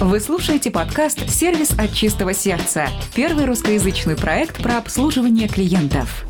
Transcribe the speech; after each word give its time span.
Вы 0.00 0.20
слушаете 0.20 0.70
подкаст 0.70 1.28
«Сервис 1.28 1.72
от 1.76 1.92
чистого 1.92 2.32
сердца»– 2.32 2.86
первый 3.16 3.46
русскоязычный 3.46 4.16
проект 4.16 4.62
про 4.62 4.78
обслуживание 4.78 5.48
клиентов. 5.48 6.24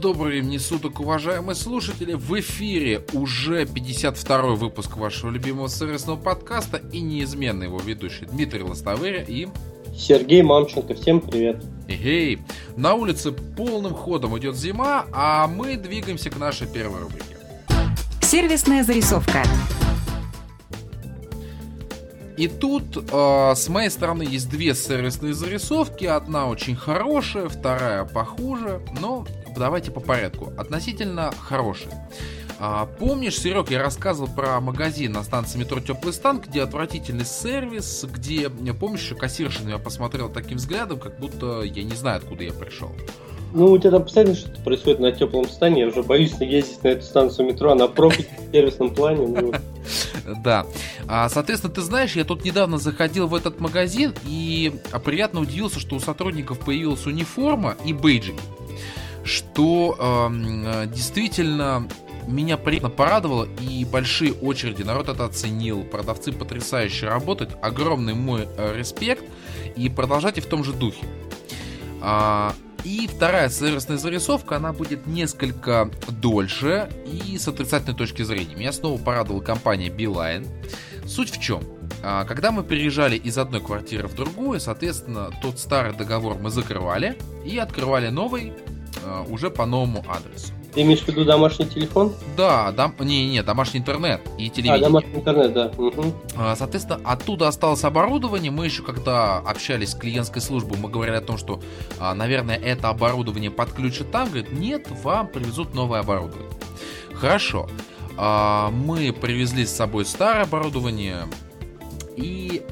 Добрый 0.00 0.32
времени 0.40 0.56
суток, 0.56 1.00
уважаемые 1.00 1.54
слушатели! 1.54 2.14
В 2.14 2.40
эфире 2.40 3.02
уже 3.12 3.64
52-й 3.64 4.56
выпуск 4.56 4.96
вашего 4.96 5.30
любимого 5.30 5.68
сервисного 5.68 6.16
подкаста 6.16 6.78
и 6.90 7.02
неизменный 7.02 7.66
его 7.66 7.78
ведущий 7.78 8.24
Дмитрий 8.24 8.62
Лостовыря 8.62 9.22
и... 9.22 9.48
Сергей 9.94 10.40
Мамченко, 10.40 10.94
всем 10.94 11.20
привет! 11.20 11.62
Эй, 11.86 12.38
на 12.76 12.94
улице 12.94 13.30
полным 13.30 13.92
ходом 13.92 14.38
идет 14.38 14.56
зима, 14.56 15.04
а 15.12 15.48
мы 15.48 15.76
двигаемся 15.76 16.30
к 16.30 16.38
нашей 16.38 16.66
первой 16.66 17.00
рубрике. 17.00 17.36
Сервисная 18.22 18.84
зарисовка. 18.84 19.42
И 22.36 22.48
тут 22.48 22.96
э, 22.96 23.54
с 23.56 23.68
моей 23.68 23.88
стороны 23.88 24.22
есть 24.22 24.50
две 24.50 24.74
сервисные 24.74 25.32
зарисовки. 25.32 26.04
Одна 26.04 26.48
очень 26.48 26.76
хорошая, 26.76 27.48
вторая 27.48 28.04
похуже. 28.04 28.82
Но 29.00 29.26
давайте 29.56 29.90
по 29.90 30.00
порядку. 30.00 30.52
Относительно 30.58 31.32
хорошей. 31.38 31.92
А, 32.58 32.86
помнишь, 32.86 33.38
Серег, 33.38 33.70
я 33.70 33.82
рассказывал 33.82 34.28
про 34.28 34.60
магазин 34.60 35.12
на 35.12 35.22
станции 35.22 35.58
метро 35.58 35.80
Теплый 35.80 36.12
стан, 36.12 36.40
где 36.40 36.62
отвратительный 36.62 37.26
сервис, 37.26 38.04
где, 38.04 38.48
помнишь, 38.48 39.12
кассирша 39.18 39.62
на 39.62 39.66
меня 39.68 39.78
посмотрела 39.78 40.30
таким 40.30 40.56
взглядом, 40.56 40.98
как 40.98 41.18
будто 41.18 41.62
я 41.62 41.84
не 41.84 41.94
знаю, 41.94 42.18
откуда 42.18 42.44
я 42.44 42.52
пришел. 42.52 42.92
Ну, 43.56 43.72
у 43.72 43.78
тебя 43.78 43.92
там 43.92 44.02
постоянно 44.02 44.34
что-то 44.34 44.60
происходит 44.60 45.00
на 45.00 45.12
теплом 45.12 45.48
стане, 45.48 45.80
я 45.80 45.88
уже 45.88 46.02
боюсь 46.02 46.34
ездить 46.40 46.84
на 46.84 46.88
эту 46.88 47.02
станцию 47.06 47.48
метро, 47.48 47.72
она 47.72 47.88
профит 47.88 48.28
в 48.38 48.52
сервисном 48.52 48.94
плане. 48.94 49.26
Ну. 49.26 49.52
Да. 50.42 50.66
А, 51.06 51.28
соответственно, 51.28 51.72
ты 51.72 51.80
знаешь, 51.80 52.16
я 52.16 52.24
тут 52.24 52.44
недавно 52.44 52.78
заходил 52.78 53.28
в 53.28 53.34
этот 53.34 53.60
магазин 53.60 54.12
и 54.26 54.74
приятно 55.04 55.40
удивился, 55.40 55.78
что 55.78 55.94
у 55.94 56.00
сотрудников 56.00 56.58
появилась 56.58 57.06
униформа 57.06 57.76
и 57.84 57.92
бейджики. 57.92 58.40
Что 59.22 60.28
действительно 60.92 61.88
меня 62.26 62.56
приятно 62.58 62.90
порадовало 62.90 63.48
и 63.60 63.84
большие 63.84 64.32
очереди, 64.32 64.82
народ 64.82 65.08
это 65.08 65.24
оценил, 65.24 65.84
продавцы 65.84 66.32
потрясающе 66.32 67.08
работают, 67.08 67.56
огромный 67.62 68.14
мой 68.14 68.48
э, 68.56 68.76
респект 68.76 69.24
и 69.76 69.88
продолжайте 69.88 70.40
в 70.40 70.46
том 70.46 70.64
же 70.64 70.72
духе. 70.72 71.06
А, 72.00 72.54
и 72.84 73.08
вторая 73.08 73.48
сервисная 73.48 73.96
зарисовка, 73.96 74.56
она 74.56 74.72
будет 74.72 75.06
несколько 75.06 75.90
дольше 76.08 76.88
и 77.04 77.36
с 77.36 77.48
отрицательной 77.48 77.96
точки 77.96 78.22
зрения. 78.22 78.54
Меня 78.54 78.72
снова 78.72 79.00
порадовала 79.00 79.40
компания 79.40 79.88
Beeline. 79.88 80.46
Суть 81.06 81.30
в 81.30 81.40
чем? 81.40 81.62
А, 82.02 82.24
когда 82.24 82.52
мы 82.52 82.62
переезжали 82.62 83.16
из 83.16 83.38
одной 83.38 83.60
квартиры 83.60 84.08
в 84.08 84.14
другую, 84.14 84.60
соответственно, 84.60 85.30
тот 85.42 85.58
старый 85.58 85.94
договор 85.94 86.36
мы 86.38 86.50
закрывали 86.50 87.18
и 87.44 87.58
открывали 87.58 88.08
новый 88.08 88.52
а, 89.04 89.24
уже 89.28 89.50
по 89.50 89.66
новому 89.66 90.04
адресу. 90.08 90.52
Ты 90.76 90.82
имеешь 90.82 91.00
в 91.00 91.08
виду 91.08 91.24
домашний 91.24 91.64
телефон? 91.64 92.12
Да, 92.36 92.70
дом... 92.70 92.94
не, 93.00 93.30
не, 93.30 93.42
домашний 93.42 93.80
интернет 93.80 94.20
и 94.36 94.50
телевидение. 94.50 94.74
А, 94.74 94.78
домашний 94.78 95.14
интернет, 95.14 95.54
да. 95.54 95.72
Угу. 95.78 96.12
Соответственно, 96.54 97.00
оттуда 97.02 97.48
осталось 97.48 97.82
оборудование. 97.82 98.50
Мы 98.50 98.66
еще, 98.66 98.82
когда 98.82 99.38
общались 99.38 99.92
с 99.92 99.94
клиентской 99.94 100.42
службой, 100.42 100.76
мы 100.76 100.90
говорили 100.90 101.16
о 101.16 101.22
том, 101.22 101.38
что, 101.38 101.62
а, 101.98 102.14
наверное, 102.14 102.56
это 102.58 102.90
оборудование 102.90 103.50
подключат 103.50 104.10
там. 104.10 104.28
Говорит, 104.28 104.52
нет, 104.52 104.86
вам 105.02 105.28
привезут 105.28 105.72
новое 105.72 106.00
оборудование. 106.00 106.50
Хорошо. 107.14 107.70
А, 108.18 108.70
мы 108.70 109.14
привезли 109.14 109.64
с 109.64 109.74
собой 109.74 110.04
старое 110.04 110.42
оборудование. 110.42 111.22
И 112.16 112.62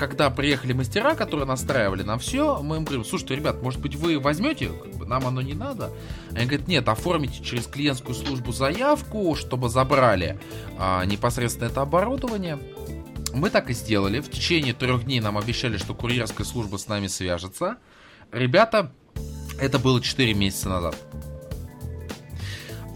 когда 0.00 0.30
приехали 0.30 0.72
мастера, 0.72 1.14
которые 1.14 1.46
настраивали 1.46 2.02
на 2.02 2.16
все, 2.16 2.62
мы 2.62 2.76
им 2.76 2.84
говорим, 2.84 3.04
слушайте, 3.04 3.36
ребят, 3.36 3.62
может 3.62 3.80
быть, 3.82 3.96
вы 3.96 4.18
возьмете, 4.18 4.68
как 4.68 4.94
бы, 4.94 5.04
нам 5.04 5.26
оно 5.26 5.42
не 5.42 5.52
надо. 5.52 5.90
Они 6.30 6.46
говорят, 6.46 6.68
нет, 6.68 6.88
оформите 6.88 7.44
через 7.44 7.66
клиентскую 7.66 8.14
службу 8.14 8.50
заявку, 8.50 9.34
чтобы 9.34 9.68
забрали 9.68 10.40
а, 10.78 11.04
непосредственно 11.04 11.68
это 11.68 11.82
оборудование. 11.82 12.58
Мы 13.34 13.50
так 13.50 13.68
и 13.68 13.74
сделали. 13.74 14.20
В 14.20 14.30
течение 14.30 14.72
трех 14.72 15.04
дней 15.04 15.20
нам 15.20 15.36
обещали, 15.36 15.76
что 15.76 15.92
курьерская 15.92 16.46
служба 16.46 16.78
с 16.78 16.88
нами 16.88 17.06
свяжется. 17.06 17.76
Ребята, 18.32 18.92
это 19.60 19.78
было 19.78 20.00
4 20.00 20.32
месяца 20.32 20.70
назад. 20.70 20.96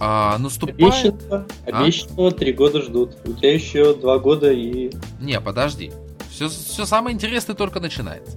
А, 0.00 0.38
наступает... 0.38 0.80
Обещанного, 0.80 1.46
обещанного 1.66 2.28
а? 2.28 2.32
3 2.32 2.52
года 2.54 2.80
ждут. 2.80 3.18
У 3.26 3.34
тебя 3.34 3.52
еще 3.52 3.94
2 3.94 4.18
года 4.20 4.50
и... 4.50 4.90
Не, 5.20 5.38
подожди. 5.38 5.92
Все, 6.34 6.48
все 6.48 6.84
самое 6.84 7.14
интересное 7.14 7.54
только 7.54 7.78
начинается. 7.78 8.36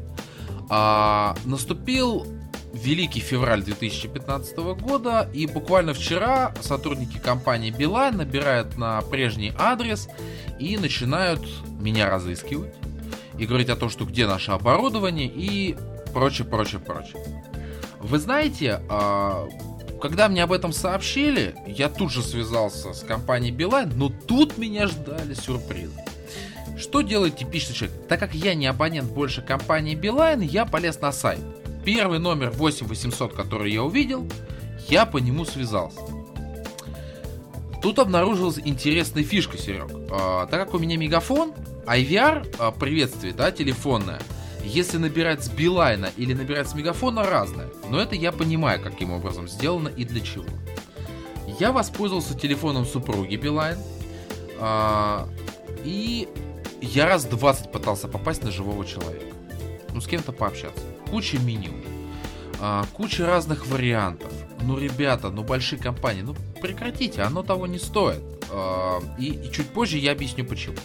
А, 0.69 1.35
наступил 1.45 2.27
великий 2.71 3.21
февраль 3.21 3.63
2015 3.63 4.57
года, 4.79 5.27
и 5.33 5.47
буквально 5.47 5.95
вчера 5.95 6.53
сотрудники 6.61 7.17
компании 7.17 7.71
Билайн 7.71 8.17
набирают 8.17 8.77
на 8.77 9.01
прежний 9.01 9.51
адрес 9.57 10.09
и 10.59 10.77
начинают 10.77 11.41
меня 11.79 12.07
разыскивать 12.07 12.75
и 13.39 13.47
говорить 13.47 13.69
о 13.69 13.75
том, 13.75 13.89
что 13.89 14.05
где 14.05 14.27
наше 14.27 14.51
оборудование 14.51 15.27
и 15.27 15.75
прочее, 16.13 16.47
прочее, 16.47 16.79
прочее. 16.79 17.43
Вы 17.99 18.19
знаете, 18.19 18.79
а, 18.89 19.47
когда 19.99 20.29
мне 20.29 20.43
об 20.43 20.51
этом 20.51 20.71
сообщили, 20.71 21.55
я 21.65 21.89
тут 21.89 22.11
же 22.11 22.21
связался 22.21 22.93
с 22.93 23.01
компанией 23.01 23.51
Билайн, 23.51 23.91
но 23.95 24.09
тут 24.09 24.59
меня 24.59 24.85
ждали 24.85 25.33
сюрпризы. 25.33 25.99
Что 26.77 27.01
делает 27.01 27.37
типичный 27.37 27.75
человек? 27.75 28.07
Так 28.07 28.19
как 28.19 28.35
я 28.35 28.53
не 28.53 28.67
абонент 28.67 29.11
больше 29.11 29.41
компании 29.41 29.95
Билайн, 29.95 30.41
я 30.41 30.65
полез 30.65 31.01
на 31.01 31.11
сайт. 31.11 31.39
Первый 31.83 32.19
номер 32.19 32.51
8800, 32.51 33.33
который 33.33 33.71
я 33.71 33.83
увидел, 33.83 34.27
я 34.87 35.05
по 35.05 35.17
нему 35.17 35.43
связался. 35.45 35.99
Тут 37.81 37.99
обнаружилась 37.99 38.59
интересная 38.63 39.23
фишка, 39.23 39.57
Серег. 39.57 39.89
А, 40.11 40.45
так 40.47 40.65
как 40.65 40.73
у 40.73 40.79
меня 40.79 40.97
мегафон, 40.97 41.53
IVR, 41.85 42.55
а, 42.59 42.71
приветствие, 42.71 43.33
да, 43.33 43.51
телефонное, 43.51 44.19
если 44.63 44.97
набирать 44.97 45.43
с 45.43 45.49
Билайна 45.49 46.09
или 46.17 46.33
набирать 46.33 46.67
с 46.67 46.75
мегафона, 46.75 47.23
разное. 47.23 47.69
Но 47.89 47.99
это 47.99 48.15
я 48.15 48.31
понимаю, 48.31 48.81
каким 48.81 49.11
образом 49.11 49.47
сделано 49.47 49.87
и 49.89 50.03
для 50.03 50.21
чего. 50.21 50.45
Я 51.59 51.71
воспользовался 51.71 52.37
телефоном 52.37 52.85
супруги 52.85 53.35
Билайн. 53.35 53.77
А, 54.59 55.29
и 55.83 56.27
я 56.81 57.05
раз 57.05 57.25
20 57.25 57.71
пытался 57.71 58.07
попасть 58.07 58.43
на 58.43 58.51
живого 58.51 58.85
человека. 58.85 59.35
Ну, 59.93 60.01
с 60.01 60.07
кем-то 60.07 60.31
пообщаться. 60.31 60.83
Куча 61.09 61.39
меню. 61.39 61.71
А, 62.59 62.85
куча 62.93 63.25
разных 63.25 63.67
вариантов. 63.67 64.31
Ну, 64.61 64.77
ребята, 64.77 65.29
ну, 65.29 65.43
большие 65.43 65.79
компании, 65.79 66.21
ну, 66.21 66.35
прекратите, 66.61 67.21
оно 67.21 67.43
того 67.43 67.67
не 67.67 67.79
стоит. 67.79 68.21
А, 68.51 68.99
и, 69.17 69.27
и 69.27 69.51
чуть 69.51 69.67
позже 69.67 69.97
я 69.97 70.11
объясню 70.11 70.45
почему. 70.45 70.77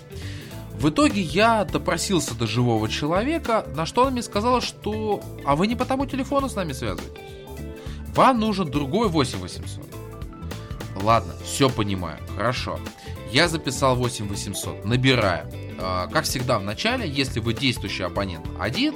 В 0.75 0.89
итоге 0.89 1.21
я 1.21 1.65
допросился 1.65 2.35
до 2.35 2.47
живого 2.47 2.89
человека, 2.89 3.67
на 3.77 3.87
что 3.87 4.03
она 4.03 4.11
мне 4.11 4.23
сказала, 4.23 4.61
что 4.61 5.23
«А 5.45 5.55
вы 5.55 5.67
не 5.67 5.77
по 5.77 5.85
тому 5.85 6.07
телефону 6.07 6.49
с 6.49 6.57
нами 6.57 6.73
связываетесь? 6.73 7.21
Вам 8.15 8.41
нужен 8.41 8.71
другой 8.71 9.09
8800». 9.09 11.03
Ладно, 11.03 11.35
все 11.45 11.69
понимаю, 11.71 12.19
хорошо. 12.37 12.79
Я 13.31 13.49
записал 13.49 13.97
8800, 13.97 14.85
набираю. 14.85 15.62
А, 15.81 16.07
как 16.09 16.25
всегда 16.25 16.59
в 16.59 16.65
начале, 16.65 17.09
если 17.09 17.41
вы 17.41 17.55
действующий 17.55 18.05
абонент 18.05 18.47
1, 18.59 18.95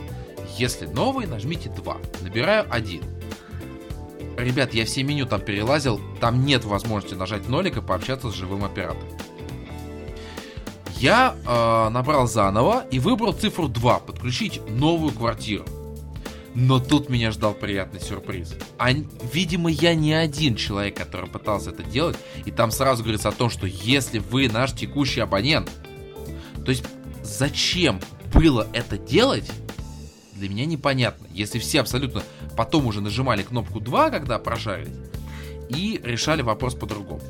если 0.56 0.86
новый, 0.86 1.26
нажмите 1.26 1.68
2. 1.68 1.96
Набираю 2.22 2.66
1. 2.70 3.02
Ребят, 4.38 4.74
я 4.74 4.84
все 4.84 5.02
меню 5.02 5.26
там 5.26 5.40
перелазил, 5.40 6.00
там 6.20 6.44
нет 6.44 6.64
возможности 6.64 7.14
нажать 7.14 7.48
нолик 7.48 7.78
и 7.78 7.80
пообщаться 7.80 8.30
с 8.30 8.34
живым 8.34 8.64
оператором. 8.64 9.08
Я 10.98 11.34
э, 11.46 11.88
набрал 11.90 12.26
заново 12.26 12.84
и 12.90 12.98
выбрал 12.98 13.32
цифру 13.32 13.68
2, 13.68 13.98
подключить 14.00 14.60
новую 14.68 15.12
квартиру. 15.12 15.64
Но 16.54 16.80
тут 16.80 17.10
меня 17.10 17.32
ждал 17.32 17.52
приятный 17.52 18.00
сюрприз. 18.00 18.54
А, 18.78 18.90
видимо, 18.90 19.70
я 19.70 19.94
не 19.94 20.14
один 20.14 20.56
человек, 20.56 20.96
который 20.96 21.28
пытался 21.28 21.70
это 21.70 21.82
делать. 21.82 22.16
И 22.46 22.50
там 22.50 22.70
сразу 22.70 23.02
говорится 23.02 23.28
о 23.28 23.32
том, 23.32 23.50
что 23.50 23.66
если 23.66 24.20
вы 24.20 24.48
наш 24.48 24.72
текущий 24.72 25.20
абонент, 25.20 25.70
то 26.66 26.70
есть 26.70 26.84
зачем 27.22 28.00
было 28.34 28.66
это 28.72 28.98
делать, 28.98 29.48
для 30.34 30.48
меня 30.48 30.66
непонятно. 30.66 31.28
Если 31.32 31.60
все 31.60 31.80
абсолютно 31.80 32.24
потом 32.56 32.86
уже 32.86 33.00
нажимали 33.00 33.44
кнопку 33.44 33.78
2, 33.80 34.10
когда 34.10 34.38
прожарились, 34.40 34.96
и 35.68 36.00
решали 36.02 36.42
вопрос 36.42 36.74
по-другому. 36.74 37.22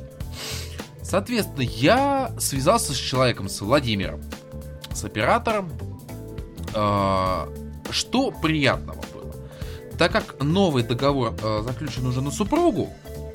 Соответственно, 1.03 1.61
я 1.61 2.31
связался 2.39 2.93
с 2.93 2.97
человеком, 2.97 3.47
с 3.47 3.61
Владимиром, 3.61 4.21
с 4.91 5.05
оператором. 5.05 5.71
Э, 6.73 7.47
что 7.91 8.31
приятного 8.31 9.03
было? 9.13 9.35
Так 9.99 10.11
как 10.11 10.43
новый 10.43 10.81
договор 10.81 11.35
э, 11.41 11.61
заключен 11.63 12.07
уже 12.07 12.21
на 12.21 12.31
супругу, 12.31 12.89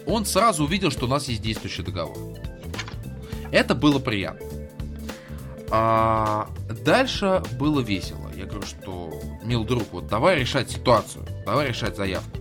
он 0.05 0.27
сразу 0.27 0.65
увидел, 0.65 0.91
что 0.91 1.07
у 1.07 1.09
нас 1.09 1.29
есть 1.29 1.43
действующий 1.43 1.83
договор. 1.83 2.17
Это 3.53 3.77
было 3.77 4.01
приятно. 4.01 4.62
А 5.75 6.51
дальше 6.85 7.43
было 7.59 7.81
весело. 7.81 8.31
Я 8.37 8.45
говорю, 8.45 8.67
что, 8.67 9.11
мил 9.43 9.65
друг, 9.65 9.85
вот 9.93 10.07
давай 10.07 10.39
решать 10.39 10.71
ситуацию, 10.71 11.25
давай 11.47 11.69
решать 11.69 11.97
заявку. 11.97 12.39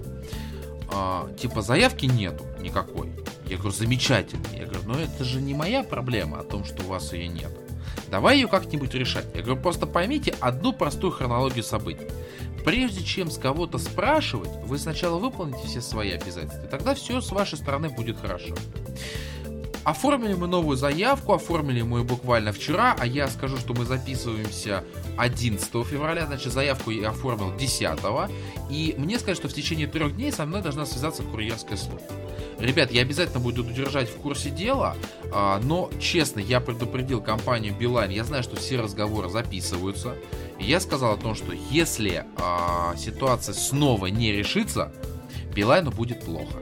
А, 0.94 1.30
типа 1.40 1.62
заявки 1.62 2.08
нету 2.08 2.44
никакой. 2.60 3.10
Я 3.46 3.56
говорю, 3.56 3.72
замечательно. 3.72 4.48
Я 4.54 4.66
говорю, 4.66 4.82
ну 4.86 4.96
это 4.96 5.24
же 5.24 5.40
не 5.40 5.54
моя 5.54 5.82
проблема 5.82 6.40
о 6.40 6.44
том, 6.44 6.66
что 6.66 6.84
у 6.84 6.88
вас 6.88 7.14
ее 7.14 7.30
нет. 7.30 7.52
Давай 8.10 8.36
ее 8.36 8.50
как-нибудь 8.50 8.94
решать. 8.96 9.26
Я 9.34 9.44
говорю, 9.44 9.62
просто 9.62 9.88
поймите 9.88 10.36
одну 10.42 10.74
простую 10.74 11.14
хронологию 11.14 11.64
событий. 11.64 12.08
Прежде 12.66 13.02
чем 13.02 13.32
с 13.32 13.38
кого-то 13.38 13.78
спрашивать, 13.78 14.52
вы 14.66 14.78
сначала 14.78 15.18
выполните 15.18 15.66
все 15.68 15.80
свои 15.80 16.12
обязательства. 16.12 16.68
Тогда 16.68 16.96
все 16.96 17.22
с 17.22 17.32
вашей 17.32 17.58
стороны 17.58 17.88
будет 17.88 18.20
хорошо. 18.20 18.56
Оформили 19.84 20.36
мы 20.36 20.48
новую 20.48 20.78
заявку, 20.78 21.34
оформили 21.34 21.82
мы 21.82 22.00
ее 22.00 22.04
буквально 22.04 22.52
вчера, 22.52 22.96
а 23.00 23.06
я 23.08 23.28
скажу, 23.28 23.58
что 23.58 23.74
мы 23.74 23.86
записываемся 23.86 24.84
11 25.18 25.70
февраля, 25.88 26.28
значит, 26.28 26.54
заявку 26.54 26.92
я 26.92 27.10
оформил 27.10 27.56
10 27.56 27.82
и 28.70 28.94
мне 28.98 29.18
сказать, 29.18 29.38
что 29.38 29.50
в 29.50 29.54
течение 29.54 29.88
трех 29.88 30.16
дней 30.16 30.32
со 30.32 30.46
мной 30.46 30.62
должна 30.62 30.86
связаться 30.86 31.24
курьерская 31.24 31.78
служба. 31.78 32.06
Ребят, 32.60 32.92
я 32.92 33.02
обязательно 33.02 33.40
буду 33.40 33.64
держать 33.64 34.08
в 34.08 34.18
курсе 34.18 34.52
дела, 34.52 34.96
а, 35.34 35.60
но, 35.64 35.90
честно, 36.00 36.40
я 36.40 36.60
предупредил 36.60 37.20
компанию 37.20 37.74
Билайн, 37.76 38.12
я 38.12 38.24
знаю, 38.24 38.44
что 38.44 38.58
все 38.58 38.80
разговоры 38.80 39.30
записываются, 39.30 40.16
и 40.60 40.66
я 40.66 40.80
сказал 40.80 41.14
о 41.14 41.18
том, 41.18 41.34
что 41.34 41.54
если 41.72 42.24
а, 42.38 42.96
ситуация 42.98 43.56
снова 43.56 44.06
не 44.08 44.32
решится, 44.32 44.94
Билайну 45.56 45.90
будет 45.90 46.24
плохо. 46.24 46.60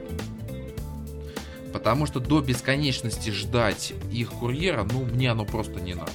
Потому 1.72 2.06
что 2.06 2.20
до 2.20 2.40
бесконечности 2.40 3.30
ждать 3.30 3.92
их 4.10 4.30
курьера, 4.30 4.86
ну, 4.90 5.04
мне 5.04 5.30
оно 5.30 5.44
просто 5.44 5.80
не 5.80 5.94
надо. 5.94 6.10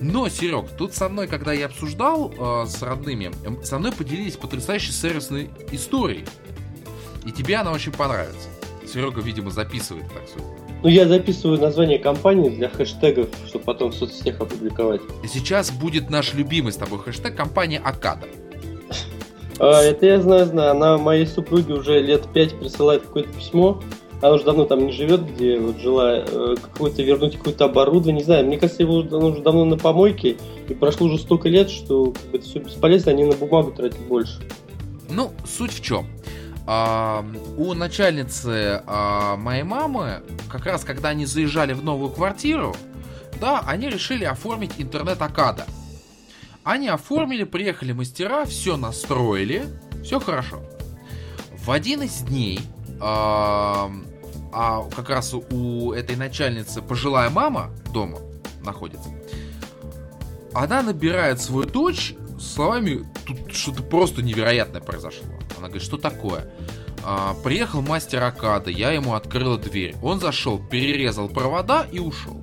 Но, 0.00 0.28
Серег, 0.28 0.70
тут 0.76 0.92
со 0.92 1.08
мной, 1.08 1.28
когда 1.28 1.52
я 1.52 1.66
обсуждал 1.66 2.32
э, 2.36 2.66
с 2.66 2.82
родными, 2.82 3.30
со 3.64 3.78
мной 3.78 3.92
поделились 3.92 4.36
потрясающей 4.36 4.92
сервисной 4.92 5.50
историей. 5.72 6.24
И 7.24 7.32
тебе 7.32 7.56
она 7.56 7.72
очень 7.72 7.92
понравится. 7.92 8.48
Серега, 8.86 9.20
видимо, 9.20 9.50
записывает 9.50 10.06
так 10.12 10.26
все. 10.26 10.38
Ну, 10.82 10.88
я 10.90 11.08
записываю 11.08 11.58
название 11.58 11.98
компании 11.98 12.50
для 12.50 12.68
хэштегов, 12.68 13.28
чтобы 13.46 13.64
потом 13.64 13.90
в 13.92 13.94
соцсетях 13.94 14.40
опубликовать. 14.40 15.00
Сейчас 15.26 15.70
будет 15.70 16.10
наш 16.10 16.34
любимый 16.34 16.72
с 16.72 16.76
тобой 16.76 16.98
хэштег 16.98 17.34
компания 17.34 17.80
Акада. 17.82 18.26
А, 19.58 19.80
это 19.80 20.04
я 20.04 20.20
знаю, 20.20 20.46
знаю. 20.46 20.72
Она 20.72 20.98
моей 20.98 21.26
супруге 21.26 21.74
уже 21.74 22.00
лет 22.00 22.26
пять 22.34 22.58
присылает 22.58 23.02
какое-то 23.02 23.32
письмо, 23.32 23.82
она 24.20 24.32
уже 24.32 24.44
давно 24.44 24.64
там 24.64 24.86
не 24.86 24.92
живет, 24.92 25.34
где 25.34 25.58
вот 25.58 25.78
жила, 25.78 26.18
э, 26.18 26.54
какое-то 26.60 27.02
вернуть 27.02 27.36
какое-то 27.36 27.66
оборудование, 27.66 28.20
не 28.20 28.24
знаю, 28.24 28.46
мне 28.46 28.58
кажется, 28.58 28.82
его 28.82 29.00
оно 29.00 29.28
уже 29.28 29.42
давно 29.42 29.64
на 29.64 29.76
помойке, 29.76 30.36
и 30.68 30.74
прошло 30.74 31.06
уже 31.06 31.18
столько 31.18 31.48
лет, 31.48 31.70
что 31.70 32.12
как 32.12 32.22
бы, 32.30 32.38
это 32.38 32.46
все 32.46 32.60
бесполезно, 32.60 33.12
они 33.12 33.24
на 33.24 33.34
бумагу 33.34 33.72
тратят 33.72 34.00
больше. 34.00 34.40
Ну, 35.10 35.32
суть 35.46 35.72
в 35.72 35.82
чем? 35.82 36.06
А, 36.66 37.24
у 37.58 37.74
начальницы 37.74 38.82
а, 38.86 39.36
моей 39.36 39.64
мамы, 39.64 40.22
как 40.48 40.64
раз 40.64 40.84
когда 40.84 41.10
они 41.10 41.26
заезжали 41.26 41.74
в 41.74 41.84
новую 41.84 42.10
квартиру, 42.10 42.74
да, 43.40 43.62
они 43.66 43.90
решили 43.90 44.24
оформить 44.24 44.72
интернет-акада. 44.78 45.66
Они 46.62 46.88
оформили, 46.88 47.44
приехали 47.44 47.92
мастера, 47.92 48.46
все 48.46 48.78
настроили, 48.78 49.64
все 50.02 50.18
хорошо. 50.18 50.62
В 51.58 51.70
один 51.70 52.02
из 52.02 52.22
дней 52.22 52.60
а, 53.00 53.90
а 54.52 54.88
как 54.94 55.10
раз 55.10 55.34
у 55.34 55.92
этой 55.92 56.16
начальницы 56.16 56.82
пожилая 56.82 57.30
мама 57.30 57.70
дома 57.92 58.18
находится, 58.62 59.08
она 60.54 60.82
набирает 60.82 61.40
свою 61.40 61.66
дочь 61.66 62.14
словами, 62.38 63.04
тут 63.26 63.52
что-то 63.52 63.82
просто 63.82 64.22
невероятное 64.22 64.80
произошло. 64.80 65.26
Она 65.56 65.68
говорит, 65.68 65.82
что 65.82 65.96
такое? 65.96 66.50
А, 67.04 67.34
приехал 67.42 67.82
мастер 67.82 68.22
Акада, 68.22 68.70
я 68.70 68.92
ему 68.92 69.14
открыла 69.14 69.58
дверь. 69.58 69.94
Он 70.02 70.20
зашел, 70.20 70.58
перерезал 70.58 71.28
провода 71.28 71.86
и 71.90 71.98
ушел. 71.98 72.42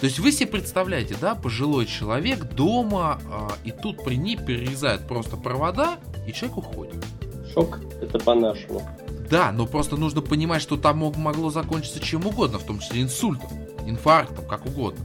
То 0.00 0.04
есть 0.04 0.18
вы 0.18 0.30
себе 0.30 0.48
представляете, 0.48 1.16
да, 1.20 1.34
пожилой 1.34 1.86
человек 1.86 2.44
дома, 2.44 3.18
а, 3.30 3.52
и 3.64 3.72
тут 3.72 4.04
при 4.04 4.16
ней 4.16 4.36
перерезают 4.36 5.08
просто 5.08 5.36
провода, 5.36 5.98
и 6.26 6.32
человек 6.32 6.58
уходит. 6.58 7.04
Шок, 7.52 7.80
это 8.00 8.18
по-нашему. 8.18 8.82
Да, 9.30 9.50
но 9.52 9.66
просто 9.66 9.96
нужно 9.96 10.20
понимать, 10.20 10.62
что 10.62 10.76
там 10.76 10.98
могло 10.98 11.50
закончиться 11.50 12.00
чем 12.00 12.26
угодно, 12.26 12.58
в 12.58 12.64
том 12.64 12.78
числе 12.78 13.02
инсультом, 13.02 13.50
инфарктом, 13.86 14.46
как 14.46 14.66
угодно. 14.66 15.04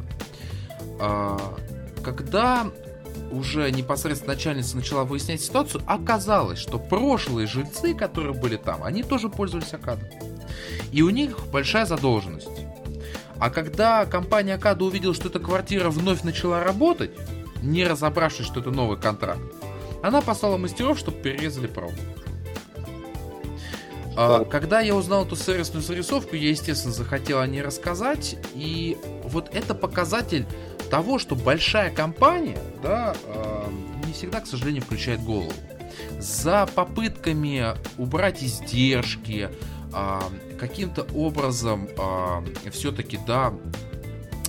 А, 1.00 1.58
когда 2.04 2.68
уже 3.32 3.72
непосредственно 3.72 4.34
начальница 4.34 4.76
начала 4.76 5.04
выяснять 5.04 5.42
ситуацию, 5.42 5.82
оказалось, 5.86 6.60
что 6.60 6.78
прошлые 6.78 7.48
жильцы, 7.48 7.94
которые 7.94 8.34
были 8.34 8.58
там, 8.58 8.84
они 8.84 9.04
тоже 9.04 9.30
пользовались 9.30 9.74
Акадом. 9.74 10.08
И 10.92 11.02
у 11.02 11.10
них 11.10 11.38
большая 11.52 11.86
задолженность. 11.86 12.50
А 13.40 13.50
когда 13.50 14.06
компания 14.06 14.54
Акада 14.54 14.86
увидела, 14.86 15.16
что 15.16 15.30
эта 15.30 15.40
квартира 15.40 15.90
вновь 15.90 16.24
начала 16.24 16.64
работать, 16.64 17.12
не 17.64 17.84
разобравшись, 17.86 18.46
что 18.46 18.60
это 18.60 18.70
новый 18.72 19.00
контракт, 19.00 19.42
она 20.04 20.22
послала 20.22 20.58
мастеров, 20.58 21.00
чтобы 21.00 21.18
перерезали 21.18 21.68
провод. 21.68 21.96
А, 24.16 24.44
когда 24.46 24.82
я 24.82 24.96
узнал 24.96 25.26
эту 25.26 25.36
сервисную 25.36 25.84
зарисовку, 25.84 26.36
я, 26.36 26.50
естественно, 26.50 26.94
захотел 26.94 27.40
о 27.40 27.48
ней 27.48 27.62
рассказать. 27.62 28.36
И 28.54 28.98
вот 29.24 29.50
это 29.54 29.74
показатель 29.74 30.46
того, 30.90 31.20
что 31.20 31.36
большая 31.36 31.92
компания, 31.92 32.58
да, 32.84 33.16
а, 33.28 33.70
не 34.06 34.14
всегда, 34.14 34.42
к 34.42 34.48
сожалению, 34.48 34.84
включает 34.84 35.22
голову. 35.24 35.52
За 36.20 36.68
попытками 36.74 37.66
убрать 37.98 38.44
издержки, 38.44 39.50
а, 39.94 40.22
каким-то 40.60 41.04
образом 41.16 41.90
все-таки, 42.72 43.20
да, 43.26 43.54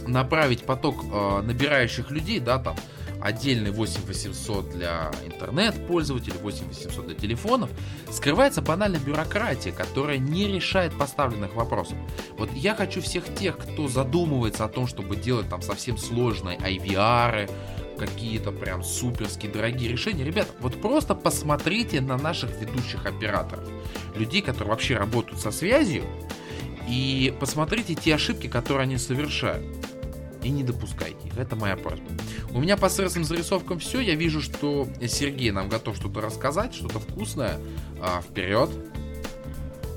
направить 0.07 0.65
поток 0.65 1.03
набирающих 1.43 2.11
людей, 2.11 2.41
да, 2.41 2.59
там, 2.59 2.77
отдельный 3.23 3.71
8800 3.71 4.71
для 4.71 5.11
интернет-пользователей, 5.25 6.37
8800 6.43 7.07
для 7.07 7.15
телефонов, 7.15 7.71
скрывается 8.11 8.63
банальная 8.63 9.01
бюрократия, 9.01 9.73
которая 9.73 10.19
не 10.19 10.47
решает 10.47 10.97
поставленных 10.97 11.55
вопросов. 11.55 11.97
Вот 12.37 12.53
я 12.53 12.75
хочу 12.75 13.01
всех 13.01 13.25
тех, 13.35 13.59
кто 13.59 13.89
задумывается 13.89 14.65
о 14.65 14.69
том, 14.69 14.87
чтобы 14.87 15.17
делать 15.17 15.49
там 15.49 15.63
совсем 15.63 15.97
сложные 15.97 16.59
IVR, 16.59 17.51
какие-то 17.99 18.51
прям 18.51 18.83
суперские 18.83 19.53
дорогие 19.53 19.89
решения. 19.89 20.25
Ребят, 20.25 20.49
вот 20.61 20.81
просто 20.81 21.15
посмотрите 21.15 22.01
на 22.01 22.17
наших 22.17 22.51
ведущих 22.61 23.07
операторов. 23.07 23.69
Людей, 24.17 24.43
которые 24.43 24.71
вообще 24.71 24.97
работают 24.97 25.41
со 25.41 25.51
связью, 25.51 26.05
и 26.89 27.33
посмотрите 27.39 27.95
те 27.95 28.17
ошибки, 28.17 28.49
которые 28.49 28.85
они 28.85 28.99
совершают 28.99 29.65
и 30.45 30.51
не 30.51 30.63
допускайте 30.63 31.29
их. 31.29 31.39
Это 31.39 31.57
моя 31.57 31.77
просьба. 31.77 32.07
У 32.53 32.61
меня 32.61 32.77
по 32.77 32.89
средствам 32.89 33.25
зарисовкам 33.25 33.79
все. 33.79 34.01
Я 34.01 34.15
вижу, 34.15 34.41
что 34.41 34.87
Сергей 35.07 35.51
нам 35.51 35.69
готов 35.69 35.97
что-то 35.97 36.21
рассказать, 36.21 36.75
что-то 36.75 36.99
вкусное. 36.99 37.59
А, 38.01 38.21
вперед. 38.21 38.71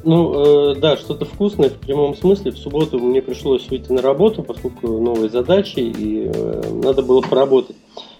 Ну, 0.05 0.71
э, 0.71 0.75
да, 0.75 0.97
что-то 0.97 1.25
вкусное 1.25 1.71
в 1.71 1.79
прямом 1.79 2.15
смысле. 2.15 2.51
В 2.51 2.57
субботу 2.57 2.99
мне 2.99 3.23
пришлось 3.23 3.67
выйти 3.67 3.91
на 3.91 4.03
работу, 4.03 4.43
поскольку 4.43 4.87
новые 4.99 5.29
задачи, 5.29 5.79
и 5.79 6.29
э, 6.31 6.71
надо 6.83 7.01
было 7.01 7.21
поработать. 7.21 7.75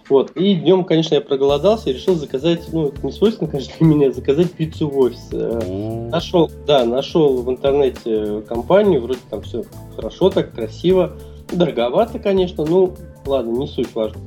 Вот. 0.09 0.31
И 0.31 0.55
днем, 0.55 0.83
конечно, 0.83 1.13
я 1.13 1.21
проголодался 1.21 1.91
и 1.91 1.93
решил 1.93 2.15
заказать, 2.15 2.67
ну, 2.71 2.87
это 2.87 3.05
не 3.05 3.11
свойственно, 3.11 3.49
конечно, 3.49 3.73
для 3.79 3.87
меня, 3.87 4.11
заказать 4.11 4.51
пиццу 4.51 4.89
в 4.89 4.97
офис. 4.97 5.29
Э, 5.31 6.07
нашел, 6.09 6.49
да, 6.65 6.85
нашел 6.85 7.43
в 7.43 7.49
интернете 7.51 8.41
компанию, 8.47 9.01
вроде 9.01 9.19
там 9.29 9.43
все 9.43 9.63
хорошо, 9.95 10.31
так 10.31 10.53
красиво. 10.55 11.15
Дороговато, 11.51 12.19
конечно, 12.19 12.65
ну, 12.65 12.95
ладно, 13.25 13.51
не 13.51 13.67
суть 13.67 13.93
важно. 13.93 14.21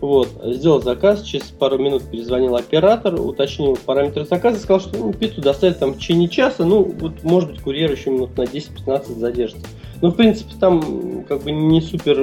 Вот, 0.00 0.28
сделал 0.44 0.82
заказ, 0.82 1.22
через 1.22 1.46
пару 1.46 1.78
минут 1.78 2.02
перезвонил 2.10 2.56
оператор, 2.56 3.18
уточнил 3.18 3.78
параметры 3.86 4.26
заказа, 4.26 4.58
сказал, 4.58 4.80
что 4.80 4.98
ну, 4.98 5.12
пиццу 5.12 5.40
доставят 5.40 5.78
там 5.78 5.94
в 5.94 5.98
течение 5.98 6.28
часа, 6.28 6.64
ну, 6.64 6.82
вот, 6.82 7.22
может 7.22 7.50
быть, 7.50 7.62
курьер 7.62 7.90
еще 7.90 8.10
минут 8.10 8.36
на 8.36 8.42
10-15 8.42 9.18
задержится. 9.18 9.66
Ну, 10.02 10.10
в 10.10 10.14
принципе, 10.14 10.52
там 10.60 11.24
как 11.24 11.42
бы 11.42 11.50
не 11.50 11.80
супер 11.80 12.16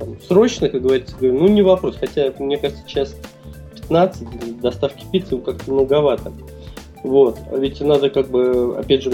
там, 0.00 0.20
срочно, 0.26 0.68
как 0.68 0.82
говорится, 0.82 1.14
ну, 1.20 1.46
не 1.46 1.62
вопрос, 1.62 1.96
хотя, 2.00 2.32
мне 2.38 2.58
кажется, 2.58 2.82
час 2.88 3.14
15 3.76 4.28
для 4.28 4.60
доставки 4.60 5.04
пиццы 5.12 5.38
как-то 5.38 5.70
многовато. 5.72 6.32
Вот. 7.02 7.38
А 7.50 7.56
ведь 7.56 7.80
надо 7.80 8.10
как 8.10 8.28
бы, 8.28 8.76
опять 8.78 9.02
же, 9.02 9.10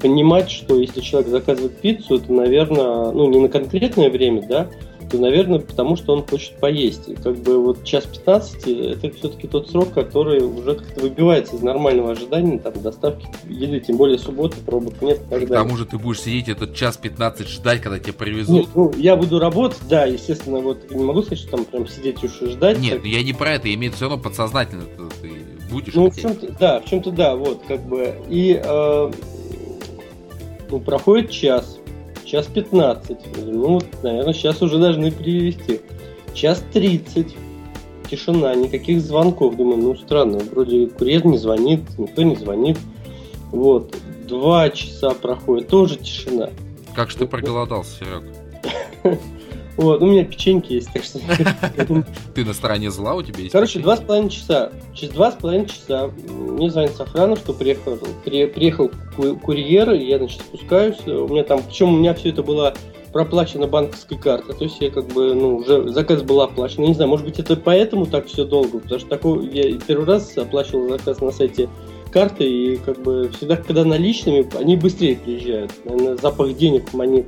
понимать, 0.00 0.50
что 0.50 0.76
если 0.78 1.00
человек 1.00 1.28
заказывает 1.30 1.76
пиццу, 1.78 2.16
это, 2.16 2.32
наверное, 2.32 3.10
ну, 3.12 3.28
не 3.28 3.38
на 3.40 3.48
конкретное 3.48 4.10
время, 4.10 4.46
да, 4.46 4.68
то, 5.10 5.18
наверное, 5.18 5.58
потому 5.58 5.96
что 5.96 6.12
он 6.12 6.24
хочет 6.24 6.52
поесть. 6.60 7.08
И 7.08 7.16
как 7.16 7.36
бы 7.38 7.58
вот 7.60 7.82
час 7.82 8.04
15 8.04 8.68
это 8.68 9.10
все-таки 9.16 9.48
тот 9.48 9.68
срок, 9.68 9.92
который 9.92 10.40
уже 10.40 10.76
как-то 10.76 11.00
выбивается 11.00 11.56
из 11.56 11.62
нормального 11.62 12.12
ожидания, 12.12 12.60
там, 12.60 12.74
доставки 12.80 13.26
еды, 13.48 13.80
тем 13.80 13.96
более 13.96 14.18
субботы, 14.20 14.58
пробок 14.64 15.02
нет 15.02 15.16
и 15.18 15.28
так 15.28 15.42
К 15.42 15.48
далее. 15.48 15.64
тому 15.64 15.76
же 15.76 15.84
ты 15.84 15.98
будешь 15.98 16.20
сидеть 16.20 16.48
этот 16.48 16.74
час 16.76 16.96
15 16.96 17.48
ждать, 17.48 17.80
когда 17.80 17.98
тебе 17.98 18.10
Нет, 18.10 18.16
привезут. 18.18 18.68
ну, 18.76 18.92
я 18.96 19.16
буду 19.16 19.40
работать, 19.40 19.80
да, 19.88 20.04
естественно, 20.04 20.60
вот 20.60 20.88
не 20.92 21.02
могу 21.02 21.22
сказать, 21.22 21.40
что 21.40 21.50
там 21.56 21.64
прям 21.64 21.88
сидеть 21.88 22.22
уж 22.22 22.40
и 22.42 22.46
ждать. 22.46 22.78
Нет, 22.78 22.92
Так, 22.94 23.02
ну 23.02 23.08
я 23.08 23.24
не 23.24 23.32
про 23.32 23.54
это, 23.54 23.74
имеет 23.74 23.94
все 23.96 24.08
равно 24.08 24.22
подсознательно 24.22 24.84
ты 25.20 25.28
будешь 25.70 25.94
Ну, 25.94 26.10
в 26.10 26.16
чем-то, 26.16 26.52
да, 26.58 26.80
в 26.80 26.84
чем-то 26.84 27.10
да, 27.10 27.36
вот, 27.36 27.62
как 27.66 27.80
бы. 27.80 28.14
И 28.28 28.60
э, 28.62 29.10
ну, 30.70 30.80
проходит 30.80 31.30
час, 31.30 31.78
час 32.24 32.46
15. 32.46 33.18
Ну, 33.46 33.74
вот, 33.74 33.86
наверное, 34.02 34.32
сейчас 34.32 34.62
уже 34.62 34.78
должны 34.78 35.10
перевести. 35.10 35.80
Час 36.34 36.62
30. 36.72 37.36
Тишина, 38.10 38.54
никаких 38.54 39.00
звонков. 39.00 39.56
Думаю, 39.56 39.78
ну 39.78 39.96
странно, 39.96 40.38
вроде 40.38 40.88
курьер 40.88 41.24
не 41.26 41.38
звонит, 41.38 41.82
никто 41.98 42.22
не 42.22 42.36
звонит. 42.36 42.78
Вот. 43.52 43.94
Два 44.26 44.70
часа 44.70 45.10
проходит, 45.10 45.68
тоже 45.68 45.96
тишина. 45.96 46.50
Как 46.94 47.10
же 47.10 47.18
ты 47.18 47.26
проголодался, 47.26 47.98
Серег? 47.98 49.20
Вот, 49.80 50.02
у 50.02 50.06
меня 50.06 50.24
печеньки 50.24 50.74
есть, 50.74 50.92
так 50.92 51.02
что... 51.02 51.18
Ты 52.34 52.44
на 52.44 52.52
стороне 52.52 52.90
зла, 52.90 53.14
у 53.14 53.22
тебя 53.22 53.40
есть 53.40 53.52
Короче, 53.52 53.78
два 53.78 53.96
с 53.96 54.00
половиной 54.00 54.28
часа. 54.28 54.70
Через 54.92 55.14
два 55.14 55.32
с 55.32 55.36
половиной 55.36 55.68
часа 55.68 56.10
мне 56.28 56.70
звонит 56.70 56.94
Сафранов, 56.94 57.38
что 57.38 57.54
приехал, 57.54 57.98
при- 58.22 58.44
приехал 58.44 58.90
ку- 59.16 59.36
курьер, 59.36 59.92
я, 59.92 60.18
значит, 60.18 60.42
спускаюсь. 60.42 60.98
У 61.06 61.28
меня 61.28 61.44
там, 61.44 61.62
причем 61.62 61.94
у 61.94 61.96
меня 61.96 62.12
все 62.12 62.28
это 62.28 62.42
было 62.42 62.74
проплачено 63.14 63.66
банковской 63.68 64.18
картой, 64.18 64.54
то 64.54 64.64
есть 64.64 64.76
я 64.80 64.90
как 64.90 65.06
бы, 65.08 65.34
ну, 65.34 65.56
уже 65.56 65.88
заказ 65.88 66.22
был 66.22 66.42
оплачен. 66.42 66.82
Я 66.82 66.88
не 66.88 66.94
знаю, 66.94 67.08
может 67.08 67.24
быть, 67.24 67.38
это 67.38 67.56
поэтому 67.56 68.04
так 68.04 68.26
все 68.26 68.44
долго, 68.44 68.80
потому 68.80 69.00
что 69.00 69.08
такой, 69.08 69.48
я 69.48 69.78
первый 69.78 70.04
раз 70.04 70.36
оплачивал 70.36 70.90
заказ 70.90 71.22
на 71.22 71.32
сайте 71.32 71.70
карты, 72.12 72.44
и 72.44 72.76
как 72.76 73.00
бы 73.00 73.30
всегда, 73.34 73.56
когда 73.56 73.86
наличными, 73.86 74.46
они 74.58 74.76
быстрее 74.76 75.16
приезжают. 75.16 75.72
Наверное, 75.86 76.18
запах 76.18 76.54
денег, 76.54 76.92
монет. 76.92 77.26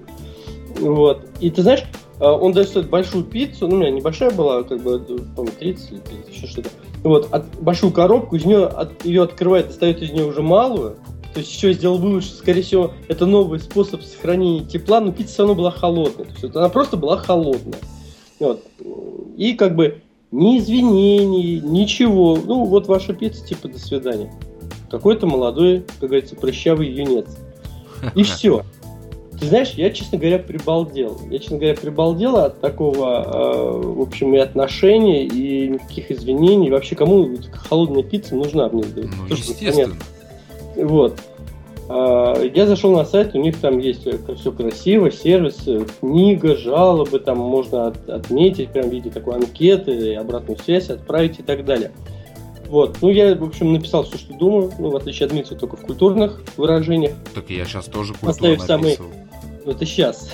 Вот. 0.78 1.26
И 1.40 1.50
ты 1.50 1.62
знаешь, 1.62 1.84
он 2.30 2.52
дает 2.52 2.68
стоит 2.68 2.88
большую 2.88 3.24
пиццу, 3.24 3.66
ну, 3.66 3.76
у 3.76 3.78
меня 3.78 3.90
небольшая 3.90 4.30
была, 4.30 4.62
как 4.62 4.80
бы, 4.80 4.98
по-моему, 5.34 5.56
30 5.58 5.92
или 5.92 5.98
30, 5.98 6.36
еще 6.36 6.46
что-то. 6.46 6.70
Вот, 7.02 7.28
от, 7.32 7.44
большую 7.60 7.92
коробку, 7.92 8.36
из 8.36 8.44
нее, 8.44 8.66
от, 8.66 9.04
ее 9.04 9.22
открывает, 9.22 9.66
достает 9.68 10.02
из 10.02 10.12
нее 10.12 10.26
уже 10.26 10.42
малую. 10.42 10.96
То 11.34 11.40
есть 11.40 11.52
еще 11.52 11.72
сделал 11.72 11.98
вывод, 11.98 12.24
что, 12.24 12.36
скорее 12.36 12.62
всего, 12.62 12.92
это 13.08 13.26
новый 13.26 13.58
способ 13.58 14.02
сохранения 14.02 14.64
тепла, 14.64 15.00
но 15.00 15.12
пицца 15.12 15.32
все 15.32 15.42
равно 15.42 15.54
была 15.54 15.70
холодная. 15.70 16.26
То 16.26 16.30
есть 16.30 16.42
вот 16.42 16.56
она 16.56 16.68
просто 16.68 16.96
была 16.96 17.16
холодная. 17.16 17.78
Вот. 18.38 18.62
И 19.36 19.54
как 19.54 19.74
бы 19.74 20.02
ни 20.30 20.58
извинений, 20.58 21.60
ничего. 21.60 22.38
Ну, 22.44 22.64
вот 22.64 22.86
ваша 22.86 23.14
пицца, 23.14 23.44
типа, 23.46 23.68
до 23.68 23.78
свидания. 23.78 24.32
Какой-то 24.90 25.26
молодой, 25.26 25.84
как 26.00 26.10
говорится, 26.10 26.36
прыщавый 26.36 26.90
юнец. 26.90 27.26
И 28.14 28.22
все. 28.22 28.62
Ты 29.42 29.48
знаешь, 29.48 29.70
я, 29.72 29.90
честно 29.90 30.18
говоря, 30.18 30.38
прибалдел. 30.38 31.18
Я, 31.28 31.40
честно 31.40 31.58
говоря, 31.58 31.74
прибалдел 31.74 32.36
от 32.36 32.60
такого, 32.60 33.24
э, 33.24 33.80
в 33.88 34.00
общем, 34.00 34.32
и 34.36 34.38
отношения, 34.38 35.24
и 35.26 35.66
никаких 35.66 36.12
извинений. 36.12 36.70
Вообще, 36.70 36.94
кому 36.94 37.28
холодная 37.52 38.04
пицца 38.04 38.36
нужна 38.36 38.68
мне? 38.68 38.84
Ну, 38.94 39.08
Тоже 39.28 39.42
естественно. 39.42 39.94
непонятно. 40.76 40.88
Вот. 40.88 41.18
А, 41.88 42.40
Я 42.40 42.66
зашел 42.68 42.92
на 42.92 43.04
сайт, 43.04 43.34
у 43.34 43.38
них 43.40 43.58
там 43.58 43.78
есть 43.80 44.06
все 44.38 44.52
красиво, 44.52 45.10
сервис, 45.10 45.66
э, 45.66 45.86
книга, 46.00 46.56
жалобы, 46.56 47.18
там 47.18 47.38
можно 47.38 47.88
от- 47.88 48.08
отметить 48.08 48.68
прям 48.68 48.90
в 48.90 48.92
виде 48.92 49.10
такой 49.10 49.34
анкеты, 49.34 50.14
обратную 50.14 50.56
связь 50.60 50.88
отправить 50.88 51.40
и 51.40 51.42
так 51.42 51.64
далее. 51.64 51.90
Вот. 52.68 52.98
Ну, 53.02 53.10
я, 53.10 53.34
в 53.34 53.42
общем, 53.42 53.72
написал 53.72 54.04
все, 54.04 54.18
что 54.18 54.34
думаю. 54.34 54.70
Ну, 54.78 54.90
в 54.90 54.96
отличие 54.96 55.26
от 55.26 55.32
Дмитрия, 55.32 55.56
только 55.56 55.76
в 55.76 55.80
культурных 55.80 56.42
выражениях. 56.56 57.14
Так 57.34 57.50
я 57.50 57.64
сейчас 57.64 57.86
тоже 57.86 58.12
культуру 58.12 58.28
Поставив 58.32 58.62
самый- 58.62 58.84
написывал. 58.92 59.10
Ну, 59.64 59.72
это 59.72 59.86
сейчас. 59.86 60.28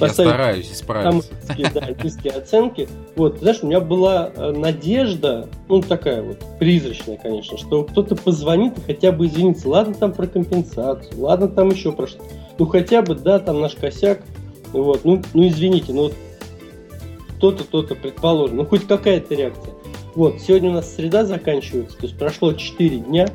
Я 0.00 0.08
стараюсь 0.08 0.70
исправиться. 0.70 1.28
самые 1.46 1.58
низкие, 1.58 1.70
да, 1.74 2.02
низкие 2.04 2.32
оценки. 2.34 2.88
Вот, 3.16 3.38
знаешь, 3.40 3.58
у 3.62 3.66
меня 3.66 3.80
была 3.80 4.30
э, 4.34 4.52
надежда, 4.52 5.48
ну, 5.68 5.80
такая 5.80 6.22
вот, 6.22 6.38
призрачная, 6.58 7.16
конечно, 7.16 7.58
что 7.58 7.84
кто-то 7.84 8.14
позвонит 8.14 8.78
и 8.78 8.80
хотя 8.82 9.12
бы 9.12 9.26
извинится. 9.26 9.68
Ладно, 9.68 9.94
там 9.94 10.12
про 10.12 10.26
компенсацию, 10.26 11.20
ладно, 11.20 11.48
там 11.48 11.70
еще 11.70 11.92
про 11.92 12.06
что 12.06 12.22
Ну, 12.58 12.66
хотя 12.66 13.02
бы, 13.02 13.14
да, 13.14 13.38
там 13.38 13.60
наш 13.60 13.74
косяк. 13.74 14.22
Вот, 14.72 15.04
ну, 15.04 15.22
ну 15.34 15.48
извините, 15.48 15.92
ну, 15.92 16.02
вот 16.02 16.14
то-то, 17.40 17.64
то-то, 17.64 17.94
предположим. 17.94 18.58
Ну, 18.58 18.66
хоть 18.66 18.86
какая-то 18.86 19.34
реакция. 19.34 19.74
Вот, 20.14 20.40
сегодня 20.40 20.70
у 20.70 20.74
нас 20.74 20.94
среда 20.94 21.24
заканчивается, 21.24 21.96
то 21.96 22.06
есть 22.06 22.18
прошло 22.18 22.52
4 22.52 22.98
дня, 22.98 23.28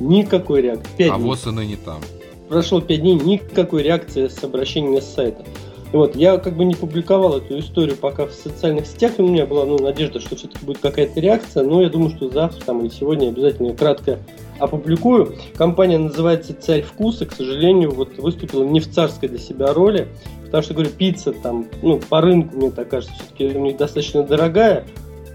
никакой 0.00 0.62
реакции. 0.62 0.90
5 0.96 1.10
А 1.10 1.16
дней 1.16 1.24
вот 1.24 1.46
и 1.46 1.50
ныне 1.50 1.76
там. 1.76 2.00
Прошло 2.48 2.80
5 2.80 3.00
дней, 3.00 3.14
никакой 3.14 3.82
реакции 3.82 4.28
с 4.28 4.42
обращения 4.42 5.00
с 5.00 5.06
сайта. 5.06 5.44
Вот, 5.92 6.16
я 6.16 6.36
как 6.36 6.54
бы 6.54 6.64
не 6.64 6.74
публиковал 6.74 7.38
эту 7.38 7.58
историю 7.58 7.96
пока 7.96 8.26
в 8.26 8.32
социальных 8.32 8.86
сетях, 8.86 9.12
у 9.18 9.22
меня 9.22 9.46
была 9.46 9.64
ну, 9.64 9.78
надежда, 9.78 10.20
что 10.20 10.36
все-таки 10.36 10.64
будет 10.66 10.78
какая-то 10.78 11.18
реакция, 11.18 11.62
но 11.62 11.80
я 11.80 11.88
думаю, 11.88 12.10
что 12.10 12.28
завтра 12.28 12.62
там, 12.62 12.80
или 12.80 12.90
сегодня 12.90 13.28
обязательно 13.28 13.74
кратко 13.74 14.18
опубликую. 14.58 15.34
Компания 15.56 15.96
называется 15.96 16.52
«Царь 16.52 16.82
вкуса», 16.82 17.24
к 17.24 17.32
сожалению, 17.32 17.92
вот 17.92 18.18
выступила 18.18 18.64
не 18.64 18.80
в 18.80 18.90
царской 18.90 19.30
для 19.30 19.38
себя 19.38 19.72
роли, 19.72 20.08
потому 20.44 20.62
что, 20.62 20.74
говорю, 20.74 20.90
пицца 20.90 21.32
там, 21.32 21.66
ну, 21.80 21.98
по 21.98 22.20
рынку, 22.20 22.56
мне 22.56 22.70
так 22.70 22.88
кажется, 22.88 23.14
все-таки 23.14 23.56
у 23.56 23.60
них 23.60 23.78
достаточно 23.78 24.22
дорогая, 24.22 24.84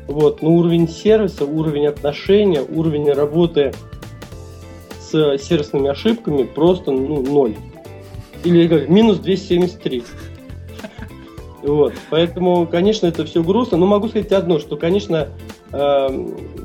вот, 0.08 0.42
но 0.44 0.52
уровень 0.52 0.88
сервиса, 0.88 1.46
уровень 1.46 1.88
отношения, 1.88 2.62
уровень 2.62 3.10
работы 3.12 3.74
сервисными 5.38 5.90
ошибками 5.90 6.44
просто 6.44 6.92
ну, 6.92 7.22
ноль. 7.22 7.56
Или 8.44 8.68
как, 8.68 8.90
минус 8.90 9.20
273. 9.20 10.04
Вот, 11.64 11.94
поэтому, 12.10 12.68
конечно, 12.68 13.08
это 13.08 13.24
все 13.26 13.42
грустно, 13.42 13.78
но 13.78 13.86
могу 13.86 14.10
сказать 14.10 14.34
одно, 14.34 14.60
что, 14.60 14.76
конечно, 14.76 15.30
э, 15.72 16.08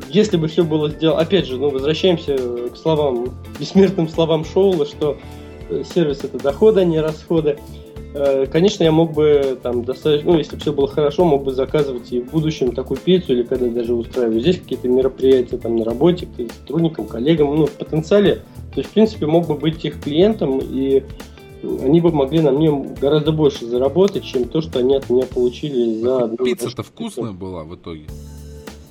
если 0.08 0.36
бы 0.36 0.48
все 0.48 0.64
было 0.64 0.90
сделано, 0.90 1.20
опять 1.20 1.46
же, 1.46 1.56
ну, 1.56 1.70
возвращаемся 1.70 2.36
к 2.68 2.76
словам, 2.76 3.28
бессмертным 3.60 4.08
словам 4.08 4.44
Шоула, 4.44 4.86
что 4.86 5.16
э, 5.70 5.84
сервис 5.94 6.24
это 6.24 6.38
доходы, 6.38 6.80
а 6.80 6.84
не 6.84 7.00
расходы. 7.00 7.58
Конечно, 8.50 8.84
я 8.84 8.92
мог 8.92 9.12
бы 9.12 9.58
там 9.62 9.84
достаточно, 9.84 10.32
ну, 10.32 10.38
если 10.38 10.56
бы 10.56 10.60
все 10.60 10.72
было 10.72 10.88
хорошо, 10.88 11.24
мог 11.24 11.44
бы 11.44 11.52
заказывать 11.52 12.12
и 12.12 12.20
в 12.20 12.30
будущем 12.30 12.74
такую 12.74 12.98
пиццу, 12.98 13.32
или 13.32 13.42
когда 13.42 13.68
даже 13.68 13.94
устраиваю 13.94 14.40
здесь 14.40 14.58
какие-то 14.58 14.88
мероприятия 14.88 15.58
там 15.58 15.76
на 15.76 15.84
работе, 15.84 16.26
к 16.26 16.52
сотрудникам, 16.52 17.06
коллегам, 17.06 17.54
ну, 17.54 17.66
в 17.66 17.72
потенциале. 17.72 18.42
То 18.74 18.80
есть, 18.80 18.90
в 18.90 18.92
принципе, 18.92 19.26
мог 19.26 19.46
бы 19.46 19.54
быть 19.54 19.84
их 19.84 20.00
клиентом, 20.00 20.60
и 20.62 21.02
они 21.62 22.00
бы 22.00 22.12
могли 22.12 22.40
на 22.40 22.50
мне 22.52 22.70
гораздо 23.00 23.32
больше 23.32 23.66
заработать, 23.66 24.24
чем 24.24 24.44
то, 24.44 24.60
что 24.60 24.78
они 24.78 24.94
от 24.94 25.10
меня 25.10 25.26
получили 25.26 26.00
за... 26.00 26.28
Пицца-то 26.42 26.82
вкусная 26.82 27.32
была 27.32 27.64
в 27.64 27.74
итоге. 27.74 28.06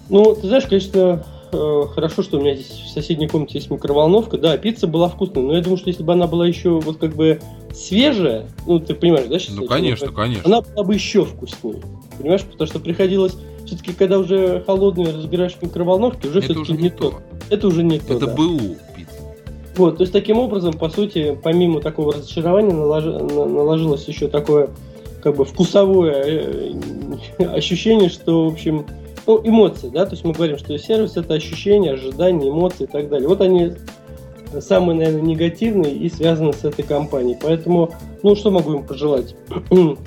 ну, 0.09 0.35
ты 0.35 0.47
знаешь, 0.47 0.65
конечно, 0.65 1.25
э, 1.51 1.81
хорошо, 1.93 2.23
что 2.23 2.37
у 2.37 2.41
меня 2.41 2.55
здесь 2.55 2.69
в 2.69 2.89
соседней 2.89 3.27
комнате 3.27 3.57
есть 3.57 3.69
микроволновка. 3.69 4.37
Да, 4.37 4.57
пицца 4.57 4.87
была 4.87 5.07
вкусная, 5.09 5.43
но 5.43 5.53
я 5.53 5.61
думаю, 5.61 5.77
что 5.77 5.89
если 5.89 6.03
бы 6.03 6.13
она 6.13 6.27
была 6.27 6.47
еще 6.47 6.79
вот 6.79 6.97
как 6.97 7.15
бы 7.15 7.39
свежая, 7.77 8.47
ну, 8.65 8.79
ты 8.79 8.95
понимаешь, 8.95 9.27
да, 9.27 9.39
сейчас? 9.39 9.55
Ну, 9.55 9.61
чем 9.61 9.69
я 9.69 9.75
конечно, 9.75 10.07
говорю? 10.07 10.21
конечно. 10.23 10.43
Она 10.45 10.61
была 10.61 10.83
бы 10.83 10.93
еще 10.93 11.25
вкуснее. 11.25 11.81
Понимаешь, 12.17 12.43
потому 12.43 12.67
что 12.67 12.79
приходилось 12.79 13.35
все-таки, 13.65 13.93
когда 13.93 14.17
уже 14.17 14.63
холодную 14.65 15.13
разбираешь 15.15 15.53
в 15.53 15.61
микроволновке, 15.61 16.29
уже 16.29 16.41
все-таки 16.41 16.61
уже 16.61 16.73
не 16.73 16.89
то. 16.89 17.19
Это 17.49 17.67
уже 17.67 17.83
не 17.83 17.99
то. 17.99 18.15
Это 18.15 18.25
да. 18.25 18.33
БУ 18.33 18.77
пицца. 18.95 19.13
Вот, 19.75 19.97
то 19.97 20.01
есть 20.01 20.11
таким 20.11 20.39
образом, 20.39 20.73
по 20.73 20.89
сути, 20.89 21.37
помимо 21.43 21.81
такого 21.81 22.13
разочарования 22.13 22.73
наложи- 22.73 23.11
на- 23.11 23.45
наложилось 23.45 24.07
еще 24.07 24.27
такое 24.27 24.69
как 25.21 25.35
бы 25.35 25.45
вкусовое 25.45 26.73
э, 27.39 27.43
ощущение, 27.53 28.09
что, 28.09 28.45
в 28.45 28.53
общем, 28.53 28.85
ну, 29.27 29.41
эмоции, 29.43 29.89
да, 29.89 30.05
то 30.05 30.13
есть 30.13 30.23
мы 30.23 30.33
говорим, 30.33 30.57
что 30.57 30.75
сервис 30.79 31.17
это 31.17 31.33
ощущение, 31.33 31.93
ожидания, 31.93 32.49
эмоции 32.49 32.85
и 32.85 32.87
так 32.87 33.09
далее. 33.09 33.27
Вот 33.27 33.41
они 33.41 33.73
самые, 34.59 34.97
наверное, 34.97 35.21
негативные 35.21 35.93
и 35.93 36.09
связаны 36.09 36.53
с 36.53 36.63
этой 36.63 36.83
компанией. 36.83 37.37
Поэтому, 37.41 37.93
ну, 38.23 38.35
что 38.35 38.51
могу 38.51 38.73
им 38.73 38.83
пожелать? 38.83 39.35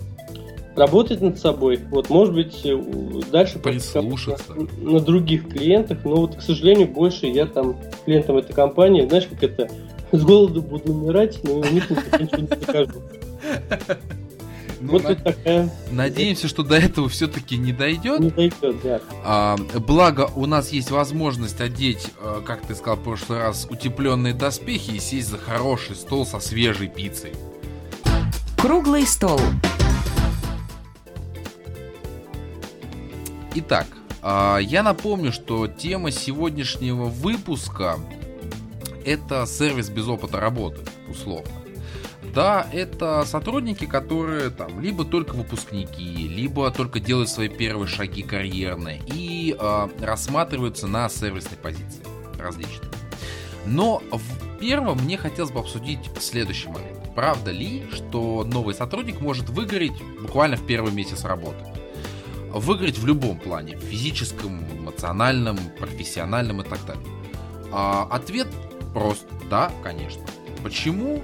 Работать 0.76 1.20
над 1.20 1.38
собой, 1.38 1.80
вот, 1.90 2.10
может 2.10 2.34
быть, 2.34 2.60
э, 2.64 2.78
дальше 3.30 3.58
Прислушаться. 3.58 4.54
на, 4.54 4.92
на 4.92 5.00
других 5.00 5.48
клиентах, 5.48 5.98
но 6.04 6.16
вот, 6.16 6.36
к 6.36 6.42
сожалению, 6.42 6.88
больше 6.88 7.26
я 7.26 7.46
там 7.46 7.76
клиентам 8.04 8.36
этой 8.36 8.54
компании, 8.54 9.06
знаешь, 9.06 9.26
как 9.26 9.42
это, 9.42 9.68
с 10.12 10.22
голоду 10.22 10.62
буду 10.62 10.92
умирать, 10.92 11.40
но 11.42 11.54
у 11.54 11.64
них 11.64 11.90
ничего 11.90 12.38
не 12.38 12.46
покажу. 12.46 12.92
Ну, 14.80 14.92
Вот 14.92 15.02
на- 15.04 15.08
это 15.08 15.22
такая 15.24 15.70
Надеемся, 15.90 16.48
что 16.48 16.62
до 16.62 16.76
этого 16.76 17.08
все-таки 17.10 17.58
не 17.58 17.72
дойдет. 17.72 18.20
не 18.20 18.30
дойдет, 18.30 18.76
да. 18.82 19.00
А, 19.24 19.56
благо, 19.74 20.30
у 20.34 20.46
нас 20.46 20.70
есть 20.70 20.90
возможность 20.90 21.60
одеть, 21.60 22.06
э, 22.18 22.40
как 22.46 22.62
ты 22.62 22.74
сказал 22.74 22.96
в 22.96 23.02
прошлый 23.04 23.40
раз, 23.40 23.66
утепленные 23.70 24.32
доспехи 24.32 24.92
и 24.92 24.98
сесть 24.98 25.28
за 25.28 25.36
хороший 25.36 25.96
стол 25.96 26.24
со 26.24 26.40
свежей 26.40 26.88
пиццей. 26.88 27.32
Круглый 28.56 29.06
стол. 29.06 29.38
Итак, 33.54 33.86
а, 34.22 34.58
я 34.58 34.82
напомню, 34.82 35.32
что 35.32 35.66
тема 35.66 36.10
сегодняшнего 36.10 37.04
выпуска 37.04 37.98
это 39.04 39.44
сервис 39.46 39.88
без 39.88 40.06
опыта 40.08 40.38
работы, 40.40 40.80
условно. 41.08 41.50
Да, 42.34 42.66
это 42.72 43.24
сотрудники, 43.24 43.86
которые 43.86 44.50
там 44.50 44.80
либо 44.80 45.04
только 45.04 45.34
выпускники, 45.34 46.28
либо 46.28 46.70
только 46.70 47.00
делают 47.00 47.28
свои 47.28 47.48
первые 47.48 47.88
шаги 47.88 48.22
карьерные 48.22 49.02
и 49.06 49.56
э, 49.58 49.88
рассматриваются 50.00 50.86
на 50.86 51.08
сервисной 51.08 51.58
позиции 51.58 52.04
различные. 52.38 52.90
Но 53.66 54.02
в 54.10 54.58
первом 54.58 54.98
мне 54.98 55.16
хотелось 55.16 55.50
бы 55.50 55.60
обсудить 55.60 55.98
следующий 56.20 56.68
момент. 56.68 57.14
Правда 57.14 57.50
ли, 57.50 57.84
что 57.92 58.44
новый 58.44 58.74
сотрудник 58.74 59.20
может 59.20 59.50
выгореть 59.50 60.00
буквально 60.20 60.56
в 60.56 60.66
первый 60.66 60.92
месяц 60.92 61.24
работы? 61.24 61.64
Выиграть 62.52 62.98
в 62.98 63.06
любом 63.06 63.38
плане, 63.38 63.76
физическом, 63.76 64.64
эмоциональном, 64.72 65.58
профессиональном 65.78 66.62
и 66.62 66.64
так 66.64 66.84
далее. 66.86 67.04
А, 67.72 68.08
ответ 68.10 68.48
прост, 68.92 69.26
да, 69.48 69.70
конечно. 69.82 70.22
Почему? 70.62 71.22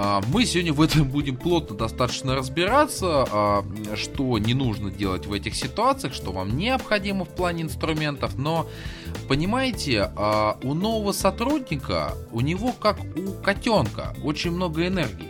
А, 0.00 0.22
мы 0.28 0.44
сегодня 0.44 0.72
в 0.72 0.80
этом 0.80 1.08
будем 1.10 1.36
плотно 1.36 1.76
достаточно 1.76 2.36
разбираться, 2.36 3.26
а, 3.32 3.64
что 3.96 4.38
не 4.38 4.54
нужно 4.54 4.92
делать 4.92 5.26
в 5.26 5.32
этих 5.32 5.56
ситуациях, 5.56 6.14
что 6.14 6.30
вам 6.30 6.56
необходимо 6.56 7.24
в 7.24 7.30
плане 7.30 7.64
инструментов, 7.64 8.38
но 8.38 8.68
понимаете, 9.26 10.12
а, 10.14 10.56
у 10.62 10.74
нового 10.74 11.10
сотрудника, 11.10 12.14
у 12.30 12.40
него 12.40 12.72
как 12.72 13.00
у 13.16 13.42
котенка, 13.42 14.14
очень 14.22 14.52
много 14.52 14.86
энергии. 14.86 15.26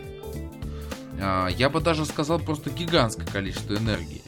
Я 1.57 1.69
бы 1.69 1.81
даже 1.81 2.05
сказал 2.05 2.39
просто 2.39 2.69
гигантское 2.69 3.27
количество 3.27 3.73
энергии. 3.73 4.21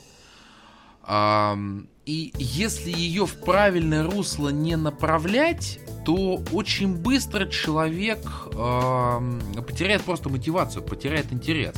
И 1.08 2.34
если 2.38 2.92
ее 2.92 3.26
в 3.26 3.36
правильное 3.42 4.04
русло 4.04 4.50
не 4.50 4.76
направлять, 4.76 5.80
то 6.06 6.42
очень 6.52 6.96
быстро 6.96 7.46
человек 7.48 8.20
потеряет 8.52 10.02
просто 10.02 10.30
мотивацию, 10.30 10.84
потеряет 10.84 11.32
интерес. 11.32 11.76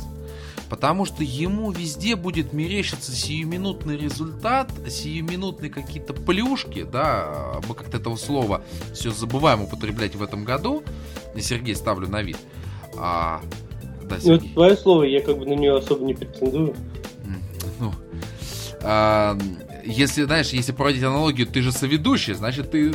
Потому 0.70 1.04
что 1.04 1.22
ему 1.22 1.70
везде 1.70 2.16
будет 2.16 2.54
мерещиться 2.54 3.12
сиюминутный 3.12 3.98
результат, 3.98 4.72
сиюминутные 4.88 5.70
какие-то 5.70 6.14
плюшки, 6.14 6.84
да, 6.84 7.60
мы 7.68 7.74
как-то 7.74 7.98
этого 7.98 8.16
слова 8.16 8.62
все 8.94 9.10
забываем 9.10 9.62
употреблять 9.62 10.16
в 10.16 10.22
этом 10.22 10.44
году. 10.44 10.82
Сергей 11.38 11.76
ставлю 11.76 12.08
на 12.08 12.22
вид. 12.22 12.38
А, 12.96 13.42
да, 14.04 14.18
Сергей. 14.18 14.30
Ну, 14.30 14.34
это 14.36 14.54
твое 14.54 14.76
слово, 14.76 15.02
я 15.04 15.20
как 15.20 15.38
бы 15.38 15.44
на 15.44 15.52
нее 15.52 15.76
особо 15.76 16.04
не 16.06 16.14
претендую. 16.14 16.74
А, 18.84 19.38
если, 19.84 20.24
знаешь, 20.24 20.50
если 20.50 20.72
проводить 20.72 21.02
аналогию, 21.02 21.46
ты 21.46 21.62
же 21.62 21.72
соведущий, 21.72 22.34
значит, 22.34 22.70
ты 22.70 22.94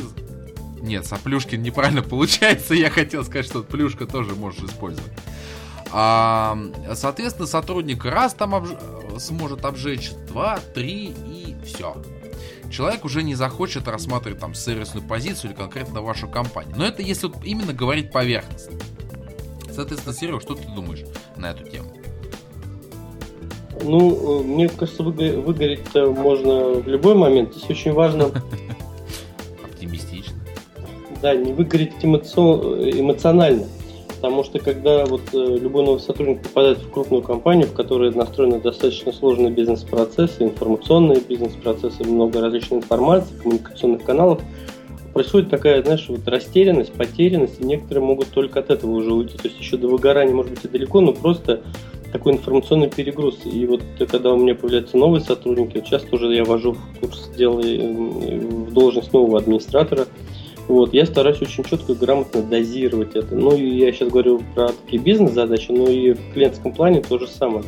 нет, 0.82 1.06
соплюшкин 1.06 1.62
неправильно 1.62 2.02
получается. 2.02 2.74
Я 2.76 2.90
хотел 2.90 3.24
сказать, 3.26 3.46
что 3.46 3.64
плюшка 3.64 4.06
тоже 4.06 4.36
можешь 4.36 4.64
использовать. 4.64 5.12
А, 5.92 6.58
соответственно, 6.94 7.48
сотрудник 7.48 8.06
раз 8.06 8.34
там 8.34 8.54
обж... 8.54 8.70
сможет 9.18 9.66
обжечь, 9.66 10.12
два, 10.28 10.60
три 10.74 11.08
и 11.08 11.56
все. 11.66 11.96
Человек 12.72 13.04
уже 13.04 13.24
не 13.24 13.34
захочет 13.34 13.88
рассматривать 13.88 14.40
там 14.40 14.54
сервисную 14.54 15.06
позицию 15.06 15.52
или 15.52 15.58
конкретно 15.58 16.02
вашу 16.02 16.28
компанию. 16.28 16.76
Но 16.78 16.86
это 16.86 17.02
если 17.02 17.28
вот 17.28 17.44
именно 17.44 17.74
говорить 17.74 18.12
поверхностно. 18.12 18.78
Соответственно, 19.74 20.16
Серега, 20.16 20.40
что 20.40 20.54
ты 20.54 20.68
думаешь 20.68 21.04
на 21.36 21.52
эту 21.52 21.64
тему? 21.64 21.99
Ну, 23.84 24.44
мне 24.44 24.70
кажется, 24.70 25.04
выгореть 25.04 25.94
можно 25.96 26.74
в 26.76 26.88
любой 26.88 27.16
момент. 27.16 27.54
Здесь 27.54 27.70
очень 27.70 27.94
важно 27.94 28.32
да, 31.22 31.36
не 31.36 31.54
выгореть 31.54 31.94
эмоционально. 32.02 33.66
Потому 34.16 34.44
что 34.44 34.60
когда 34.60 35.06
вот 35.06 35.22
э, 35.34 35.58
любой 35.62 35.86
новый 35.86 36.02
сотрудник 36.02 36.42
попадает 36.42 36.80
в 36.80 36.90
крупную 36.90 37.24
компанию, 37.24 37.68
в 37.68 37.74
которой 37.74 38.14
настроены 38.14 38.60
достаточно 38.60 39.14
сложные 39.14 39.50
бизнес-процессы, 39.50 40.44
информационные 40.44 41.22
бизнес-процессы, 41.22 42.04
много 42.04 42.42
различной 42.42 42.80
информации, 42.80 43.34
коммуникационных 43.42 44.04
каналов, 44.04 44.42
происходит 45.14 45.50
такая, 45.50 45.82
знаешь, 45.84 46.06
вот 46.10 46.28
растерянность, 46.28 46.92
потерянность, 46.92 47.62
и 47.62 47.64
некоторые 47.64 48.04
могут 48.04 48.28
только 48.28 48.60
от 48.60 48.70
этого 48.72 48.92
уже 48.92 49.14
уйти. 49.14 49.38
То 49.38 49.48
есть 49.48 49.58
еще 49.58 49.78
до 49.78 49.88
выгорания, 49.88 50.34
может 50.34 50.52
быть, 50.52 50.66
и 50.66 50.68
далеко, 50.68 51.00
но 51.00 51.14
просто 51.14 51.62
такой 52.12 52.34
информационный 52.34 52.90
перегруз. 52.90 53.40
И 53.46 53.66
вот 53.66 53.82
когда 54.10 54.34
у 54.34 54.38
меня 54.38 54.56
появляются 54.56 54.98
новые 54.98 55.22
сотрудники, 55.22 55.78
вот 55.78 55.88
сейчас 55.88 56.04
тоже 56.04 56.34
я 56.34 56.44
вожу 56.44 56.74
в 56.74 57.00
курс 57.00 57.30
дела 57.38 57.62
в 57.62 58.74
должность 58.74 59.14
нового 59.14 59.40
администратора– 59.40 60.08
вот, 60.70 60.94
я 60.94 61.08
стараюсь 61.08 61.42
очень 61.42 61.64
четко 61.64 61.94
и 61.94 61.96
грамотно 61.96 62.44
дозировать 62.44 63.16
это. 63.16 63.34
Ну, 63.34 63.56
и 63.56 63.68
я 63.68 63.92
сейчас 63.92 64.10
говорю 64.10 64.44
про 64.54 64.68
такие 64.68 65.02
бизнес-задачи, 65.02 65.72
но 65.72 65.90
и 65.90 66.14
в 66.14 66.34
клиентском 66.34 66.74
плане 66.74 67.02
то 67.02 67.18
же 67.18 67.28
самое. 67.28 67.64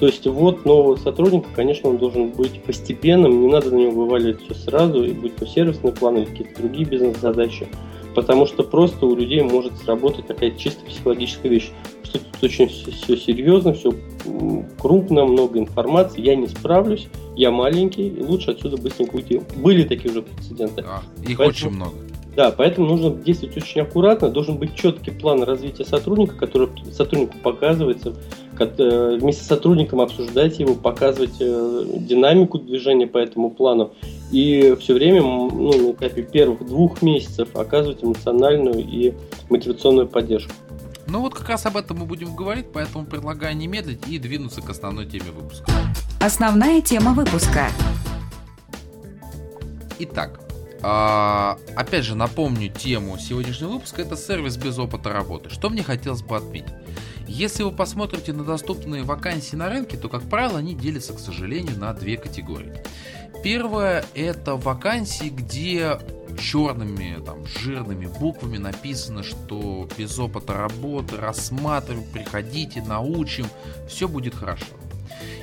То 0.00 0.06
есть 0.06 0.26
вот 0.26 0.64
нового 0.64 0.96
сотрудника, 0.96 1.48
конечно, 1.54 1.90
он 1.90 1.98
должен 1.98 2.30
быть 2.30 2.62
постепенным, 2.62 3.42
не 3.42 3.48
надо 3.48 3.70
на 3.70 3.76
него 3.76 3.90
вываливать 3.90 4.40
все 4.42 4.54
сразу, 4.54 5.04
и 5.04 5.12
будь 5.12 5.36
то 5.36 5.46
сервисный 5.46 5.92
план 5.92 6.16
или 6.16 6.24
какие-то 6.24 6.62
другие 6.62 6.86
бизнес-задачи, 6.86 7.68
потому 8.14 8.46
что 8.46 8.62
просто 8.62 9.04
у 9.04 9.14
людей 9.14 9.42
может 9.42 9.76
сработать 9.76 10.26
такая 10.26 10.50
чисто 10.52 10.82
психологическая 10.86 11.50
вещь, 11.50 11.70
что 12.16 12.26
тут 12.32 12.44
очень 12.44 12.68
все 12.68 13.16
серьезно, 13.16 13.72
все 13.72 13.94
крупно, 14.78 15.24
много 15.24 15.58
информации, 15.58 16.20
я 16.20 16.34
не 16.34 16.46
справлюсь, 16.46 17.08
я 17.36 17.50
маленький, 17.50 18.08
и 18.08 18.22
лучше 18.22 18.52
отсюда 18.52 18.76
быстренько 18.76 19.16
уйти. 19.16 19.40
Были 19.56 19.84
такие 19.84 20.10
уже 20.10 20.22
прецеденты. 20.22 20.82
Да, 20.82 21.02
их 21.22 21.38
Поэтому... 21.38 21.48
очень 21.48 21.70
много. 21.70 21.94
Да, 22.36 22.52
поэтому 22.54 22.86
нужно 22.88 23.10
действовать 23.10 23.56
очень 23.56 23.80
аккуратно, 23.80 24.28
должен 24.28 24.58
быть 24.58 24.74
четкий 24.74 25.10
план 25.10 25.42
развития 25.42 25.86
сотрудника, 25.86 26.36
который 26.36 26.68
сотруднику 26.92 27.38
показывается, 27.42 28.12
э, 28.58 29.18
вместе 29.18 29.42
с 29.42 29.46
сотрудником 29.46 30.02
обсуждать 30.02 30.58
его, 30.58 30.74
показывать 30.74 31.40
э, 31.40 31.84
динамику 31.96 32.58
движения 32.58 33.06
по 33.06 33.16
этому 33.16 33.50
плану 33.50 33.92
и 34.30 34.76
все 34.80 34.92
время 34.92 35.22
ну, 35.22 35.72
на 35.72 35.92
этапе 35.92 36.22
первых 36.22 36.66
двух 36.66 37.00
месяцев 37.00 37.56
оказывать 37.56 38.04
эмоциональную 38.04 38.80
и 38.80 39.14
мотивационную 39.48 40.06
поддержку. 40.06 40.52
Ну 41.08 41.20
вот 41.20 41.34
как 41.34 41.48
раз 41.48 41.66
об 41.66 41.76
этом 41.76 41.98
мы 41.98 42.06
будем 42.06 42.34
говорить, 42.34 42.66
поэтому 42.72 43.06
предлагаю 43.06 43.56
не 43.56 43.66
медлить 43.66 44.06
и 44.08 44.18
двинуться 44.18 44.60
к 44.60 44.70
основной 44.70 45.06
теме 45.06 45.30
выпуска. 45.30 45.70
Основная 46.20 46.80
тема 46.82 47.12
выпуска. 47.12 47.68
Итак, 49.98 50.40
а, 50.82 51.58
опять 51.74 52.04
же, 52.04 52.14
напомню 52.14 52.70
тему 52.70 53.18
сегодняшнего 53.18 53.70
выпуска. 53.70 54.02
Это 54.02 54.16
сервис 54.16 54.56
без 54.56 54.78
опыта 54.78 55.12
работы. 55.12 55.48
Что 55.48 55.70
мне 55.70 55.82
хотелось 55.82 56.22
бы 56.22 56.36
отметить? 56.36 56.74
Если 57.26 57.62
вы 57.62 57.72
посмотрите 57.72 58.32
на 58.32 58.44
доступные 58.44 59.02
вакансии 59.02 59.56
на 59.56 59.68
рынке, 59.68 59.96
то, 59.96 60.08
как 60.08 60.22
правило, 60.28 60.58
они 60.58 60.74
делятся, 60.74 61.12
к 61.12 61.18
сожалению, 61.18 61.78
на 61.78 61.92
две 61.92 62.16
категории. 62.16 62.82
Первое– 63.42 64.04
это 64.14 64.56
вакансии, 64.56 65.28
где 65.28 65.98
черными, 66.36 67.22
там, 67.24 67.46
жирными 67.46 68.06
буквами 68.06 68.58
написано, 68.58 69.22
что 69.22 69.88
без 69.96 70.18
опыта 70.18 70.54
работы 70.54 71.16
рассматриваем, 71.16 72.04
приходите, 72.12 72.82
научим, 72.82 73.46
все 73.88 74.08
будет 74.08 74.34
хорошо. 74.34 74.66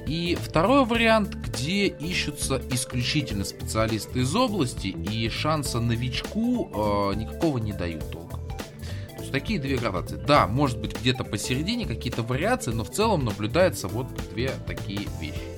И 0.05 0.37
второй 0.41 0.85
вариант, 0.85 1.35
где 1.35 1.87
ищутся 1.87 2.61
исключительно 2.71 3.45
специалисты 3.45 4.19
из 4.19 4.35
области, 4.35 4.87
и 4.87 5.29
шанса 5.29 5.79
новичку 5.79 6.69
э, 6.73 7.15
никакого 7.15 7.57
не 7.57 7.71
дают 7.71 8.11
толком. 8.11 8.41
То 8.47 9.19
есть 9.19 9.31
такие 9.31 9.59
две 9.59 9.77
градации. 9.77 10.17
Да, 10.17 10.47
может 10.47 10.79
быть 10.79 10.99
где-то 10.99 11.23
посередине 11.23 11.85
какие-то 11.85 12.21
вариации, 12.21 12.71
но 12.71 12.83
в 12.83 12.91
целом 12.91 13.23
наблюдается 13.23 13.87
вот 13.87 14.07
две 14.31 14.51
такие 14.67 15.07
вещи. 15.21 15.52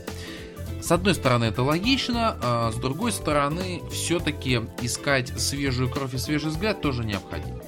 С 0.85 0.91
одной 0.91 1.15
стороны 1.15 1.45
это 1.45 1.63
логично, 1.63 2.37
а 2.43 2.71
с 2.71 2.75
другой 2.75 3.11
стороны 3.11 3.81
все-таки 3.91 4.61
искать 4.83 5.29
свежую 5.35 5.89
кровь 5.89 6.13
и 6.13 6.19
свежий 6.19 6.51
взгляд 6.51 6.79
тоже 6.79 7.03
необходимо. 7.03 7.59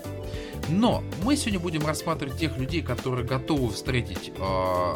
Но 0.70 1.04
мы 1.24 1.36
сегодня 1.36 1.60
будем 1.60 1.84
рассматривать 1.84 2.38
тех 2.38 2.60
людей, 2.60 2.84
которые 2.84 3.26
готовы 3.26 3.72
встретить 3.72 4.32
э, 4.38 4.94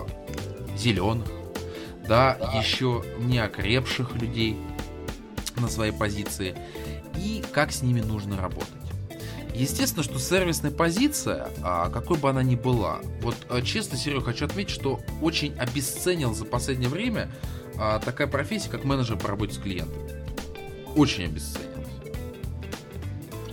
зеленых, 0.77 1.27
да, 2.07 2.37
еще 2.53 3.03
не 3.17 3.39
окрепших 3.39 4.13
людей 4.13 4.55
на 5.57 5.67
своей 5.67 5.91
позиции 5.91 6.55
и 7.17 7.43
как 7.51 7.71
с 7.71 7.81
ними 7.81 8.01
нужно 8.01 8.39
работать. 8.39 8.69
Естественно, 9.55 10.03
что 10.03 10.19
сервисная 10.19 10.71
позиция, 10.71 11.49
а, 11.63 11.89
какой 11.89 12.17
бы 12.17 12.29
она 12.29 12.43
ни 12.43 12.55
была, 12.55 12.99
вот 13.21 13.35
а, 13.49 13.63
честно, 13.63 13.97
Серега, 13.97 14.25
хочу 14.25 14.45
отметить, 14.45 14.71
что 14.71 14.99
очень 15.21 15.57
обесценил 15.57 16.35
за 16.35 16.45
последнее 16.45 16.89
время 16.89 17.31
а, 17.81 17.99
такая 17.99 18.27
профессия, 18.27 18.69
как 18.69 18.83
менеджер 18.83 19.17
по 19.17 19.27
работе 19.27 19.53
с 19.53 19.57
клиентами. 19.57 20.03
Очень 20.95 21.25
обесценил. 21.25 21.67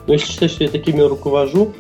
Ну, 0.07 0.13
если 0.13 0.31
считать, 0.31 0.51
что 0.51 0.65
я 0.65 0.71
такими 0.71 1.01
руковожу, 1.01 1.73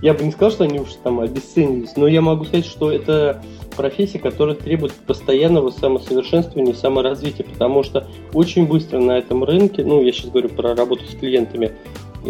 я 0.00 0.14
бы 0.14 0.22
не 0.22 0.30
сказал, 0.30 0.52
что 0.52 0.64
они 0.64 0.78
уж 0.78 0.90
там 1.02 1.18
обесценились, 1.18 1.96
но 1.96 2.06
я 2.06 2.20
могу 2.20 2.44
сказать, 2.44 2.66
что 2.66 2.92
это 2.92 3.42
профессия, 3.76 4.20
которая 4.20 4.54
требует 4.54 4.92
постоянного 4.92 5.70
самосовершенствования 5.72 6.74
и 6.74 6.76
саморазвития, 6.76 7.44
потому 7.44 7.82
что 7.82 8.06
очень 8.32 8.66
быстро 8.66 9.00
на 9.00 9.18
этом 9.18 9.42
рынке, 9.42 9.84
ну, 9.84 10.00
я 10.00 10.12
сейчас 10.12 10.30
говорю 10.30 10.50
про 10.50 10.76
работу 10.76 11.04
с 11.06 11.16
клиентами, 11.16 11.72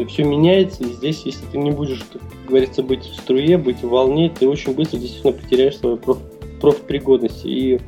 все 0.08 0.24
меняется, 0.24 0.84
и 0.84 0.86
здесь, 0.86 1.22
если 1.26 1.44
ты 1.46 1.58
не 1.58 1.70
будешь, 1.70 2.02
как 2.10 2.22
говорится, 2.48 2.82
быть 2.82 3.04
в 3.04 3.14
струе, 3.14 3.58
быть 3.58 3.82
в 3.82 3.88
волне, 3.88 4.30
ты 4.30 4.48
очень 4.48 4.74
быстро 4.74 4.98
действительно 4.98 5.34
потеряешь 5.34 5.76
свою 5.76 5.98
проф, 5.98 6.18
профпригодность, 6.60 7.44
и 7.44 7.80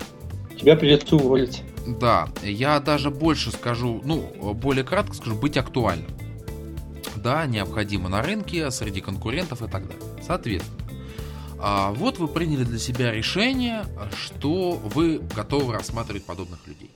тебя 0.57 0.77
придется 0.77 1.17
уволить. 1.17 1.63
Да, 1.87 2.29
я 2.43 2.81
даже 2.81 3.11
больше 3.11 3.53
скажу, 3.53 4.01
ну, 4.05 4.55
более 4.55 4.85
кратко 4.85 5.15
скажу, 5.15 5.37
быть 5.37 5.57
актуальным. 5.57 6.11
Да, 7.17 7.47
необходимо 7.47 8.09
на 8.09 8.23
рынке, 8.23 8.71
среди 8.71 9.01
конкурентов 9.01 9.63
и 9.63 9.69
так 9.69 9.87
далее. 9.87 10.03
Соответственно, 10.23 10.87
а 11.59 11.93
вот 11.93 12.19
вы 12.19 12.29
приняли 12.29 12.65
для 12.65 12.79
себя 12.79 13.13
решение, 13.13 13.85
что 14.17 14.73
вы 14.73 15.21
готовы 15.35 15.73
рассматривать 15.73 16.25
подобных 16.25 16.67
людей. 16.67 16.91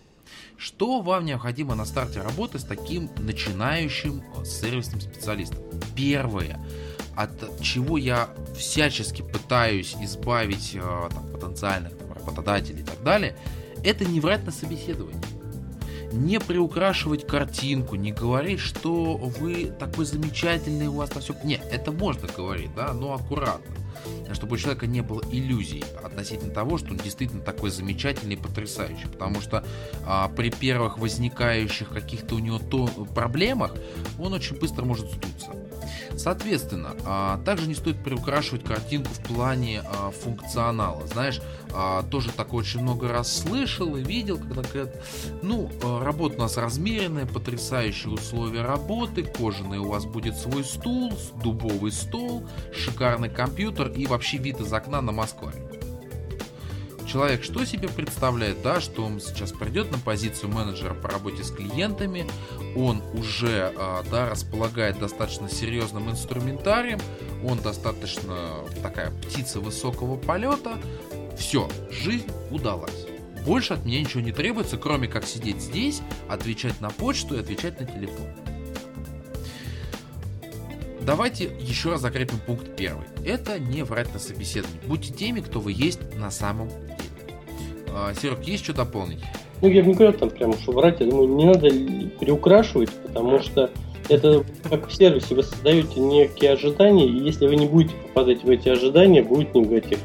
Что 0.56 1.00
вам 1.00 1.24
необходимо 1.24 1.74
на 1.74 1.86
старте 1.86 2.20
работы 2.20 2.58
с 2.58 2.64
таким 2.64 3.08
начинающим 3.18 4.22
сервисным 4.44 5.00
специалистом? 5.00 5.60
Первое, 5.96 6.60
от 7.16 7.60
чего 7.62 7.96
я 7.96 8.28
всячески 8.56 9.22
пытаюсь 9.22 9.96
избавить 10.02 10.72
э, 10.74 11.08
там, 11.10 11.32
потенциальных 11.32 11.96
там, 12.26 12.36
работодателей 12.50 12.80
и 12.80 12.84
так 12.84 13.02
далее, 13.02 13.36
это 13.84 14.04
не 14.04 14.20
врать 14.20 14.44
на 14.44 14.52
собеседовании. 14.52 15.20
Не 16.12 16.40
приукрашивать 16.40 17.26
картинку, 17.26 17.94
не 17.94 18.10
говорить, 18.10 18.58
что 18.58 19.16
вы 19.16 19.72
такой 19.78 20.04
замечательный, 20.04 20.88
у 20.88 20.94
вас 20.94 21.14
на 21.14 21.20
все... 21.20 21.34
Нет, 21.44 21.62
это 21.70 21.92
можно 21.92 22.28
говорить, 22.36 22.74
да, 22.74 22.92
но 22.92 23.14
аккуратно 23.14 23.76
чтобы 24.32 24.54
у 24.54 24.58
человека 24.58 24.86
не 24.86 25.00
было 25.00 25.22
иллюзий 25.30 25.84
относительно 26.02 26.52
того, 26.52 26.78
что 26.78 26.90
он 26.90 26.96
действительно 26.98 27.42
такой 27.42 27.70
замечательный 27.70 28.34
и 28.34 28.38
потрясающий. 28.38 29.08
Потому 29.08 29.40
что 29.40 29.64
а, 30.06 30.28
при 30.28 30.50
первых 30.50 30.98
возникающих 30.98 31.90
каких-то 31.90 32.36
у 32.36 32.38
него 32.38 32.58
то, 32.58 32.86
проблемах 33.14 33.74
он 34.18 34.32
очень 34.32 34.56
быстро 34.58 34.84
может 34.84 35.10
сдуться. 35.10 35.50
Соответственно, 36.16 36.94
а, 37.04 37.38
также 37.44 37.66
не 37.66 37.74
стоит 37.74 38.02
приукрашивать 38.02 38.64
картинку 38.64 39.10
в 39.12 39.20
плане 39.20 39.82
а, 39.84 40.10
функционала. 40.10 41.06
Знаешь, 41.06 41.40
а, 41.72 42.02
тоже 42.02 42.30
такое 42.30 42.60
очень 42.60 42.82
много 42.82 43.08
раз 43.08 43.40
слышал 43.40 43.96
и 43.96 44.02
видел, 44.02 44.38
когда 44.38 44.62
говорят, 44.62 44.96
ну, 45.42 45.70
а, 45.82 46.04
работа 46.04 46.36
у 46.36 46.40
нас 46.40 46.56
размеренная, 46.56 47.26
потрясающие 47.26 48.12
условия 48.12 48.62
работы, 48.62 49.22
кожаный 49.22 49.78
у 49.78 49.88
вас 49.88 50.04
будет 50.04 50.36
свой 50.36 50.64
стул, 50.64 51.12
дубовый 51.42 51.92
стол, 51.92 52.46
шикарный 52.74 53.30
компьютер 53.30 53.88
и 53.88 54.06
вообще 54.06 54.38
вид 54.38 54.60
из 54.60 54.72
окна 54.72 55.00
на 55.00 55.12
Москву 55.12 55.50
человек 57.10 57.42
что 57.42 57.64
себе 57.64 57.88
представляет, 57.88 58.62
да, 58.62 58.80
что 58.80 59.04
он 59.04 59.20
сейчас 59.20 59.52
придет 59.52 59.90
на 59.90 59.98
позицию 59.98 60.50
менеджера 60.50 60.94
по 60.94 61.08
работе 61.08 61.42
с 61.42 61.50
клиентами, 61.50 62.26
он 62.76 63.02
уже, 63.14 63.72
а, 63.76 64.04
да, 64.10 64.30
располагает 64.30 64.98
достаточно 64.98 65.48
серьезным 65.48 66.10
инструментарием, 66.10 67.00
он 67.44 67.58
достаточно 67.58 68.64
такая 68.82 69.10
птица 69.10 69.60
высокого 69.60 70.16
полета, 70.16 70.78
все, 71.36 71.68
жизнь 71.90 72.30
удалась. 72.50 73.06
Больше 73.44 73.74
от 73.74 73.84
меня 73.84 74.00
ничего 74.00 74.20
не 74.20 74.32
требуется, 74.32 74.76
кроме 74.76 75.08
как 75.08 75.24
сидеть 75.24 75.60
здесь, 75.60 76.02
отвечать 76.28 76.80
на 76.80 76.90
почту 76.90 77.36
и 77.36 77.40
отвечать 77.40 77.80
на 77.80 77.86
телефон. 77.86 78.28
Давайте 81.00 81.44
еще 81.58 81.90
раз 81.90 82.02
закрепим 82.02 82.38
пункт 82.38 82.76
первый. 82.76 83.06
Это 83.24 83.58
не 83.58 83.82
врать 83.82 84.12
на 84.12 84.20
собеседовании. 84.20 84.80
Будьте 84.86 85.12
теми, 85.12 85.40
кто 85.40 85.58
вы 85.58 85.72
есть 85.72 86.14
на 86.14 86.30
самом 86.30 86.70
Серег, 88.20 88.42
есть 88.44 88.64
что 88.64 88.72
дополнить? 88.72 89.20
Ну, 89.62 89.68
я 89.68 89.82
бы 89.82 89.88
не 89.88 89.94
говорю 89.94 90.16
там 90.16 90.30
прямо, 90.30 90.54
что 90.54 90.72
врать. 90.72 91.00
Я 91.00 91.06
думаю, 91.06 91.28
не 91.28 91.44
надо 91.44 91.68
переукрашивать, 91.70 92.90
потому 92.90 93.40
что 93.40 93.70
это 94.10 94.44
как 94.68 94.88
в 94.88 94.94
сервисе, 94.94 95.34
вы 95.34 95.42
создаете 95.42 96.00
некие 96.00 96.52
ожидания, 96.52 97.06
и 97.06 97.18
если 97.18 97.46
вы 97.46 97.56
не 97.56 97.66
будете 97.66 97.94
попадать 97.94 98.42
в 98.42 98.50
эти 98.50 98.68
ожидания, 98.68 99.22
будет 99.22 99.54
негатив. 99.54 100.00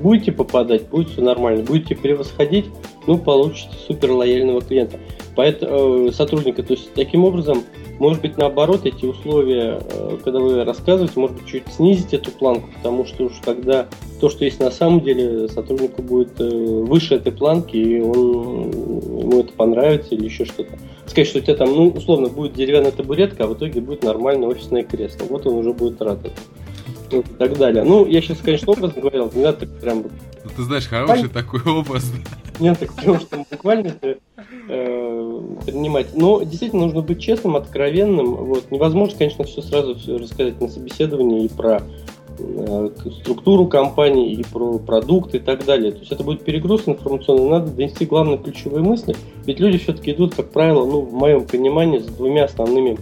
Будете 0.00 0.32
попадать, 0.32 0.88
будет 0.88 1.08
все 1.08 1.22
нормально. 1.22 1.64
Будете 1.64 1.96
превосходить, 1.96 2.66
ну, 3.06 3.18
получите 3.18 3.70
супер 3.86 4.12
лояльного 4.12 4.60
клиента. 4.60 4.98
Поэтому, 5.34 6.08
э, 6.08 6.12
сотрудника. 6.12 6.62
То 6.62 6.74
есть, 6.74 6.92
таким 6.94 7.24
образом, 7.24 7.62
может 7.98 8.22
быть, 8.22 8.36
наоборот, 8.36 8.86
эти 8.86 9.04
условия, 9.04 9.80
э, 9.80 10.18
когда 10.22 10.38
вы 10.40 10.64
рассказываете, 10.64 11.18
может 11.18 11.36
быть, 11.36 11.46
чуть 11.46 11.66
снизить 11.68 12.12
эту 12.12 12.30
планку, 12.30 12.68
потому 12.76 13.04
что 13.06 13.24
уж 13.24 13.32
тогда 13.44 13.86
то, 14.20 14.28
что 14.30 14.44
есть 14.44 14.60
на 14.60 14.70
самом 14.70 15.00
деле, 15.00 15.48
сотруднику 15.48 16.02
будет 16.02 16.40
э, 16.40 16.48
выше 16.48 17.16
этой 17.16 17.32
планки, 17.32 17.76
и 17.76 18.00
он, 18.00 18.70
ему 19.20 19.40
это 19.40 19.52
понравится 19.52 20.14
или 20.14 20.24
еще 20.24 20.44
что-то. 20.44 20.78
Сказать, 21.08 21.28
что 21.28 21.38
у 21.38 21.42
тебя 21.42 21.54
там, 21.54 21.74
ну, 21.74 21.88
условно, 21.88 22.28
будет 22.28 22.52
деревянная 22.52 22.92
табуретка, 22.92 23.44
а 23.44 23.46
в 23.46 23.54
итоге 23.54 23.80
будет 23.80 24.04
нормальное 24.04 24.48
офисное 24.48 24.84
кресло. 24.84 25.24
Вот 25.24 25.46
он 25.46 25.54
уже 25.54 25.72
будет 25.72 26.00
рад 26.02 26.18
и 27.10 27.22
так 27.38 27.56
далее. 27.56 27.84
Ну, 27.84 28.06
я 28.06 28.20
сейчас, 28.20 28.38
конечно, 28.38 28.72
образно 28.72 29.00
говорил, 29.00 29.30
не 29.34 29.42
надо 29.42 29.60
так 29.60 29.80
прям... 29.80 30.04
Ну, 30.44 30.50
ты 30.54 30.62
знаешь, 30.62 30.86
хороший 30.86 31.28
такой 31.28 31.60
образ. 31.62 32.12
Нет, 32.60 32.78
так 32.78 32.92
потому 32.92 33.20
что 33.20 33.44
буквально 33.50 33.94
э, 34.02 35.42
принимать. 35.64 36.08
Но 36.14 36.42
действительно 36.42 36.84
нужно 36.84 37.02
быть 37.02 37.20
честным, 37.20 37.56
откровенным. 37.56 38.34
Вот. 38.34 38.70
Невозможно, 38.70 39.16
конечно, 39.16 39.44
все 39.44 39.62
сразу 39.62 39.94
все 39.94 40.18
рассказать 40.18 40.60
на 40.60 40.68
собеседовании 40.68 41.44
и 41.44 41.48
про 41.48 41.82
структуру 43.22 43.66
компании, 43.66 44.32
и 44.32 44.44
про 44.44 44.78
продукты 44.78 45.38
и 45.38 45.40
так 45.40 45.64
далее. 45.64 45.92
То 45.92 45.98
есть 45.98 46.12
это 46.12 46.24
будет 46.24 46.42
перегруз 46.42 46.82
информационный. 46.86 47.48
Надо 47.48 47.70
донести 47.70 48.06
главные 48.06 48.38
ключевые 48.38 48.82
мысли. 48.82 49.16
Ведь 49.46 49.60
люди 49.60 49.78
все-таки 49.78 50.12
идут, 50.12 50.34
как 50.34 50.50
правило, 50.50 50.84
ну, 50.84 51.00
в 51.02 51.12
моем 51.12 51.44
понимании, 51.44 51.98
с 51.98 52.06
двумя 52.06 52.44
основными 52.44 52.98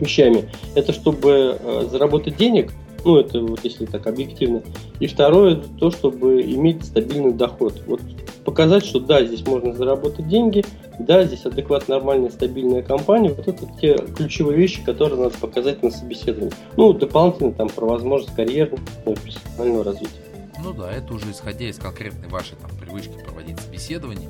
вещами. 0.00 0.48
Это 0.74 0.92
чтобы 0.92 1.58
э, 1.60 1.88
заработать 1.90 2.36
денег– 2.36 2.72
ну, 3.04 3.18
это 3.18 3.40
вот 3.40 3.64
если 3.64 3.86
так 3.86 4.06
объективно. 4.06 4.62
И 5.00 5.06
второе, 5.06 5.56
то, 5.78 5.90
чтобы 5.90 6.42
иметь 6.42 6.84
стабильный 6.84 7.32
доход. 7.32 7.82
Вот 7.86 8.00
показать, 8.44 8.84
что 8.84 8.98
да, 8.98 9.24
здесь 9.24 9.46
можно 9.46 9.74
заработать 9.74 10.26
деньги, 10.26 10.64
да, 10.98 11.24
здесь 11.24 11.44
адекватно 11.44 11.96
нормальная, 11.96 12.30
стабильная 12.30 12.82
компания. 12.82 13.30
Вот 13.30 13.46
это 13.46 13.66
те 13.80 13.98
ключевые 14.16 14.56
вещи, 14.56 14.82
которые 14.84 15.20
надо 15.20 15.36
показать 15.38 15.82
на 15.82 15.90
собеседовании. 15.90 16.52
Ну, 16.76 16.92
дополнительно 16.92 17.52
там 17.52 17.68
про 17.68 17.86
возможность 17.86 18.34
карьерного 18.34 18.80
и 19.06 19.14
профессионального 19.14 19.84
развития. 19.84 20.22
Ну 20.64 20.72
да, 20.72 20.90
это 20.90 21.14
уже 21.14 21.30
исходя 21.30 21.68
из 21.68 21.78
конкретной 21.78 22.28
вашей 22.28 22.56
там 22.56 22.70
привычки 22.80 23.12
проводить 23.24 23.60
собеседование. 23.60 24.28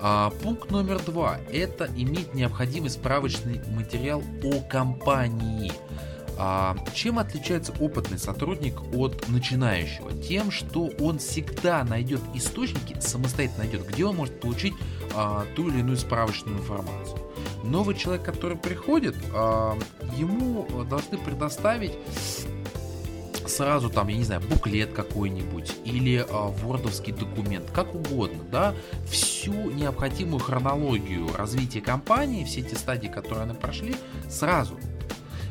А, 0.00 0.30
пункт 0.42 0.70
номер 0.70 1.00
два– 1.06 1.38
это 1.52 1.88
иметь 1.96 2.34
необходимый 2.34 2.90
справочный 2.90 3.60
материал 3.74 4.22
о 4.42 4.60
компании. 4.68 5.72
А 6.38 6.76
чем 6.94 7.18
отличается 7.18 7.72
опытный 7.78 8.18
сотрудник 8.18 8.80
от 8.94 9.28
начинающего? 9.28 10.12
Тем, 10.12 10.50
что 10.50 10.90
он 11.00 11.18
всегда 11.18 11.84
найдет 11.84 12.20
источники, 12.34 12.96
самостоятельно 13.00 13.64
найдет, 13.64 13.86
где 13.86 14.04
он 14.04 14.16
может 14.16 14.40
получить 14.40 14.74
а, 15.14 15.44
ту 15.54 15.68
или 15.68 15.80
иную 15.80 15.96
справочную 15.96 16.58
информацию. 16.58 17.18
Новый 17.62 17.94
человек, 17.96 18.24
который 18.24 18.56
приходит, 18.56 19.14
а, 19.32 19.78
ему 20.16 20.66
должны 20.88 21.18
предоставить 21.18 21.92
сразу 23.46 23.90
там, 23.90 24.08
я 24.08 24.16
не 24.16 24.24
знаю, 24.24 24.40
буклет 24.42 24.92
какой-нибудь 24.92 25.72
или 25.84 26.24
а, 26.28 26.48
вордовский 26.48 27.12
документ, 27.12 27.70
как 27.72 27.94
угодно, 27.94 28.42
да, 28.50 28.74
всю 29.06 29.70
необходимую 29.70 30.40
хронологию 30.40 31.28
развития 31.36 31.80
компании, 31.80 32.44
все 32.44 32.60
эти 32.60 32.74
стадии, 32.74 33.08
которые 33.08 33.44
они 33.44 33.54
прошли, 33.54 33.94
сразу 34.28 34.78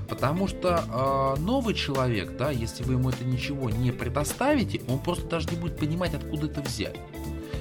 Потому 0.10 0.48
что 0.48 1.36
э, 1.38 1.42
новый 1.42 1.74
человек, 1.74 2.36
да, 2.38 2.52
если 2.52 2.84
вы 2.84 2.94
ему 2.94 3.10
это 3.10 3.24
ничего 3.24 3.70
не 3.70 3.92
предоставите, 3.92 4.82
он 4.88 5.00
просто 5.00 5.28
даже 5.28 5.50
не 5.50 5.58
будет 5.58 5.78
понимать, 5.78 6.13
откуда 6.13 6.48
это 6.48 6.62
взять. 6.62 6.96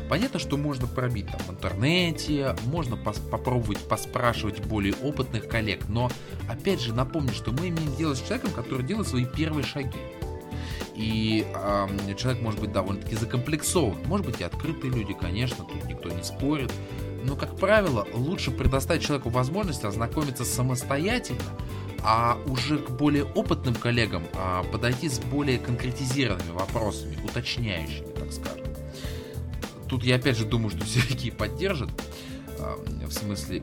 Понятно, 0.09 0.39
что 0.39 0.57
можно 0.57 0.87
пробить 0.87 1.27
там 1.29 1.41
в 1.41 1.51
интернете, 1.51 2.55
можно 2.67 2.97
пос- 2.97 3.27
попробовать 3.31 3.79
поспрашивать 3.89 4.61
более 4.65 4.95
опытных 4.95 5.49
коллег, 5.49 5.89
но 5.89 6.11
опять 6.51 6.83
же 6.83 6.93
напомню, 6.93 7.33
что 7.33 7.51
мы 7.53 7.69
имеем 7.69 7.97
дело 7.97 8.15
с 8.15 8.21
человеком, 8.21 8.51
который 8.51 8.85
делает 8.85 9.09
свои 9.09 9.25
первые 9.25 9.65
шаги. 9.65 9.99
И 10.95 11.47
э, 11.47 12.15
человек 12.17 12.43
может 12.43 12.61
быть 12.61 12.73
довольно-таки 12.73 13.17
закомплексован. 13.17 13.97
Может 14.05 14.27
быть 14.27 14.41
и 14.41 14.45
открытые 14.45 14.93
люди, 14.93 15.15
конечно, 15.15 15.65
тут 15.65 15.85
никто 15.85 16.11
не 16.11 16.23
спорит. 16.23 16.71
Но, 17.25 17.37
как 17.37 17.57
правило, 17.57 18.07
лучше 18.13 18.51
предоставить 18.51 19.03
человеку 19.03 19.31
возможность 19.31 19.85
ознакомиться 19.85 20.45
самостоятельно, 20.45 21.41
а 22.05 22.37
уже 22.47 22.79
к 22.79 22.91
более 22.91 23.25
опытным 23.25 23.75
коллегам 23.75 24.23
а, 24.35 24.65
подойти 24.65 25.09
с 25.09 25.19
более 25.19 25.59
конкретизированными 25.59 26.51
вопросами, 26.51 27.17
уточняющими, 27.25 28.07
так 28.19 28.33
скажем. 28.33 28.67
Тут 29.89 30.05
я 30.05 30.17
опять 30.17 30.37
же 30.37 30.45
думаю, 30.45 30.71
что 30.71 30.81
Сергей 30.87 31.31
поддержит, 31.31 31.91
а, 32.59 32.77
в 33.07 33.13
смысле 33.13 33.63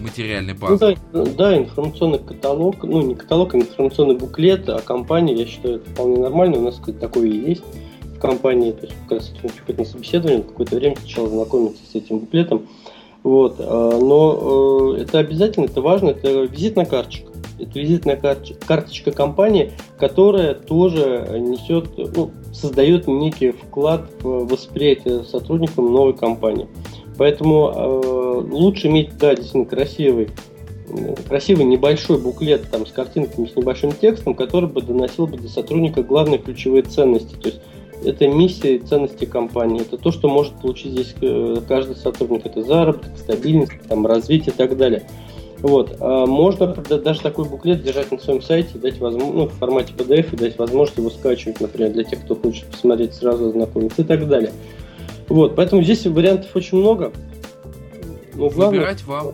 материальной 0.00 0.54
ну 0.54 0.60
базы. 0.60 0.96
Ну, 1.12 1.24
да, 1.24 1.32
да, 1.32 1.58
информационный 1.58 2.18
каталог, 2.18 2.82
ну 2.84 3.02
не 3.02 3.14
каталог, 3.14 3.54
а 3.54 3.58
информационный 3.58 4.16
буклет 4.16 4.68
о 4.68 4.80
компании, 4.80 5.36
я 5.36 5.46
считаю, 5.46 5.76
это 5.76 5.90
вполне 5.90 6.18
нормально, 6.18 6.58
у 6.58 6.62
нас 6.62 6.76
кстати, 6.76 6.96
такое 6.96 7.28
и 7.28 7.50
есть. 7.50 7.64
в 8.04 8.18
компании, 8.18 8.72
то 8.72 8.86
есть 8.86 8.94
как 9.08 9.18
раз 9.18 9.32
на 9.78 9.84
собеседование, 9.84 10.42
какое-то 10.42 10.76
время 10.76 10.96
сначала 10.96 11.28
знакомиться 11.28 11.82
с 11.90 11.94
этим 11.94 12.20
буклетом. 12.20 12.66
Вот. 13.22 13.56
А, 13.58 13.98
но 13.98 14.94
э, 14.96 15.02
это 15.02 15.18
обязательно, 15.18 15.64
это 15.64 15.80
важно, 15.80 16.10
это 16.10 16.44
визитная 16.44 16.84
карточка. 16.84 17.35
Это 17.58 17.78
визитная 17.78 18.20
карточка 18.66 19.12
компании, 19.12 19.72
которая 19.98 20.54
тоже 20.54 21.26
несет, 21.38 21.88
ну, 22.16 22.30
создает 22.52 23.06
некий 23.06 23.52
вклад 23.52 24.10
в 24.20 24.46
восприятие 24.46 25.24
сотрудникам 25.24 25.92
новой 25.92 26.14
компании. 26.14 26.68
Поэтому 27.16 27.72
э, 27.74 28.42
лучше 28.50 28.88
иметь, 28.88 29.16
да, 29.18 29.34
действительно 29.34 29.64
красивый 29.64 30.28
красивый 31.28 31.64
небольшой 31.64 32.18
буклет 32.18 32.70
там, 32.70 32.86
с 32.86 32.92
картинками, 32.92 33.46
с 33.46 33.56
небольшим 33.56 33.92
текстом, 33.92 34.34
который 34.34 34.68
бы 34.68 34.80
доносил 34.82 35.26
бы 35.26 35.36
до 35.36 35.48
сотрудника 35.48 36.02
главные 36.02 36.38
ключевые 36.38 36.82
ценности. 36.82 37.34
То 37.34 37.48
есть 37.48 37.60
это 38.04 38.28
миссия 38.28 38.76
и 38.76 38.78
ценности 38.78 39.24
компании. 39.24 39.80
Это 39.80 39.98
то, 39.98 40.12
что 40.12 40.28
может 40.28 40.54
получить 40.60 40.92
здесь 40.92 41.14
э, 41.20 41.60
каждый 41.66 41.96
сотрудник. 41.96 42.46
Это 42.46 42.62
заработок, 42.62 43.16
стабильность, 43.16 43.72
там, 43.88 44.06
развитие 44.06 44.54
и 44.54 44.56
так 44.56 44.76
далее. 44.76 45.06
Вот. 45.60 45.96
А 46.00 46.26
можно 46.26 46.66
даже 46.66 47.20
такой 47.20 47.46
буклет 47.46 47.82
держать 47.82 48.10
на 48.12 48.18
своем 48.18 48.42
сайте 48.42 48.78
дать 48.78 48.98
возможность, 48.98 49.34
ну, 49.34 49.46
в 49.46 49.52
формате 49.52 49.92
PDF 49.96 50.34
и 50.34 50.36
дать 50.36 50.58
возможность 50.58 50.98
его 50.98 51.10
скачивать, 51.10 51.60
например, 51.60 51.92
для 51.92 52.04
тех, 52.04 52.22
кто 52.22 52.34
хочет 52.34 52.66
посмотреть 52.66 53.14
сразу, 53.14 53.50
знакомиться 53.50 54.02
и 54.02 54.04
так 54.04 54.28
далее. 54.28 54.52
Вот. 55.28 55.56
Поэтому 55.56 55.82
здесь 55.82 56.06
вариантов 56.06 56.50
очень 56.54 56.78
много. 56.78 57.12
Но 58.34 58.50
главное, 58.50 58.80
Выбирать 58.80 59.04
вам. 59.04 59.32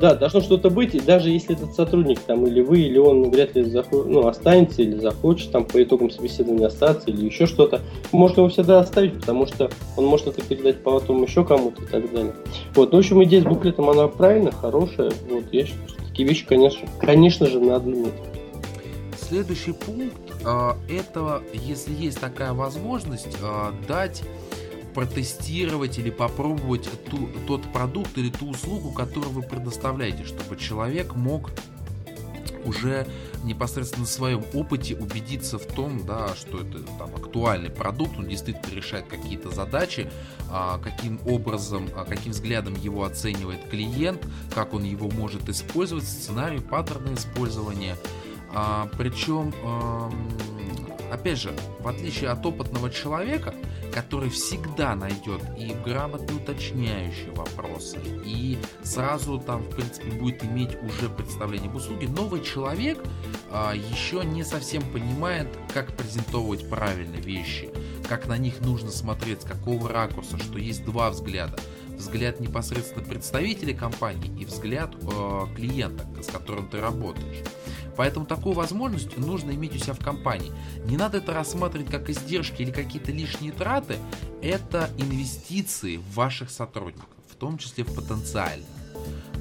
Да, 0.00 0.14
должно 0.14 0.40
что-то 0.40 0.70
быть, 0.70 0.94
и 0.94 1.00
даже 1.00 1.30
если 1.30 1.56
этот 1.56 1.74
сотрудник 1.74 2.20
там 2.20 2.46
или 2.46 2.60
вы, 2.60 2.80
или 2.80 2.98
он 2.98 3.30
вряд 3.30 3.56
ли 3.56 3.64
заход... 3.64 4.06
ну, 4.06 4.26
останется 4.28 4.82
или 4.82 4.96
захочет 4.96 5.50
там 5.50 5.64
по 5.64 5.82
итогам 5.82 6.10
собеседования 6.10 6.68
остаться 6.68 7.10
или 7.10 7.26
еще 7.26 7.46
что-то, 7.46 7.80
можно 8.12 8.40
его 8.40 8.48
всегда 8.48 8.78
оставить, 8.78 9.18
потому 9.18 9.46
что 9.46 9.70
он 9.96 10.06
может 10.06 10.28
это 10.28 10.42
передать 10.42 10.82
потом 10.84 11.22
еще 11.24 11.44
кому-то 11.44 11.82
и 11.82 11.86
так 11.86 12.12
далее. 12.12 12.32
Вот, 12.74 12.92
ну, 12.92 12.98
в 12.98 13.00
общем, 13.00 13.24
идея 13.24 13.42
с 13.42 13.44
буклетом, 13.44 13.90
она 13.90 14.06
правильная, 14.06 14.52
хорошая, 14.52 15.12
вот, 15.28 15.44
я 15.50 15.66
считаю, 15.66 15.88
что 15.88 16.04
такие 16.04 16.28
вещи, 16.28 16.46
конечно, 16.46 16.88
конечно 17.00 17.46
же, 17.46 17.58
надо 17.58 17.90
иметь. 17.90 18.14
Следующий 19.16 19.72
пункт, 19.72 20.16
э, 20.44 20.70
это, 20.88 21.42
если 21.52 21.92
есть 21.92 22.20
такая 22.20 22.52
возможность, 22.52 23.36
э, 23.42 23.86
дать 23.88 24.22
протестировать 24.98 25.96
или 26.00 26.10
попробовать 26.10 26.90
ту, 27.08 27.28
тот 27.46 27.72
продукт 27.72 28.18
или 28.18 28.30
ту 28.30 28.50
услугу, 28.50 28.90
которую 28.90 29.30
вы 29.30 29.42
предоставляете, 29.42 30.24
чтобы 30.24 30.56
человек 30.56 31.14
мог 31.14 31.52
уже 32.64 33.06
непосредственно 33.44 34.02
на 34.02 34.08
своем 34.08 34.42
опыте 34.54 34.96
убедиться 34.96 35.60
в 35.60 35.66
том, 35.66 36.04
да, 36.04 36.34
что 36.34 36.62
это 36.62 36.80
там 36.98 37.14
актуальный 37.14 37.70
продукт, 37.70 38.18
он 38.18 38.26
действительно 38.26 38.74
решает 38.74 39.06
какие-то 39.06 39.50
задачи, 39.50 40.10
а, 40.50 40.78
каким 40.78 41.20
образом, 41.28 41.88
а, 41.94 42.04
каким 42.04 42.32
взглядом 42.32 42.74
его 42.74 43.04
оценивает 43.04 43.68
клиент, 43.70 44.26
как 44.52 44.74
он 44.74 44.82
его 44.82 45.08
может 45.08 45.48
использовать, 45.48 46.08
сценарий, 46.08 46.58
паттерны 46.58 47.14
использования. 47.14 47.96
А, 48.52 48.88
причем, 48.98 49.54
опять 51.12 51.38
же, 51.38 51.54
в 51.80 51.88
отличие 51.88 52.30
от 52.30 52.44
опытного 52.44 52.90
человека, 52.90 53.54
который 53.92 54.30
всегда 54.30 54.94
найдет 54.94 55.42
и 55.58 55.74
грамотно 55.84 56.36
уточняющие 56.36 57.30
вопросы, 57.32 57.98
и 58.24 58.58
сразу 58.82 59.38
там, 59.38 59.62
в 59.62 59.74
принципе, 59.74 60.10
будет 60.12 60.44
иметь 60.44 60.76
уже 60.82 61.08
представление 61.08 61.70
об 61.70 61.76
услуге. 61.76 62.08
Новый 62.08 62.42
человек 62.42 63.02
а, 63.50 63.72
еще 63.74 64.24
не 64.24 64.44
совсем 64.44 64.82
понимает, 64.92 65.48
как 65.72 65.96
презентовывать 65.96 66.68
правильные 66.68 67.22
вещи, 67.22 67.70
как 68.08 68.26
на 68.26 68.36
них 68.36 68.60
нужно 68.60 68.90
смотреть, 68.90 69.42
с 69.42 69.44
какого 69.44 69.88
ракурса, 69.88 70.38
что 70.38 70.58
есть 70.58 70.84
два 70.84 71.10
взгляда 71.10 71.58
взгляд 71.98 72.40
непосредственно 72.40 73.04
представителя 73.04 73.76
компании 73.76 74.32
и 74.40 74.44
взгляд 74.44 74.94
э, 74.94 75.46
клиента, 75.56 76.06
с 76.22 76.28
которым 76.28 76.68
ты 76.68 76.80
работаешь. 76.80 77.44
Поэтому 77.98 78.26
такую 78.26 78.54
возможность 78.54 79.18
нужно 79.18 79.50
иметь 79.50 79.74
у 79.74 79.78
себя 79.78 79.92
в 79.92 79.98
компании. 79.98 80.52
Не 80.84 80.96
надо 80.96 81.18
это 81.18 81.34
рассматривать 81.34 81.90
как 81.90 82.08
издержки 82.08 82.62
или 82.62 82.70
какие-то 82.70 83.10
лишние 83.10 83.50
траты. 83.50 83.96
Это 84.40 84.88
инвестиции 84.98 85.96
в 85.96 86.14
ваших 86.14 86.48
сотрудников, 86.48 87.08
в 87.28 87.34
том 87.34 87.58
числе 87.58 87.82
в 87.82 87.92
потенциальных. 87.92 88.77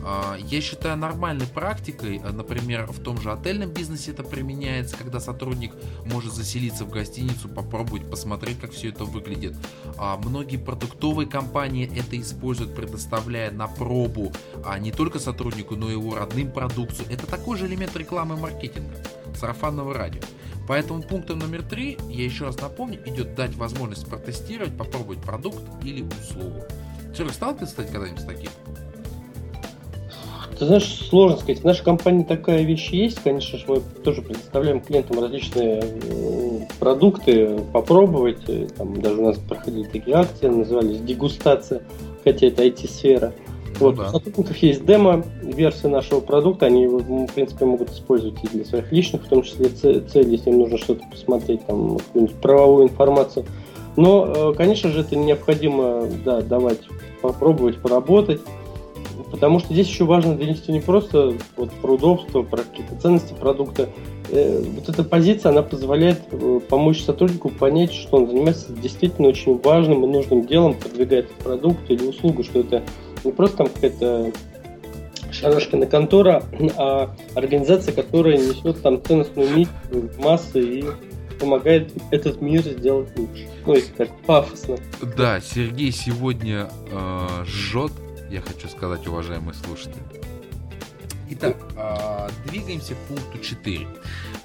А, 0.10 0.38
я 0.38 0.62
считаю 0.62 0.96
нормальной 0.96 1.48
практикой, 1.48 2.22
э, 2.24 2.32
например, 2.32 2.86
в 2.86 3.04
том 3.04 3.20
же 3.20 3.30
отельном 3.30 3.72
бизнесе 3.72 4.12
это 4.12 4.24
применяется, 4.24 4.96
когда 4.96 5.20
сотрудник 5.20 5.74
может 6.06 6.34
заселиться 6.34 6.86
в 6.86 6.90
гостиницу, 6.90 7.50
попробовать 7.50 8.10
посмотреть, 8.10 8.58
как 8.58 8.72
все 8.72 8.88
это 8.88 9.04
выглядит. 9.04 9.58
А, 9.98 10.16
многие 10.16 10.56
продуктовые 10.56 11.28
компании 11.28 11.92
это 11.94 12.18
используют, 12.22 12.74
предоставляя 12.74 13.52
на 13.52 13.68
пробу 13.68 14.32
а 14.64 14.80
не 14.80 14.94
только 14.94 15.20
сотруднику, 15.20 15.76
но 15.76 15.90
и 15.90 15.92
его 15.92 16.16
родным 16.16 16.54
продукцию. 16.54 17.08
Это 17.10 17.28
такой 17.28 17.58
же 17.58 17.68
элемент 17.68 17.94
рекламы 17.98 18.38
и 18.38 18.40
маркетинга, 18.40 18.96
сарафанного 19.36 19.94
радио. 19.94 20.22
Поэтому 20.70 21.04
пунктом 21.04 21.40
номер 21.40 21.64
три, 21.64 21.98
я 22.10 22.24
еще 22.24 22.46
раз 22.46 22.62
напомню, 22.62 23.02
идет 23.06 23.36
дать 23.36 23.56
возможность 23.56 24.08
протестировать, 24.08 24.78
попробовать 24.78 25.20
продукт 25.20 25.62
или 25.84 26.02
услугу. 26.02 26.64
Человек 27.14 27.36
сталкивался, 27.36 27.74
кстати, 27.74 27.92
когда-нибудь 27.92 28.22
с 28.22 28.26
таким? 28.26 28.52
Ты 30.58 30.66
знаешь, 30.66 31.08
сложно 31.10 31.38
сказать. 31.38 31.62
В 31.62 31.66
нашей 31.66 31.84
компании 31.84 32.24
такая 32.24 32.64
вещь 32.64 32.90
есть. 32.90 33.20
Конечно 33.20 33.60
же, 33.60 33.66
мы 33.68 33.82
тоже 34.04 34.22
предоставляем 34.22 34.82
клиентам 34.82 35.20
различные 35.20 35.84
продукты 36.80 37.60
попробовать. 37.74 38.40
Э, 38.48 38.68
там 38.76 39.00
даже 39.02 39.22
у 39.22 39.26
нас 39.26 39.38
проходили 39.38 39.84
такие 39.84 40.16
акции, 40.16 40.48
назывались 40.48 41.00
дегустация, 41.00 41.84
хотя 42.24 42.48
это 42.48 42.66
IT-сфера. 42.66 43.34
Ну, 43.80 43.88
вот, 43.88 43.96
да. 43.96 44.08
У 44.08 44.12
сотрудников 44.12 44.58
есть 44.58 44.86
демо-версия 44.86 45.88
нашего 45.90 46.20
продукта, 46.20 46.66
они 46.66 46.84
его, 46.84 46.98
в 47.00 47.34
принципе, 47.34 47.66
могут 47.66 47.92
использовать 47.92 48.44
и 48.44 48.48
для 48.48 48.66
своих 48.66 48.92
личных, 48.92 49.26
в 49.26 49.28
том 49.28 49.44
числе 49.44 49.70
целей, 49.70 50.32
если 50.32 50.50
им 50.50 50.60
нужно 50.60 50.80
что-то 50.80 51.04
посмотреть, 51.12 51.66
там, 51.68 51.98
какую-нибудь 51.98 52.36
правовую 52.38 52.86
информацию. 52.86 53.46
Но, 53.96 54.26
э, 54.26 54.54
конечно 54.56 54.90
же, 54.90 55.02
это 55.02 55.16
необходимо 55.16 56.08
да, 56.26 56.42
давать 56.42 56.80
попробовать, 57.22 57.78
поработать. 57.78 58.42
Потому 59.38 59.60
что 59.60 59.72
здесь 59.72 59.88
еще 59.88 60.06
важно 60.06 60.36
донести 60.36 60.72
не 60.72 60.80
просто 60.80 61.36
вот 61.58 61.70
про 61.74 61.94
удобство, 61.94 62.42
про 62.42 62.58
какие-то 62.58 62.96
ценности 63.00 63.36
продукта. 63.40 63.88
Э, 64.32 64.64
вот 64.64 64.90
эта 64.90 65.04
позиция, 65.04 65.52
она 65.52 65.62
позволяет 65.62 66.22
э, 66.32 66.60
помочь 66.68 67.04
сотруднику 67.04 67.50
понять, 67.50 67.94
что 67.94 68.18
он 68.18 68.28
занимается 68.28 68.74
действительно 68.74 69.28
очень 69.28 69.60
важным 69.62 70.04
и 70.06 70.08
нужным 70.08 70.48
делом, 70.48 70.74
продвигает 70.74 71.30
продукт 71.36 71.88
или 71.90 72.04
услугу, 72.04 72.44
что 72.44 72.62
это 72.62 72.82
не 73.24 73.32
просто 73.32 73.58
там 73.58 73.68
какая-то 73.68 74.32
шарашкина 75.32 75.86
контора, 75.86 76.44
а 76.76 77.16
организация, 77.36 77.94
которая 77.94 78.38
несет 78.38 78.82
там 78.82 79.04
ценностную 79.04 79.56
миссию 79.56 80.10
массы 80.18 80.80
и 80.80 80.86
помогает 81.40 81.92
этот 82.10 82.42
мир 82.42 82.64
сделать 82.64 83.16
лучше. 83.16 83.48
Ну, 83.68 83.76
если 83.76 83.92
так 83.94 84.10
пафосно. 84.26 84.78
Да, 85.16 85.40
Сергей 85.42 85.92
сегодня 85.92 86.70
э, 86.92 87.28
жжет 87.46 87.92
я 88.30 88.42
хочу 88.42 88.68
сказать, 88.68 89.08
уважаемые 89.08 89.54
слушатели. 89.54 90.04
Итак, 91.30 91.58
а, 91.76 92.30
двигаемся 92.46 92.94
к 92.96 92.98
пункту 93.10 93.40
4. 93.40 93.88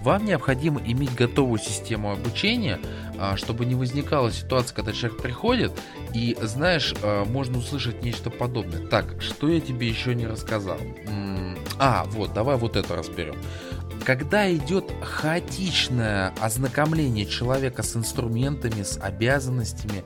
Вам 0.01 0.25
необходимо 0.25 0.81
иметь 0.85 1.15
готовую 1.15 1.61
систему 1.61 2.11
обучения, 2.11 2.81
а, 3.19 3.37
чтобы 3.37 3.65
не 3.65 3.77
возникала 3.77 4.33
ситуация, 4.33 4.75
когда 4.75 4.93
человек 4.93 5.23
приходит 5.23 5.73
и, 6.13 6.37
знаешь, 6.43 6.93
а, 7.03 7.25
можно 7.25 7.59
услышать 7.59 8.03
нечто 8.03 8.31
подобное. 8.31 8.85
Так, 8.85 9.23
что 9.23 9.49
я 9.49 9.61
тебе 9.61 9.89
еще 9.89 10.15
не 10.15 10.27
рассказал? 10.27 10.79
А, 11.79 12.05
вот, 12.11 12.35
давай 12.35 12.57
вот 12.57 12.77
это 12.77 12.97
разберем. 12.97 13.37
Когда 14.05 14.53
идет 14.53 14.93
хаотичное 15.01 16.33
ознакомление 16.41 17.27
человека 17.27 17.85
с 17.85 17.97
инструментами, 17.97 18.83
с 18.83 18.99
обязанностями, 19.01 20.03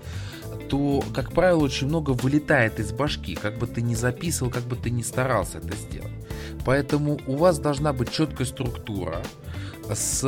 то, 0.68 1.02
как 1.14 1.33
правило, 1.33 1.64
очень 1.64 1.87
много 1.87 2.11
вылетает 2.11 2.81
из 2.81 2.92
башки, 2.92 3.35
как 3.35 3.59
бы 3.59 3.66
ты 3.66 3.83
ни 3.83 3.94
записывал, 3.94 4.50
как 4.50 4.64
бы 4.64 4.76
ты 4.76 4.90
ни 4.90 5.02
старался 5.02 5.59
это 5.59 5.76
сделать. 5.76 6.12
Поэтому 6.64 7.18
у 7.26 7.37
вас 7.37 7.59
должна 7.59 7.92
быть 7.92 8.12
четкая 8.12 8.46
структура 8.46 9.22
с 9.88 10.24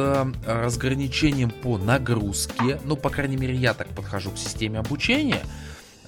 разграничением 0.46 1.50
по 1.50 1.78
нагрузке, 1.78 2.80
ну, 2.84 2.96
по 2.96 3.10
крайней 3.10 3.36
мере, 3.36 3.54
я 3.54 3.74
так 3.74 3.88
подхожу 3.88 4.30
к 4.30 4.38
системе 4.38 4.78
обучения, 4.78 5.42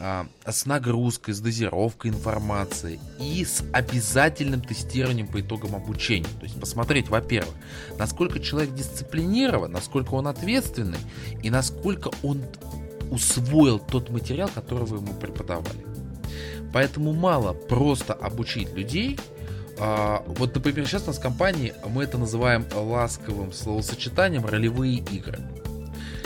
а, 0.02 0.26
с 0.46 0.64
нагрузкой, 0.64 1.34
с 1.34 1.40
дозировкой 1.40 2.10
информации 2.10 2.98
и 3.18 3.44
с 3.44 3.62
обязательным 3.70 4.62
тестированием 4.62 5.28
по 5.28 5.42
итогам 5.42 5.76
обучения. 5.76 6.28
То 6.38 6.44
есть 6.44 6.58
посмотреть, 6.58 7.10
во-первых, 7.10 7.54
насколько 7.98 8.40
человек 8.40 8.74
дисциплинирован, 8.74 9.70
насколько 9.70 10.14
он 10.14 10.26
ответственный 10.26 10.98
и 11.42 11.50
насколько 11.50 12.10
он 12.22 12.42
усвоил 13.11 13.79
тот 13.79 14.11
материал, 14.11 14.49
который 14.55 14.87
вы 14.87 14.99
ему 14.99 15.12
преподавали. 15.14 15.85
Поэтому 16.73 17.12
мало 17.12 17.53
просто 17.53 18.14
обучить 18.14 18.73
людей. 18.75 19.18
А, 19.79 20.23
вот, 20.27 20.55
например, 20.55 20.87
сейчас 20.87 21.05
у 21.05 21.07
нас 21.07 21.18
в 21.18 21.23
компании 21.23 21.73
мы 21.88 22.05
это 22.05 22.18
называем 22.18 22.66
ласковым 22.75 23.53
словосочетанием 23.53 24.44
ролевые 24.44 24.99
игры. 24.99 25.38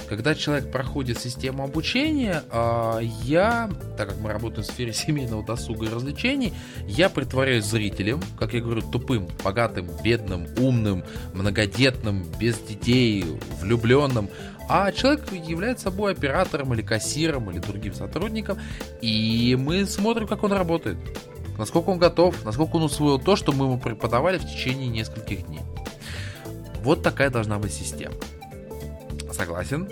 когда 0.09 0.35
человек 0.35 0.71
проходит 0.71 1.19
систему 1.19 1.65
обучения, 1.65 2.43
а, 2.51 2.99
я, 2.99 3.71
так 3.97 4.11
как 4.11 4.19
мы 4.19 4.33
работаем 4.33 4.65
в 4.65 4.67
сфере 4.67 4.93
семейного 4.93 5.45
досуга 5.45 5.87
и 5.87 5.89
развлечений, 5.89 6.53
я 6.87 7.09
притворяюсь 7.09 7.65
зрителем, 7.65 8.21
как 8.39 8.53
я 8.55 8.61
говорю, 8.61 8.83
тупым, 8.83 9.29
богатым, 9.43 9.89
бедным, 10.05 10.47
умным, 10.59 11.05
многодетным, 11.33 12.27
без 12.39 12.59
детей, 12.59 13.25
влюбленным, 13.61 14.29
а 14.69 14.93
человек 14.93 15.33
является 15.33 15.85
собой 15.85 16.13
оператором 16.13 16.73
или 16.75 16.83
кассиром 16.83 17.51
или 17.51 17.59
другим 17.59 17.95
сотрудником, 17.95 18.59
и 19.01 19.57
мы 19.59 19.85
смотрим, 19.87 20.27
как 20.27 20.43
он 20.43 20.53
работает, 20.53 20.97
насколько 21.59 21.91
он 21.91 21.99
готов, 21.99 22.45
насколько 22.45 22.77
он 22.77 22.85
усвоил 22.85 23.19
то, 23.19 23.37
что 23.37 23.53
мы 23.53 23.67
ему 23.67 23.79
преподавали 23.79 24.39
в 24.39 24.45
течение 24.45 24.89
нескольких 24.89 25.47
дней. 25.47 25.61
Вот 26.83 27.03
такая 27.03 27.31
должна 27.31 27.59
быть 27.59 27.73
система. 27.73 28.15
Согласен? 29.33 29.89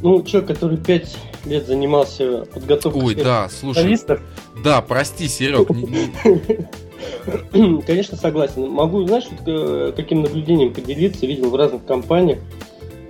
Ну, 0.00 0.22
человек, 0.22 0.48
который 0.48 0.76
пять 0.76 1.16
лет 1.44 1.66
занимался 1.66 2.44
подготовкой 2.52 3.02
Ой, 3.02 3.14
да, 3.14 3.48
слушай. 3.48 3.98
Да, 4.62 4.82
прости, 4.82 5.28
Серег. 5.28 5.68
Конечно, 7.86 8.16
согласен. 8.16 8.68
Могу, 8.68 9.06
знаешь, 9.06 9.24
э, 9.46 9.92
каким 9.96 10.22
наблюдением 10.22 10.72
поделиться, 10.72 11.26
видел 11.26 11.50
в 11.50 11.54
разных 11.54 11.84
компаниях, 11.84 12.38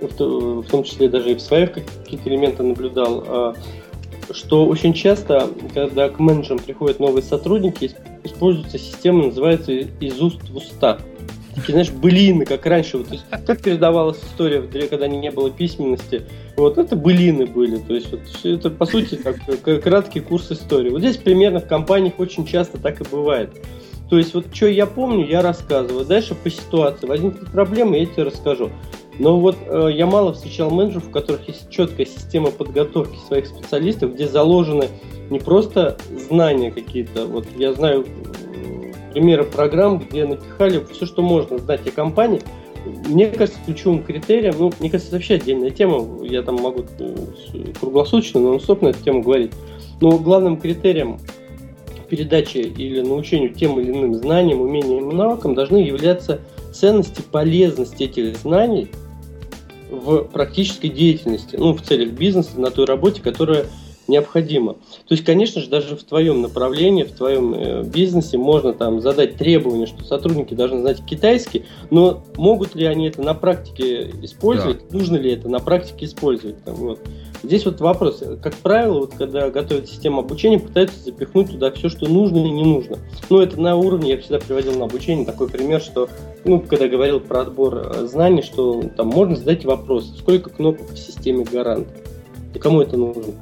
в 0.01 0.67
том 0.69 0.83
числе 0.83 1.09
даже 1.09 1.31
и 1.31 1.35
в 1.35 1.41
своих 1.41 1.73
какие-то 1.73 2.29
элементы 2.29 2.63
наблюдал, 2.63 3.23
а, 3.27 3.53
что 4.31 4.65
очень 4.65 4.93
часто, 4.93 5.49
когда 5.73 6.09
к 6.09 6.19
менеджерам 6.19 6.59
приходят 6.59 6.99
новые 6.99 7.23
сотрудники, 7.23 7.91
используется 8.23 8.77
система, 8.77 9.25
называется 9.25 9.71
из 9.71 10.21
уст 10.21 10.49
в 10.49 10.57
уста 10.57 10.99
такие, 11.55 11.73
знаешь, 11.73 11.89
былины, 11.89 12.45
как 12.45 12.65
раньше. 12.65 12.97
Вот, 12.97 13.07
то 13.07 13.13
есть, 13.13 13.25
как 13.29 13.61
передавалась 13.61 14.19
история, 14.19 14.61
когда 14.87 15.07
не 15.07 15.31
было 15.31 15.49
письменности. 15.49 16.23
Вот 16.57 16.77
это 16.77 16.95
былины 16.95 17.45
были. 17.45 17.77
То 17.77 17.95
есть, 17.95 18.11
вот, 18.11 18.21
это, 18.43 18.69
по 18.69 18.85
сути, 18.85 19.15
как 19.15 19.81
краткий 19.81 20.19
курс 20.19 20.51
истории. 20.51 20.89
Вот 20.89 20.99
здесь 20.99 21.17
примерно 21.17 21.59
в 21.59 21.67
компаниях 21.67 22.19
очень 22.19 22.45
часто 22.45 22.77
так 22.77 23.01
и 23.01 23.03
бывает. 23.09 23.51
То 24.09 24.17
есть, 24.17 24.33
вот 24.33 24.53
что 24.53 24.67
я 24.67 24.85
помню, 24.85 25.25
я 25.25 25.41
рассказываю. 25.41 26.05
Дальше 26.05 26.35
по 26.35 26.49
ситуации 26.49 27.07
возникнут 27.07 27.51
проблемы, 27.51 27.97
я 27.97 28.05
тебе 28.05 28.23
расскажу. 28.23 28.69
Но 29.19 29.39
вот 29.39 29.55
э, 29.65 29.89
я 29.93 30.05
мало 30.05 30.33
встречал 30.33 30.69
менеджеров, 30.69 31.07
у 31.07 31.11
которых 31.11 31.47
есть 31.47 31.69
четкая 31.69 32.05
система 32.05 32.51
подготовки 32.51 33.17
своих 33.27 33.47
специалистов, 33.47 34.13
где 34.13 34.27
заложены 34.27 34.89
не 35.29 35.39
просто 35.39 35.97
знания 36.29 36.71
какие-то. 36.71 37.25
Вот 37.25 37.47
я 37.57 37.73
знаю 37.73 38.05
примеры 39.13 39.45
программ, 39.45 39.99
где 39.99 40.25
напихали 40.25 40.83
все, 40.91 41.05
что 41.05 41.21
можно 41.21 41.57
знать 41.57 41.87
о 41.87 41.91
компании. 41.91 42.41
Мне 43.07 43.27
кажется, 43.27 43.59
ключевым 43.65 44.03
критерием, 44.03 44.53
ну, 44.59 44.71
мне 44.79 44.89
кажется, 44.89 45.09
это 45.09 45.15
вообще 45.15 45.35
отдельная 45.35 45.71
тема, 45.71 46.23
я 46.23 46.43
там 46.43 46.55
могу 46.57 46.85
э, 46.99 47.15
круглосуточно, 47.79 48.41
но 48.41 48.59
стоп 48.59 48.81
на 48.81 48.89
эту 48.89 49.01
тему 49.01 49.23
говорить. 49.23 49.53
Но 50.01 50.17
главным 50.17 50.57
критерием 50.57 51.17
передачи 52.09 52.57
или 52.57 53.01
научению 53.01 53.53
тем 53.53 53.79
или 53.79 53.91
иным 53.91 54.13
знаниям, 54.13 54.61
умениям 54.61 55.09
и 55.09 55.15
навыкам 55.15 55.55
должны 55.55 55.77
являться 55.77 56.41
ценности, 56.73 57.23
полезность 57.31 57.99
этих 58.01 58.37
знаний 58.37 58.89
в 59.89 60.23
практической 60.23 60.89
деятельности, 60.89 61.55
ну, 61.55 61.73
в 61.73 61.81
целях 61.81 62.11
бизнеса, 62.11 62.59
на 62.59 62.71
той 62.71 62.85
работе, 62.85 63.21
которая 63.21 63.65
необходимо. 64.07 64.73
То 64.73 65.13
есть, 65.15 65.23
конечно 65.23 65.61
же, 65.61 65.69
даже 65.69 65.95
в 65.95 66.03
твоем 66.03 66.41
направлении, 66.41 67.03
в 67.03 67.11
твоем 67.11 67.53
э, 67.53 67.83
бизнесе 67.83 68.37
можно 68.37 68.73
там 68.73 69.01
задать 69.01 69.35
требования, 69.35 69.87
что 69.87 70.03
сотрудники 70.03 70.53
должны 70.53 70.81
знать 70.81 71.03
китайский, 71.05 71.65
но 71.89 72.23
могут 72.37 72.75
ли 72.75 72.85
они 72.85 73.07
это 73.07 73.21
на 73.21 73.33
практике 73.33 74.11
использовать, 74.21 74.79
да. 74.89 74.97
нужно 74.97 75.17
ли 75.17 75.31
это 75.31 75.49
на 75.49 75.59
практике 75.59 76.05
использовать. 76.05 76.63
Там, 76.63 76.75
вот. 76.75 76.99
Здесь 77.43 77.65
вот 77.65 77.79
вопрос, 77.79 78.23
как 78.41 78.55
правило, 78.55 79.01
вот 79.01 79.13
когда 79.15 79.49
готовят 79.49 79.87
систему 79.87 80.19
обучения, 80.19 80.59
пытаются 80.59 80.99
запихнуть 80.99 81.51
туда 81.51 81.71
все, 81.71 81.89
что 81.89 82.07
нужно 82.07 82.37
и 82.37 82.49
не 82.49 82.63
нужно. 82.63 82.97
Ну, 83.29 83.39
это 83.39 83.59
на 83.59 83.75
уровне, 83.75 84.11
я 84.11 84.17
всегда 84.17 84.39
приводил 84.39 84.77
на 84.77 84.85
обучение 84.85 85.25
такой 85.25 85.47
пример, 85.49 85.81
что, 85.81 86.09
ну, 86.43 86.59
когда 86.59 86.87
говорил 86.87 87.19
про 87.19 87.41
отбор 87.41 87.75
э, 87.75 88.07
знаний, 88.07 88.41
что 88.41 88.83
там 88.95 89.07
можно 89.07 89.35
задать 89.35 89.65
вопрос, 89.65 90.13
сколько 90.17 90.49
кнопок 90.49 90.91
в 90.91 90.97
системе 90.97 91.45
гарант, 91.45 91.87
и 92.53 92.59
кому 92.59 92.81
это 92.81 92.97
нужно. 92.97 93.33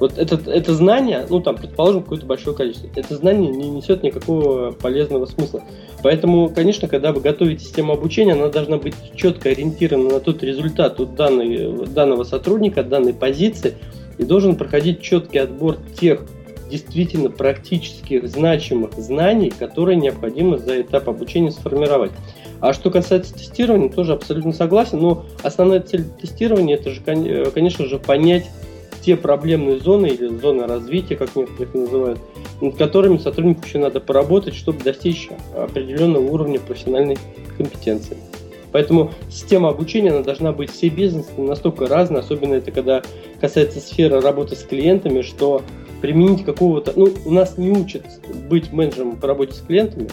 Вот 0.00 0.18
это, 0.18 0.50
это 0.50 0.74
знание, 0.74 1.24
ну 1.30 1.40
там, 1.40 1.56
предположим, 1.56 2.02
какое-то 2.02 2.26
большое 2.26 2.56
количество, 2.56 2.88
это 2.96 3.14
знание 3.14 3.50
не 3.50 3.70
несет 3.70 4.02
никакого 4.02 4.72
полезного 4.72 5.26
смысла. 5.26 5.62
Поэтому, 6.02 6.48
конечно, 6.48 6.88
когда 6.88 7.12
вы 7.12 7.20
готовите 7.20 7.64
систему 7.64 7.92
обучения, 7.92 8.32
она 8.32 8.48
должна 8.48 8.76
быть 8.76 8.94
четко 9.14 9.50
ориентирована 9.50 10.14
на 10.14 10.20
тот 10.20 10.42
результат 10.42 10.98
от 10.98 11.14
данной, 11.14 11.86
данного 11.86 12.24
сотрудника, 12.24 12.82
данной 12.82 13.14
позиции, 13.14 13.74
и 14.18 14.24
должен 14.24 14.56
проходить 14.56 15.00
четкий 15.00 15.38
отбор 15.38 15.76
тех 15.98 16.22
действительно 16.70 17.30
практических, 17.30 18.28
значимых 18.28 18.94
знаний, 18.94 19.52
которые 19.56 19.96
необходимо 19.96 20.58
за 20.58 20.80
этап 20.80 21.08
обучения 21.08 21.52
сформировать. 21.52 22.10
А 22.60 22.72
что 22.72 22.90
касается 22.90 23.34
тестирования, 23.34 23.90
тоже 23.90 24.12
абсолютно 24.12 24.52
согласен, 24.52 24.98
но 24.98 25.24
основная 25.42 25.80
цель 25.80 26.04
тестирования 26.20 26.76
это 26.76 26.90
же, 26.90 27.00
конечно 27.52 27.86
же, 27.86 27.98
понять 27.98 28.50
те 29.04 29.16
проблемные 29.16 29.78
зоны 29.78 30.06
или 30.06 30.28
зоны 30.38 30.66
развития, 30.66 31.16
как 31.16 31.36
некоторых 31.36 31.74
называют, 31.74 32.18
над 32.60 32.76
которыми 32.76 33.18
сотруднику 33.18 33.66
еще 33.66 33.78
надо 33.78 34.00
поработать, 34.00 34.54
чтобы 34.54 34.82
достичь 34.82 35.28
определенного 35.56 36.24
уровня 36.24 36.58
профессиональной 36.58 37.18
компетенции. 37.56 38.16
Поэтому 38.72 39.12
система 39.30 39.68
обучения 39.68 40.10
она 40.10 40.22
должна 40.22 40.52
быть 40.52 40.70
все 40.70 40.88
бизнесы 40.88 41.30
настолько 41.36 41.86
разная, 41.86 42.22
особенно 42.22 42.54
это 42.54 42.72
когда 42.72 43.02
касается 43.40 43.78
сферы 43.78 44.20
работы 44.20 44.56
с 44.56 44.64
клиентами, 44.64 45.22
что 45.22 45.62
применить 46.00 46.44
какого-то... 46.44 46.92
Ну, 46.96 47.12
у 47.24 47.30
нас 47.30 47.56
не 47.56 47.70
учат 47.70 48.04
быть 48.48 48.72
менеджером 48.72 49.16
по 49.16 49.28
работе 49.28 49.52
с 49.54 49.60
клиентами. 49.60 50.08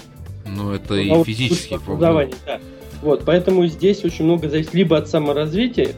Ну, 0.45 0.73
это 0.73 0.95
и 0.95 1.09
вот 1.09 1.25
физические 1.25 1.79
проблемы. 1.79 2.29
Да. 2.45 2.59
Вот, 3.01 3.23
поэтому 3.25 3.65
здесь 3.65 4.05
очень 4.05 4.25
много 4.25 4.47
зависит 4.47 4.73
либо 4.75 4.97
от 4.97 5.09
саморазвития, 5.09 5.89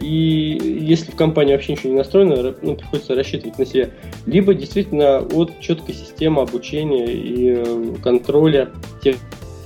и 0.00 0.58
если 0.80 1.10
в 1.10 1.16
компании 1.16 1.52
вообще 1.52 1.72
ничего 1.72 1.90
не 1.90 1.98
настроено, 1.98 2.54
ну, 2.62 2.76
приходится 2.76 3.14
рассчитывать 3.14 3.58
на 3.58 3.66
себя. 3.66 3.90
Либо 4.26 4.54
действительно 4.54 5.20
от 5.20 5.58
четкой 5.60 5.94
системы 5.94 6.42
обучения 6.42 7.06
и 7.06 7.54
э, 7.56 7.94
контроля 8.02 8.70
тех 9.02 9.16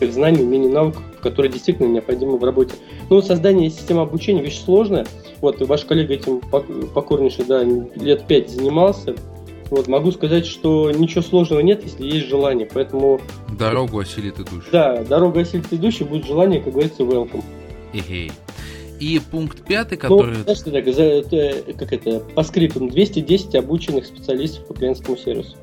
знаний, 0.00 0.42
умений, 0.42 0.68
навыков, 0.68 1.02
которые 1.20 1.52
действительно 1.52 1.86
необходимы 1.86 2.38
в 2.38 2.44
работе. 2.44 2.74
Ну, 3.10 3.22
создание 3.22 3.70
системы 3.70 4.02
обучения 4.02 4.42
вещь 4.42 4.60
сложная. 4.64 5.06
Вот, 5.40 5.60
ваш 5.60 5.84
коллега 5.84 6.14
этим 6.14 6.40
покорнейше, 6.40 7.44
да, 7.44 7.62
лет 7.62 8.26
пять 8.26 8.50
занимался. 8.50 9.14
Вот, 9.70 9.88
могу 9.88 10.12
сказать, 10.12 10.46
что 10.46 10.90
ничего 10.90 11.22
сложного 11.22 11.60
нет, 11.60 11.82
если 11.82 12.04
есть 12.04 12.26
желание, 12.26 12.68
поэтому... 12.70 13.20
Дорогу 13.58 14.00
осилит 14.00 14.38
идущий. 14.38 14.68
Да, 14.70 15.02
дорогу 15.02 15.38
осилит 15.38 15.72
идущий, 15.72 16.04
будет 16.04 16.26
желание, 16.26 16.60
как 16.60 16.72
говорится, 16.72 17.02
welcome. 17.02 17.42
Эгей. 17.92 18.30
И 19.02 19.18
пункт 19.18 19.64
пятый, 19.66 19.94
ну, 19.94 20.00
который... 20.00 20.36
Ну, 20.36 20.42
знаешь, 20.44 20.60
так, 20.60 20.94
за, 20.94 21.02
это, 21.02 21.72
как 21.72 21.92
это, 21.92 22.20
по 22.20 22.44
скриптам, 22.44 22.88
210 22.88 23.52
обученных 23.56 24.06
специалистов 24.06 24.64
по 24.68 24.74
клиентскому 24.74 25.16
сервису. 25.16 25.56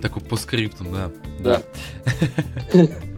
Такой 0.00 0.22
по 0.22 0.36
скриптам, 0.36 0.90
да. 0.90 1.12
Да. 1.40 1.62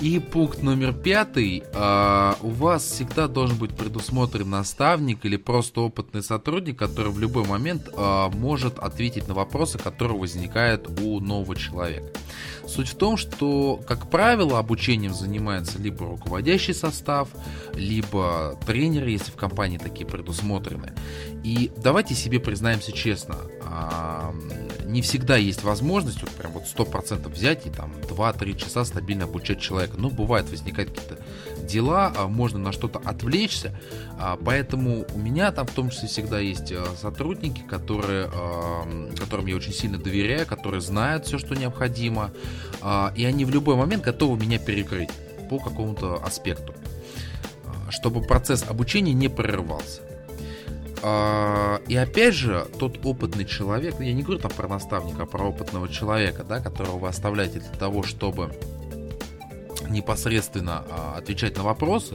И 0.00 0.18
пункт 0.18 0.62
номер 0.62 0.94
пятый. 0.94 1.62
А, 1.74 2.34
у 2.40 2.48
вас 2.48 2.84
всегда 2.84 3.28
должен 3.28 3.58
быть 3.58 3.76
предусмотрен 3.76 4.48
наставник 4.48 5.26
или 5.26 5.36
просто 5.36 5.82
опытный 5.82 6.22
сотрудник, 6.22 6.78
который 6.78 7.12
в 7.12 7.18
любой 7.18 7.44
момент 7.44 7.90
а, 7.94 8.30
может 8.30 8.78
ответить 8.78 9.28
на 9.28 9.34
вопросы, 9.34 9.76
которые 9.76 10.18
возникают 10.18 10.88
у 11.00 11.20
нового 11.20 11.54
человека. 11.54 12.08
Суть 12.66 12.88
в 12.88 12.94
том, 12.94 13.18
что, 13.18 13.78
как 13.86 14.08
правило, 14.08 14.58
обучением 14.58 15.12
занимается 15.12 15.78
либо 15.78 16.06
руководящий 16.06 16.72
состав, 16.72 17.28
либо 17.74 18.58
тренеры, 18.64 19.10
если 19.10 19.30
в 19.30 19.36
компании 19.36 19.76
такие 19.76 20.06
предусмотрены. 20.06 20.94
И 21.44 21.70
давайте 21.76 22.14
себе 22.14 22.40
признаемся 22.40 22.92
честно, 22.92 23.36
а, 23.64 24.34
не 24.84 25.02
всегда 25.02 25.36
есть 25.36 25.62
возможность 25.62 26.20
вот 26.22 26.30
прям 26.30 26.52
вот 26.52 26.64
100% 26.66 27.28
взять 27.28 27.66
и 27.66 27.70
там 27.70 27.92
2-3 28.08 28.56
часа 28.56 28.84
стабильно 28.84 29.24
обучать 29.24 29.60
человека. 29.60 29.89
Ну, 29.96 30.10
бывает, 30.10 30.48
возникают 30.50 30.90
какие-то 30.90 31.18
дела, 31.66 32.12
а 32.16 32.26
можно 32.26 32.58
на 32.58 32.72
что-то 32.72 33.00
отвлечься, 33.04 33.78
а, 34.18 34.38
поэтому 34.42 35.06
у 35.14 35.18
меня 35.18 35.52
там 35.52 35.66
в 35.66 35.70
том 35.72 35.90
числе 35.90 36.08
всегда 36.08 36.38
есть 36.38 36.72
а, 36.72 36.84
сотрудники, 37.00 37.60
которые, 37.60 38.30
которым 39.18 39.46
я 39.46 39.56
очень 39.56 39.72
сильно 39.72 39.98
доверяю, 39.98 40.46
которые 40.46 40.80
знают 40.80 41.26
все, 41.26 41.38
что 41.38 41.54
необходимо, 41.54 42.30
и 43.14 43.24
они 43.24 43.44
в 43.44 43.50
любой 43.50 43.76
момент 43.76 44.02
готовы 44.02 44.38
меня 44.38 44.58
перекрыть 44.58 45.10
по 45.48 45.58
какому-то 45.58 46.22
аспекту, 46.24 46.74
чтобы 47.90 48.22
процесс 48.22 48.64
обучения 48.68 49.12
не 49.12 49.28
прерывался. 49.28 50.02
И 51.88 51.96
опять 51.96 52.34
же, 52.34 52.66
тот 52.78 53.04
опытный 53.04 53.44
человек, 53.44 54.00
я 54.00 54.12
не 54.12 54.22
говорю 54.22 54.40
там 54.40 54.50
про 54.50 54.68
наставника, 54.68 55.22
а 55.22 55.26
про 55.26 55.48
опытного 55.48 55.88
человека, 55.88 56.44
да, 56.44 56.60
которого 56.60 56.98
вы 56.98 57.08
оставляете 57.08 57.60
для 57.60 57.78
того, 57.78 58.02
чтобы 58.02 58.50
непосредственно 59.88 60.84
а, 60.88 61.14
отвечать 61.18 61.56
на 61.56 61.62
вопросы, 61.62 62.14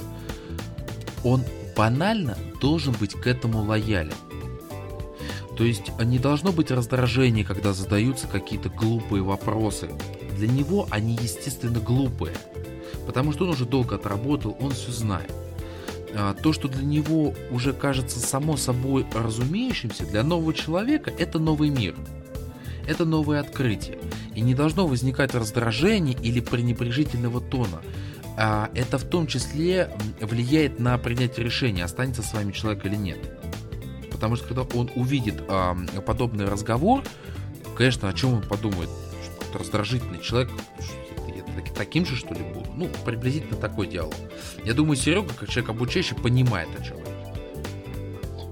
он 1.24 1.44
банально 1.76 2.38
должен 2.62 2.94
быть 2.94 3.14
к 3.14 3.28
этому 3.28 3.64
лоялен. 3.64 4.14
То 5.58 5.64
есть 5.64 5.92
не 6.00 6.20
должно 6.20 6.52
быть 6.52 6.72
раздражения, 6.72 7.44
когда 7.44 7.74
задаются 7.74 8.28
какие-то 8.28 8.70
глупые 8.70 9.24
вопросы. 9.24 9.90
Для 10.38 10.48
него 10.48 10.88
они, 10.92 11.18
естественно, 11.22 11.80
глупые. 11.80 12.36
Потому 13.06 13.32
что 13.32 13.46
он 13.46 13.52
уже 13.52 13.66
долго 13.66 13.96
отработал, 13.96 14.58
он 14.60 14.72
все 14.72 14.92
знает. 14.92 15.32
А, 16.14 16.34
то, 16.34 16.54
что 16.54 16.68
для 16.68 16.84
него 16.84 17.34
уже 17.52 17.74
кажется 17.74 18.20
само 18.20 18.58
собой 18.58 19.06
разумеющимся, 19.14 20.06
для 20.06 20.24
нового 20.24 20.54
человека 20.54 21.12
это 21.18 21.40
новый 21.40 21.70
мир. 21.70 21.96
Это 22.88 23.06
новое 23.06 23.40
открытие. 23.40 23.98
И 24.36 24.42
не 24.42 24.54
должно 24.54 24.88
возникать 24.88 25.34
раздражения 25.34 26.16
или 26.18 26.40
пренебрежительного 26.40 27.42
тона. 27.42 27.82
А 28.38 28.70
это 28.76 28.98
в 28.98 29.06
том 29.06 29.28
числе 29.28 29.90
влияет 30.20 30.80
на 30.80 30.98
принятие 30.98 31.46
решения, 31.46 31.84
останется 31.86 32.22
с 32.22 32.34
вами 32.34 32.52
человек 32.52 32.86
или 32.86 32.96
нет. 32.96 33.18
Потому 34.12 34.36
что 34.36 34.48
когда 34.48 34.64
он 34.78 34.90
увидит 34.96 35.42
подобный 36.06 36.46
разговор, 36.46 37.04
конечно, 37.78 38.10
о 38.10 38.14
чем 38.14 38.34
он 38.34 38.42
подумает? 38.42 38.90
Что 39.50 39.60
раздражительный 39.60 40.22
человек, 40.22 40.52
я 41.28 41.74
таким 41.74 42.06
же, 42.06 42.16
что 42.16 42.34
ли, 42.34 42.42
буду? 42.42 42.70
Ну, 42.76 42.90
приблизительно 43.06 43.58
такой 43.58 43.88
диалог. 43.88 44.16
Я 44.64 44.74
думаю, 44.74 44.96
Серега, 44.98 45.34
как 45.34 45.50
человек 45.50 45.70
обучающий, 45.70 46.16
понимает, 46.16 46.70
о 46.78 46.84
чем 46.84 46.98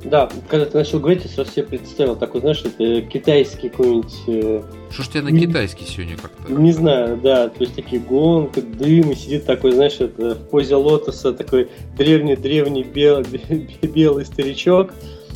да, 0.03 0.29
когда 0.49 0.65
ты 0.65 0.77
начал 0.77 0.99
говорить, 0.99 1.23
я 1.23 1.29
сразу 1.29 1.51
себе 1.51 1.63
представил 1.63 2.15
такой, 2.15 2.41
знаешь, 2.41 2.63
это 2.63 3.01
китайский 3.01 3.69
какой-нибудь... 3.69 4.63
Что 4.91 5.03
ж 5.03 5.07
тебя 5.07 5.21
на 5.23 5.31
китайский 5.31 5.85
сегодня 5.85 6.17
как-то? 6.17 6.51
Не 6.51 6.71
знаю, 6.71 7.17
да, 7.17 7.49
то 7.49 7.61
есть 7.61 7.75
такие 7.75 8.01
гонки, 8.01 8.59
дым, 8.59 9.11
и 9.11 9.15
сидит 9.15 9.45
такой, 9.45 9.71
знаешь, 9.71 9.95
это, 9.99 10.35
в 10.35 10.49
позе 10.49 10.75
лотоса 10.75 11.33
такой 11.33 11.69
древний-древний 11.97 12.83
белый, 12.83 13.25
белый 13.81 14.25
старичок, 14.25 14.93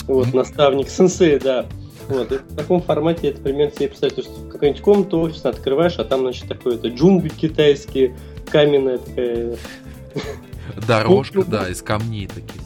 вот, 0.08 0.34
наставник 0.34 0.90
сенсей, 0.90 1.40
да. 1.40 1.66
Вот, 2.10 2.32
и 2.32 2.36
в 2.36 2.56
таком 2.56 2.82
формате 2.82 3.30
это 3.30 3.42
примерно 3.42 3.76
себе 3.76 3.90
представить, 3.90 4.16
то 4.16 4.22
есть 4.22 4.34
какую-нибудь 4.50 4.82
комнату 4.82 5.22
офисно 5.22 5.50
открываешь, 5.50 5.98
а 5.98 6.06
там, 6.06 6.22
значит, 6.22 6.48
такое 6.48 6.76
это 6.76 6.88
джунгли 6.90 7.30
китайские, 7.30 8.16
каменная 8.50 8.98
такая... 8.98 9.56
Дорожка, 10.88 11.44
да, 11.44 11.70
из 11.70 11.82
камней 11.82 12.28
таких. 12.28 12.62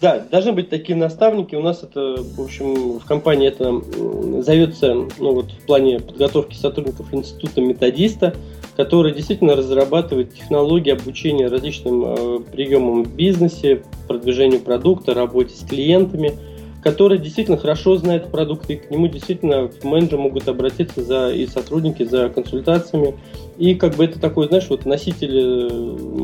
Да, 0.00 0.20
должны 0.30 0.52
быть 0.52 0.68
такие 0.68 0.96
наставники. 0.96 1.56
У 1.56 1.62
нас 1.62 1.82
это, 1.82 2.22
в 2.22 2.40
общем, 2.40 2.98
в 2.98 3.04
компании 3.04 3.48
это 3.48 4.42
зовется, 4.42 4.94
ну 5.18 5.34
вот 5.34 5.50
в 5.50 5.66
плане 5.66 5.98
подготовки 5.98 6.54
сотрудников 6.54 7.12
института 7.12 7.60
методиста, 7.60 8.34
который 8.76 9.12
действительно 9.12 9.56
разрабатывает 9.56 10.32
технологии 10.34 10.92
обучения 10.92 11.48
различным 11.48 12.04
э, 12.04 12.38
приемам 12.52 13.02
в 13.02 13.12
бизнесе, 13.12 13.82
продвижению 14.06 14.60
продукта, 14.60 15.14
работе 15.14 15.56
с 15.56 15.66
клиентами, 15.68 16.34
который 16.80 17.18
действительно 17.18 17.56
хорошо 17.56 17.96
знает 17.96 18.30
продукты, 18.30 18.74
и 18.74 18.76
к 18.76 18.88
нему 18.92 19.08
действительно 19.08 19.68
менеджеры 19.82 20.22
могут 20.22 20.46
обратиться 20.46 21.02
за, 21.02 21.30
и 21.30 21.44
сотрудники 21.48 22.04
за 22.04 22.28
консультациями. 22.28 23.16
И 23.56 23.74
как 23.74 23.96
бы 23.96 24.04
это 24.04 24.20
такой, 24.20 24.46
знаешь, 24.46 24.68
вот 24.68 24.86
носитель 24.86 25.38
э, 25.38 25.68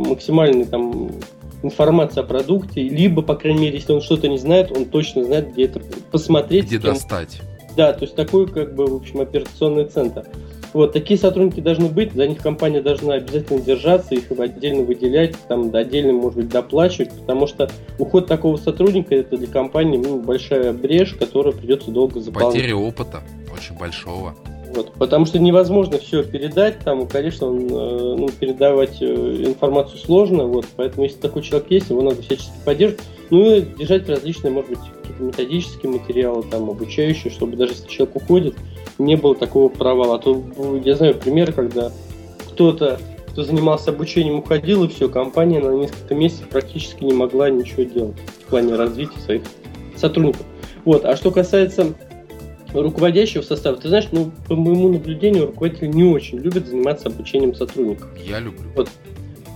максимальный 0.08 0.64
там 0.64 1.10
информация 1.64 2.22
о 2.22 2.26
продукте, 2.26 2.82
либо, 2.82 3.22
по 3.22 3.34
крайней 3.34 3.62
мере, 3.62 3.76
если 3.76 3.92
он 3.92 4.00
что-то 4.00 4.28
не 4.28 4.38
знает, 4.38 4.70
он 4.76 4.84
точно 4.84 5.24
знает, 5.24 5.52
где 5.52 5.64
это 5.64 5.80
посмотреть. 6.10 6.66
Где 6.66 6.78
достать. 6.78 7.40
Да, 7.76 7.92
то 7.92 8.04
есть 8.04 8.14
такой, 8.14 8.46
как 8.46 8.74
бы, 8.74 8.86
в 8.86 8.94
общем, 8.94 9.20
операционный 9.20 9.86
центр. 9.86 10.24
Вот, 10.72 10.92
такие 10.92 11.18
сотрудники 11.18 11.60
должны 11.60 11.88
быть, 11.88 12.12
за 12.12 12.26
них 12.26 12.38
компания 12.38 12.80
должна 12.80 13.14
обязательно 13.14 13.60
держаться, 13.60 14.14
их 14.14 14.30
отдельно 14.32 14.82
выделять, 14.82 15.36
там, 15.48 15.74
отдельно, 15.74 16.12
может 16.12 16.36
быть, 16.36 16.48
доплачивать, 16.48 17.12
потому 17.12 17.46
что 17.46 17.70
уход 17.98 18.26
такого 18.26 18.56
сотрудника, 18.56 19.14
это 19.14 19.36
для 19.36 19.46
компании 19.46 19.98
ну, 19.98 20.20
большая 20.20 20.72
брешь, 20.72 21.14
которую 21.14 21.56
придется 21.56 21.90
долго 21.92 22.20
заполнять. 22.20 22.54
Потеря 22.54 22.76
опыта 22.76 23.22
очень 23.52 23.76
большого. 23.78 24.34
Вот, 24.74 24.92
потому 24.94 25.24
что 25.24 25.38
невозможно 25.38 25.98
все 25.98 26.24
передать, 26.24 26.80
там, 26.80 27.06
конечно, 27.06 27.46
он, 27.46 27.68
э, 27.68 28.16
ну, 28.18 28.28
передавать 28.28 29.00
э, 29.00 29.44
информацию 29.46 29.98
сложно, 29.98 30.46
вот, 30.46 30.66
поэтому 30.74 31.04
если 31.04 31.18
такой 31.18 31.42
человек 31.42 31.70
есть, 31.70 31.90
его 31.90 32.02
надо 32.02 32.22
всячески 32.22 32.52
поддерживать, 32.64 33.04
ну 33.30 33.54
и 33.54 33.60
держать 33.60 34.08
различные, 34.08 34.50
может 34.50 34.70
быть, 34.70 34.80
какие-то 34.80 35.22
методические 35.22 35.92
материалы, 35.92 36.42
там, 36.50 36.68
обучающие, 36.70 37.32
чтобы 37.32 37.56
даже 37.56 37.72
если 37.72 37.86
человек 37.86 38.16
уходит, 38.16 38.54
не 38.98 39.16
было 39.16 39.36
такого 39.36 39.68
провала. 39.68 40.16
А 40.16 40.18
то, 40.18 40.42
я 40.84 40.96
знаю 40.96 41.14
примеры, 41.14 41.52
когда 41.52 41.92
кто-то, 42.48 42.98
кто 43.28 43.44
занимался 43.44 43.90
обучением, 43.90 44.40
уходил, 44.40 44.84
и 44.84 44.88
все, 44.88 45.08
компания 45.08 45.60
на 45.60 45.70
несколько 45.70 46.14
месяцев 46.14 46.48
практически 46.48 47.04
не 47.04 47.12
могла 47.12 47.48
ничего 47.48 47.84
делать 47.84 48.16
в 48.46 48.50
плане 48.50 48.74
развития 48.74 49.18
своих 49.20 49.42
сотрудников. 49.96 50.44
Вот, 50.84 51.04
а 51.04 51.16
что 51.16 51.30
касается 51.30 51.94
руководящего 52.82 53.42
состава, 53.42 53.76
ты 53.76 53.88
знаешь, 53.88 54.08
ну, 54.12 54.32
по 54.48 54.56
моему 54.56 54.88
наблюдению, 54.88 55.46
руководители 55.46 55.86
не 55.86 56.04
очень 56.04 56.38
любят 56.38 56.66
заниматься 56.66 57.08
обучением 57.08 57.54
сотрудников. 57.54 58.08
Я 58.26 58.40
люблю. 58.40 58.64
Вот. 58.74 58.90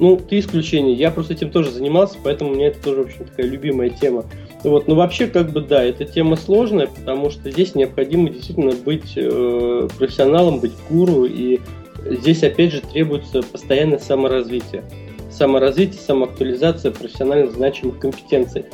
Ну, 0.00 0.16
ты 0.16 0.38
исключение. 0.38 0.94
Я 0.94 1.10
просто 1.10 1.34
этим 1.34 1.50
тоже 1.50 1.70
занимался, 1.70 2.18
поэтому 2.22 2.52
у 2.52 2.54
меня 2.54 2.68
это 2.68 2.80
тоже, 2.80 3.02
в 3.02 3.06
общем, 3.06 3.24
такая 3.24 3.46
любимая 3.46 3.90
тема. 3.90 4.24
Вот, 4.62 4.88
но 4.88 4.94
вообще, 4.94 5.26
как 5.26 5.50
бы, 5.50 5.60
да, 5.60 5.82
эта 5.82 6.04
тема 6.04 6.36
сложная, 6.36 6.86
потому 6.86 7.30
что 7.30 7.50
здесь 7.50 7.74
необходимо 7.74 8.30
действительно 8.30 8.72
быть 8.72 9.12
э, 9.16 9.88
профессионалом, 9.98 10.60
быть 10.60 10.72
гуру, 10.88 11.24
и 11.24 11.60
здесь, 12.04 12.42
опять 12.42 12.72
же, 12.72 12.80
требуется 12.80 13.42
постоянное 13.42 13.98
саморазвитие. 13.98 14.84
Саморазвитие, 15.30 16.00
самоактуализация 16.00 16.90
профессионально 16.90 17.50
значимых 17.50 17.98
компетенций. 17.98 18.64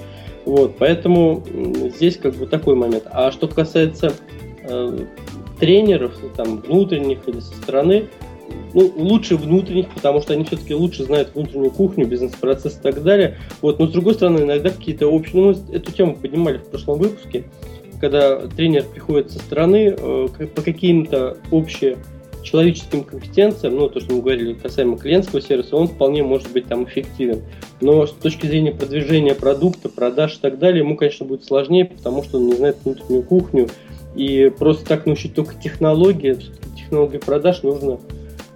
Вот, 0.45 0.77
поэтому 0.79 1.43
здесь 1.97 2.17
как 2.17 2.35
бы 2.35 2.47
такой 2.47 2.75
момент. 2.75 3.05
А 3.11 3.33
что 3.33 3.49
касается 3.49 4.13
э, 4.65 4.99
тренеров, 5.59 6.15
там, 6.37 6.59
внутренних 6.59 7.27
или 7.27 7.41
со 7.41 7.55
стороны, 7.55 8.09
ну, 8.75 8.93
лучше 8.97 9.37
внутренних, 9.37 9.89
потому 9.91 10.21
что 10.21 10.33
они 10.33 10.45
все-таки 10.45 10.75
лучше 10.75 11.05
знают 11.05 11.35
внутреннюю 11.35 11.71
кухню, 11.71 12.07
бизнес-процесс 12.07 12.79
и 12.79 12.83
так 12.83 13.03
далее. 13.03 13.39
Вот, 13.63 13.79
но 13.79 13.87
с 13.87 13.91
другой 13.91 14.15
стороны, 14.15 14.41
иногда 14.41 14.71
какие-то 14.71 15.07
общие... 15.07 15.41
Ну, 15.41 15.49
мы 15.53 15.77
эту 15.77 15.93
тему 15.93 16.17
поднимали 16.17 16.59
в 16.59 16.65
прошлом 16.65 16.99
выпуске, 16.99 17.45
когда 18.01 18.47
тренер 18.49 18.85
приходит 18.85 19.31
со 19.31 19.39
стороны 19.39 19.95
э, 19.97 20.29
по 20.55 20.63
каким-то 20.63 21.39
общим 21.51 21.99
человеческим 22.43 23.03
компетенциям, 23.03 23.75
ну, 23.75 23.89
то, 23.89 24.01
что 24.01 24.15
мы 24.15 24.21
говорили 24.21 24.53
касаемо 24.53 24.99
клиентского 24.99 25.41
сервиса, 25.41 25.77
он 25.77 25.89
вполне 25.89 26.23
может 26.23 26.53
быть 26.53 26.67
там 26.67 26.85
эффективен. 26.85 27.43
Но 27.81 28.07
с 28.07 28.13
точки 28.13 28.47
зрения 28.47 28.73
продвижения 28.73 29.35
продукта, 29.35 29.89
продаж 29.89 30.37
и 30.37 30.41
так 30.41 30.59
далее, 30.59 30.81
ему, 30.81 30.97
конечно, 30.97 31.25
будет 31.25 31.45
сложнее, 31.45 31.87
потому 31.87 32.23
что 32.23 32.39
он 32.39 32.47
не 32.47 32.55
знает 32.55 32.77
внутреннюю 32.85 33.23
кухню. 33.23 33.69
И 34.15 34.53
просто 34.57 34.87
так 34.87 35.07
научить 35.07 35.35
только 35.35 35.55
технологии, 35.57 36.39
технологии 36.77 37.19
продаж 37.19 37.63
нужно 37.63 37.99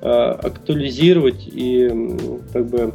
э, 0.01 0.09
актуализировать 0.09 1.47
и 1.47 1.89
как 2.53 2.67
бы 2.69 2.95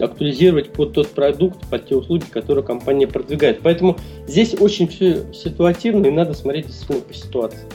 актуализировать 0.00 0.72
под 0.72 0.92
тот 0.92 1.08
продукт, 1.08 1.68
под 1.68 1.86
те 1.86 1.96
услуги, 1.96 2.24
которые 2.30 2.64
компания 2.64 3.06
продвигает. 3.06 3.60
Поэтому 3.62 3.96
здесь 4.26 4.54
очень 4.58 4.88
все 4.88 5.32
ситуативно 5.32 6.06
и 6.06 6.10
надо 6.10 6.34
смотреть 6.34 6.66
действительно 6.66 7.00
по 7.00 7.14
ситуации 7.14 7.66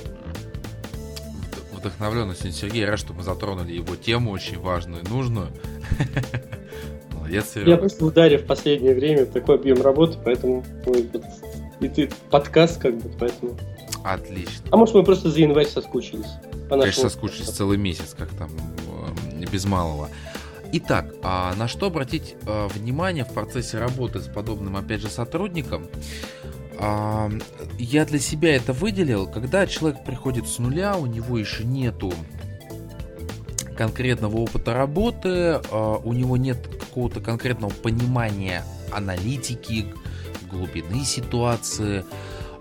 вдохновленный 1.84 2.34
сегодня 2.34 2.54
Сергей. 2.54 2.86
Рад, 2.86 2.98
что 2.98 3.14
мы 3.14 3.24
затронули 3.24 3.74
его 3.74 3.96
тему 3.96 4.32
очень 4.32 4.58
важную 4.58 5.04
и 5.04 5.10
нужную. 5.10 5.50
Молодец, 7.14 7.52
Серега. 7.54 7.72
Я 7.72 7.78
просто 7.78 8.06
ударив 8.06 8.44
в 8.44 8.46
последнее 8.46 8.96
время 8.96 9.26
такой 9.26 9.56
объем 9.56 9.82
работы, 9.82 10.18
поэтому 10.24 10.64
и 11.82 11.90
ты 11.90 12.10
подкаст 12.30 12.82
как 12.82 12.98
бы, 12.98 13.12
поэтому... 13.20 13.58
Отлично. 14.04 14.66
А 14.72 14.78
может 14.78 14.96
мы 14.96 15.04
просто 15.04 15.30
за 15.30 15.40
январь 15.40 15.68
соскучились? 15.68 16.28
Конечно, 16.70 17.04
соскучились 17.04 17.50
целый 17.50 17.78
месяц, 17.78 18.16
как 18.18 18.30
там, 18.30 18.50
э, 19.32 19.46
без 19.52 19.66
малого. 19.66 20.10
Итак, 20.74 21.14
а 21.22 21.54
на 21.56 21.68
что 21.68 21.86
обратить 21.88 22.36
а, 22.48 22.68
внимание 22.68 23.26
в 23.26 23.32
процессе 23.32 23.78
работы 23.78 24.20
с 24.20 24.28
подобным, 24.28 24.76
опять 24.76 25.02
же, 25.02 25.10
сотрудником? 25.10 25.88
я 27.78 28.04
для 28.04 28.20
себя 28.20 28.56
это 28.56 28.74
выделил, 28.74 29.26
когда 29.28 29.68
человек 29.68 30.04
приходит 30.04 30.50
с 30.50 30.58
нуля, 30.60 30.98
у 30.98 31.06
него 31.06 31.38
еще 31.38 31.64
нету 31.64 32.12
конкретного 33.78 34.38
опыта 34.38 34.74
работы, 34.74 35.62
а, 35.72 35.98
у 36.04 36.14
него 36.14 36.38
нет 36.38 36.68
какого-то 36.68 37.22
конкретного 37.22 37.72
понимания 37.72 38.64
аналитики, 38.92 39.86
глубины 40.52 41.04
ситуации, 41.04 42.06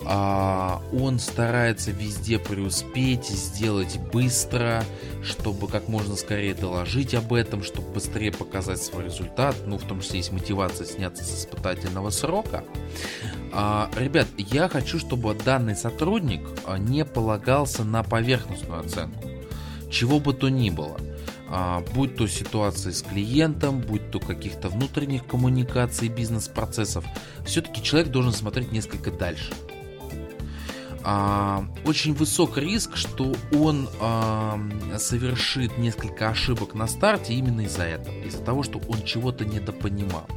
а, 0.05 0.81
он 0.91 1.19
старается 1.19 1.91
везде 1.91 2.39
преуспеть, 2.39 3.27
сделать 3.27 3.97
быстро, 4.11 4.83
чтобы 5.23 5.67
как 5.67 5.87
можно 5.87 6.15
скорее 6.15 6.53
доложить 6.53 7.13
об 7.13 7.33
этом, 7.33 7.63
чтобы 7.63 7.89
быстрее 7.91 8.31
показать 8.31 8.81
свой 8.81 9.05
результат. 9.05 9.55
Ну, 9.65 9.77
в 9.77 9.83
том 9.83 10.01
числе 10.01 10.17
есть 10.17 10.31
мотивация 10.31 10.85
сняться 10.85 11.23
с 11.23 11.41
испытательного 11.41 12.09
срока. 12.09 12.63
А, 13.53 13.89
ребят, 13.97 14.27
я 14.37 14.67
хочу, 14.67 14.99
чтобы 14.99 15.33
данный 15.35 15.75
сотрудник 15.75 16.41
а, 16.65 16.77
не 16.77 17.05
полагался 17.05 17.83
на 17.83 18.03
поверхностную 18.03 18.81
оценку. 18.81 19.29
Чего 19.89 20.19
бы 20.19 20.33
то 20.33 20.49
ни 20.49 20.69
было. 20.69 20.97
а, 21.49 21.83
будь 21.93 22.15
то 22.15 22.27
ситуации 22.27 22.89
с 22.89 23.03
клиентом, 23.03 23.79
будь 23.79 24.09
то 24.09 24.19
каких-то 24.19 24.69
внутренних 24.69 25.27
коммуникаций, 25.27 26.07
бизнес-процессов, 26.07 27.05
все-таки 27.45 27.83
человек 27.83 28.09
должен 28.09 28.33
смотреть 28.33 28.71
несколько 28.71 29.11
дальше. 29.11 29.53
А, 31.05 31.65
очень 31.85 32.13
высок 32.13 32.57
риск, 32.57 32.95
что 32.95 33.33
он 33.53 33.89
а, 33.99 34.59
совершит 34.97 35.77
несколько 35.77 36.29
ошибок 36.29 36.73
на 36.75 36.87
старте 36.87 37.33
именно 37.33 37.61
из-за 37.61 37.83
этого, 37.83 38.15
из-за 38.23 38.39
того, 38.39 38.63
что 38.63 38.79
он 38.87 39.03
чего-то 39.03 39.43
недопонимал. 39.43 40.27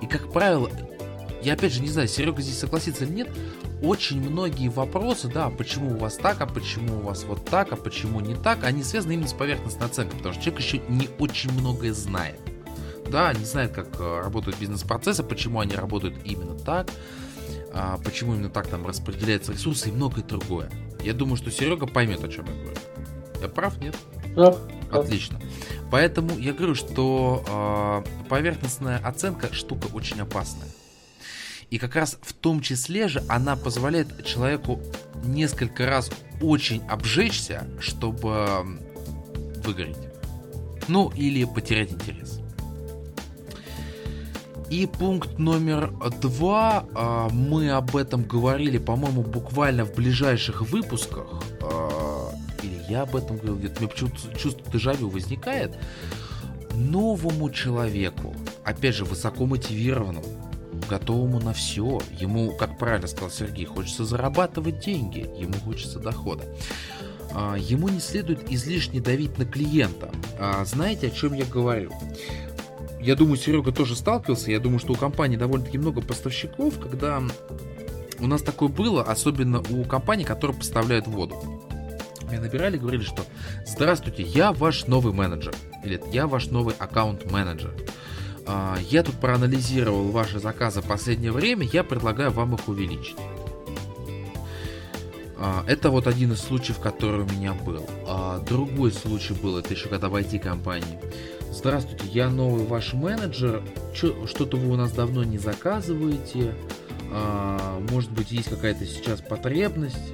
И, 0.00 0.06
как 0.06 0.32
правило, 0.32 0.70
я 1.42 1.52
опять 1.52 1.72
же 1.72 1.82
не 1.82 1.88
знаю, 1.88 2.08
Серега 2.08 2.40
здесь 2.40 2.58
согласится 2.58 3.04
или 3.04 3.12
нет, 3.12 3.28
очень 3.82 4.20
многие 4.20 4.68
вопросы, 4.68 5.28
да, 5.28 5.50
почему 5.50 5.94
у 5.94 5.98
вас 5.98 6.16
так, 6.16 6.40
а 6.40 6.46
почему 6.46 6.98
у 6.98 7.02
вас 7.02 7.24
вот 7.24 7.44
так, 7.44 7.72
а 7.72 7.76
почему 7.76 8.20
не 8.20 8.34
так, 8.34 8.64
они 8.64 8.82
связаны 8.82 9.12
именно 9.12 9.28
с 9.28 9.34
поверхностной 9.34 9.86
оценкой, 9.86 10.16
потому 10.16 10.34
что 10.34 10.42
человек 10.42 10.64
еще 10.64 10.80
не 10.88 11.08
очень 11.18 11.52
многое 11.52 11.92
знает. 11.92 12.40
Да, 13.10 13.32
не 13.34 13.44
знает, 13.44 13.72
как 13.72 14.00
э, 14.00 14.20
работают 14.24 14.58
бизнес-процессы, 14.58 15.22
почему 15.22 15.60
они 15.60 15.76
работают 15.76 16.16
именно 16.24 16.58
так, 16.58 16.88
а, 17.76 17.98
почему 17.98 18.34
именно 18.34 18.48
так 18.48 18.68
там 18.68 18.86
распределяются 18.86 19.52
ресурсы 19.52 19.90
и 19.90 19.92
многое 19.92 20.24
другое. 20.24 20.70
Я 21.02 21.12
думаю, 21.12 21.36
что 21.36 21.50
Серега 21.50 21.86
поймет, 21.86 22.24
о 22.24 22.28
чем 22.28 22.46
я 22.46 22.52
говорю. 22.52 22.78
Я 23.42 23.48
прав, 23.48 23.78
нет? 23.80 23.96
Прав. 24.34 24.58
Отлично. 24.90 25.40
Поэтому 25.90 26.36
я 26.38 26.52
говорю, 26.52 26.74
что 26.74 27.44
э, 28.06 28.28
поверхностная 28.28 28.98
оценка 28.98 29.52
штука 29.52 29.86
очень 29.92 30.20
опасная. 30.20 30.68
И 31.70 31.78
как 31.78 31.96
раз 31.96 32.18
в 32.22 32.32
том 32.32 32.60
числе 32.60 33.08
же 33.08 33.22
она 33.28 33.56
позволяет 33.56 34.24
человеку 34.24 34.80
несколько 35.24 35.86
раз 35.86 36.10
очень 36.40 36.82
обжечься, 36.86 37.66
чтобы 37.80 38.64
выгореть. 39.64 39.96
Ну, 40.88 41.10
или 41.14 41.44
потерять 41.44 41.92
интерес. 41.92 42.25
И 44.68 44.86
пункт 44.86 45.38
номер 45.38 45.92
два, 46.20 46.86
а, 46.94 47.28
мы 47.28 47.70
об 47.70 47.94
этом 47.94 48.24
говорили, 48.24 48.78
по-моему, 48.78 49.22
буквально 49.22 49.84
в 49.84 49.94
ближайших 49.94 50.62
выпусках, 50.62 51.28
а, 51.62 52.32
или 52.62 52.82
я 52.88 53.02
об 53.02 53.14
этом 53.14 53.36
говорил, 53.36 53.58
где-то 53.58 53.80
мне 53.80 53.88
почему-то 53.88 54.36
чувство 54.36 54.64
дежавю 54.72 55.08
возникает, 55.08 55.78
новому 56.74 57.48
человеку, 57.50 58.34
опять 58.64 58.96
же, 58.96 59.04
высоко 59.04 59.46
мотивированному, 59.46 60.26
готовому 60.90 61.38
на 61.38 61.52
все. 61.52 62.00
Ему, 62.18 62.50
как 62.56 62.76
правильно 62.76 63.06
сказал 63.06 63.30
Сергей, 63.30 63.66
хочется 63.66 64.04
зарабатывать 64.04 64.80
деньги, 64.80 65.30
ему 65.38 65.54
хочется 65.64 66.00
дохода. 66.00 66.42
А, 67.32 67.54
ему 67.54 67.88
не 67.88 68.00
следует 68.00 68.50
излишне 68.50 69.00
давить 69.00 69.38
на 69.38 69.44
клиента. 69.44 70.10
Знаете, 70.64 71.06
о 71.06 71.10
чем 71.10 71.34
я 71.34 71.44
говорю? 71.44 71.92
Я 73.06 73.14
думаю, 73.14 73.36
Серега 73.36 73.70
тоже 73.70 73.94
сталкивался. 73.94 74.50
Я 74.50 74.58
думаю, 74.58 74.80
что 74.80 74.92
у 74.92 74.96
компании 74.96 75.36
довольно-таки 75.36 75.78
много 75.78 76.00
поставщиков, 76.00 76.76
когда 76.80 77.22
у 78.18 78.26
нас 78.26 78.42
такое 78.42 78.68
было, 78.68 79.00
особенно 79.04 79.62
у 79.70 79.84
компаний, 79.84 80.24
которые 80.24 80.56
поставляют 80.56 81.06
воду. 81.06 81.36
Меня 82.28 82.40
набирали, 82.40 82.78
говорили, 82.78 83.04
что 83.04 83.22
«Здравствуйте, 83.64 84.24
я 84.24 84.52
ваш 84.52 84.88
новый 84.88 85.12
менеджер» 85.12 85.54
или 85.84 86.02
«Я 86.10 86.26
ваш 86.26 86.46
новый 86.46 86.74
аккаунт-менеджер». 86.76 87.72
А, 88.44 88.76
я 88.90 89.04
тут 89.04 89.14
проанализировал 89.20 90.10
ваши 90.10 90.40
заказы 90.40 90.80
в 90.80 90.86
последнее 90.86 91.30
время, 91.30 91.64
я 91.72 91.84
предлагаю 91.84 92.32
вам 92.32 92.56
их 92.56 92.66
увеличить. 92.66 93.16
А, 95.38 95.62
это 95.68 95.90
вот 95.90 96.08
один 96.08 96.32
из 96.32 96.40
случаев, 96.40 96.80
который 96.80 97.20
у 97.20 97.32
меня 97.32 97.54
был. 97.54 97.88
А, 98.08 98.40
другой 98.40 98.90
случай 98.90 99.34
был, 99.34 99.58
это 99.58 99.74
еще 99.74 99.88
когда 99.88 100.08
в 100.08 100.16
IT-компании. 100.16 100.98
Здравствуйте, 101.56 102.04
я 102.12 102.28
новый 102.28 102.66
ваш 102.66 102.92
менеджер. 102.92 103.62
Что-то 103.94 104.58
вы 104.58 104.74
у 104.74 104.76
нас 104.76 104.92
давно 104.92 105.24
не 105.24 105.38
заказываете. 105.38 106.54
Может 107.90 108.10
быть, 108.10 108.30
есть 108.30 108.50
какая-то 108.50 108.84
сейчас 108.84 109.22
потребность. 109.22 110.12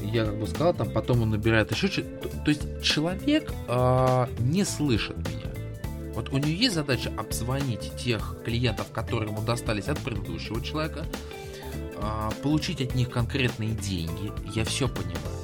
Я 0.00 0.24
как 0.24 0.40
бы 0.40 0.46
сказал, 0.46 0.72
там 0.72 0.90
потом 0.90 1.22
он 1.22 1.30
набирает 1.30 1.70
еще. 1.70 1.88
То 1.88 2.48
есть 2.48 2.82
человек 2.82 3.52
не 4.38 4.64
слышит 4.64 5.18
меня. 5.18 5.52
Вот 6.14 6.30
у 6.30 6.38
нее 6.38 6.54
есть 6.54 6.74
задача 6.74 7.12
обзвонить 7.18 7.94
тех 7.96 8.38
клиентов, 8.44 8.90
которые 8.90 9.30
ему 9.30 9.42
достались 9.42 9.88
от 9.88 9.98
предыдущего 9.98 10.62
человека, 10.62 11.04
а, 11.98 12.30
получить 12.42 12.80
от 12.80 12.94
них 12.94 13.10
конкретные 13.10 13.72
деньги. 13.72 14.32
Я 14.54 14.64
все 14.64 14.88
понимаю. 14.88 15.41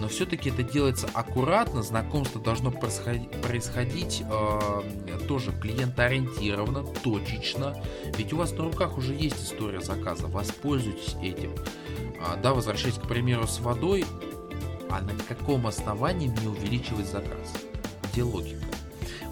Но 0.00 0.08
все-таки 0.08 0.50
это 0.50 0.62
делается 0.62 1.08
аккуратно, 1.12 1.82
знакомство 1.82 2.40
должно 2.40 2.70
происходить, 2.70 4.22
э, 4.28 5.18
тоже 5.26 5.52
клиентоориентированно, 5.52 6.84
точечно. 7.02 7.76
Ведь 8.16 8.32
у 8.32 8.36
вас 8.36 8.52
на 8.52 8.64
руках 8.64 8.96
уже 8.96 9.14
есть 9.14 9.42
история 9.42 9.80
заказа, 9.80 10.26
воспользуйтесь 10.28 11.16
этим. 11.22 11.52
А, 12.20 12.36
да, 12.36 12.54
возвращаясь 12.54 12.96
к 12.96 13.08
примеру 13.08 13.46
с 13.46 13.60
водой, 13.60 14.04
а 14.90 15.00
на 15.00 15.12
каком 15.28 15.66
основании 15.66 16.28
мне 16.28 16.48
увеличивать 16.48 17.06
заказ? 17.06 17.54
Где 18.10 18.22
логика? 18.22 18.64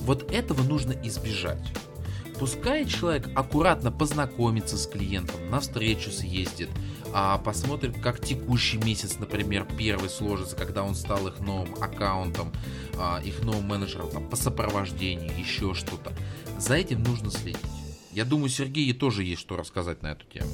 Вот 0.01 0.31
этого 0.33 0.63
нужно 0.63 0.93
избежать. 1.03 1.63
Пускай 2.39 2.85
человек 2.85 3.31
аккуратно 3.35 3.91
познакомится 3.91 4.77
с 4.77 4.87
клиентом, 4.87 5.51
на 5.51 5.61
встречу 5.61 6.11
съездит, 6.11 6.69
а 7.13 7.39
посмотрит, 7.39 8.01
как 8.01 8.21
текущий 8.25 8.79
месяц, 8.79 9.19
например, 9.19 9.67
первый 9.79 10.09
сложится, 10.09 10.57
когда 10.57 10.83
он 10.83 10.95
стал 10.95 11.27
их 11.29 11.41
новым 11.41 11.75
аккаунтом, 11.83 12.53
а, 12.99 13.21
их 13.25 13.43
новым 13.43 13.65
менеджером 13.65 14.11
там, 14.11 14.29
по 14.29 14.37
сопровождению, 14.37 15.37
еще 15.39 15.75
что-то. 15.75 16.13
За 16.59 16.75
этим 16.75 17.03
нужно 17.03 17.31
следить. 17.31 17.61
Я 18.13 18.25
думаю, 18.25 18.49
Сергею 18.49 18.95
тоже 18.95 19.25
есть 19.25 19.43
что 19.43 19.57
рассказать 19.57 20.03
на 20.03 20.09
эту 20.09 20.25
тему. 20.27 20.51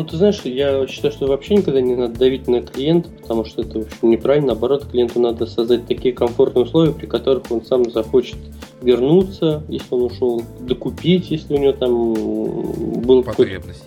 Ну, 0.00 0.06
ты 0.06 0.16
знаешь, 0.16 0.40
я 0.44 0.86
считаю, 0.86 1.12
что 1.12 1.26
вообще 1.26 1.56
никогда 1.56 1.82
не 1.82 1.94
надо 1.94 2.18
давить 2.18 2.48
на 2.48 2.62
клиента, 2.62 3.10
потому 3.20 3.44
что 3.44 3.60
это, 3.60 3.80
в 3.80 3.82
общем, 3.82 4.08
неправильно. 4.08 4.46
Наоборот, 4.46 4.86
клиенту 4.90 5.20
надо 5.20 5.44
создать 5.44 5.86
такие 5.86 6.14
комфортные 6.14 6.64
условия, 6.64 6.92
при 6.92 7.04
которых 7.04 7.50
он 7.50 7.62
сам 7.62 7.90
захочет 7.90 8.38
вернуться, 8.80 9.62
если 9.68 9.94
он 9.94 10.04
ушел, 10.04 10.42
докупить, 10.60 11.30
если 11.30 11.52
у 11.52 11.58
него 11.58 11.72
там 11.72 13.02
был 13.02 13.22
потребность. 13.22 13.84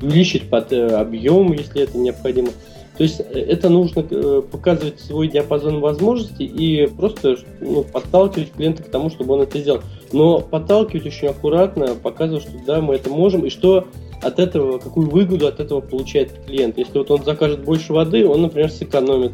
Увеличить 0.00 0.48
под 0.48 0.72
э, 0.72 0.96
объем, 0.96 1.52
если 1.52 1.82
это 1.82 1.98
необходимо. 1.98 2.48
То 2.96 3.02
есть 3.02 3.20
э, 3.20 3.24
это 3.38 3.68
нужно 3.68 4.02
э, 4.10 4.42
показывать 4.50 4.98
свой 4.98 5.28
диапазон 5.28 5.80
возможностей 5.80 6.46
и 6.46 6.86
просто 6.86 7.36
ну, 7.60 7.84
подталкивать 7.84 8.52
клиента 8.52 8.82
к 8.82 8.88
тому, 8.88 9.10
чтобы 9.10 9.34
он 9.34 9.42
это 9.42 9.58
сделал. 9.58 9.82
Но 10.10 10.40
подталкивать 10.40 11.04
очень 11.04 11.28
аккуратно, 11.28 11.88
показывать, 11.96 12.44
что 12.44 12.52
да, 12.66 12.80
мы 12.80 12.94
это 12.94 13.10
можем, 13.10 13.44
и 13.44 13.50
что 13.50 13.86
от 14.22 14.38
этого, 14.38 14.78
какую 14.78 15.08
выгоду 15.08 15.46
от 15.46 15.60
этого 15.60 15.80
получает 15.80 16.32
клиент. 16.46 16.78
Если 16.78 16.98
вот 16.98 17.10
он 17.10 17.24
закажет 17.24 17.64
больше 17.64 17.92
воды, 17.92 18.26
он, 18.26 18.42
например, 18.42 18.70
сэкономит, 18.70 19.32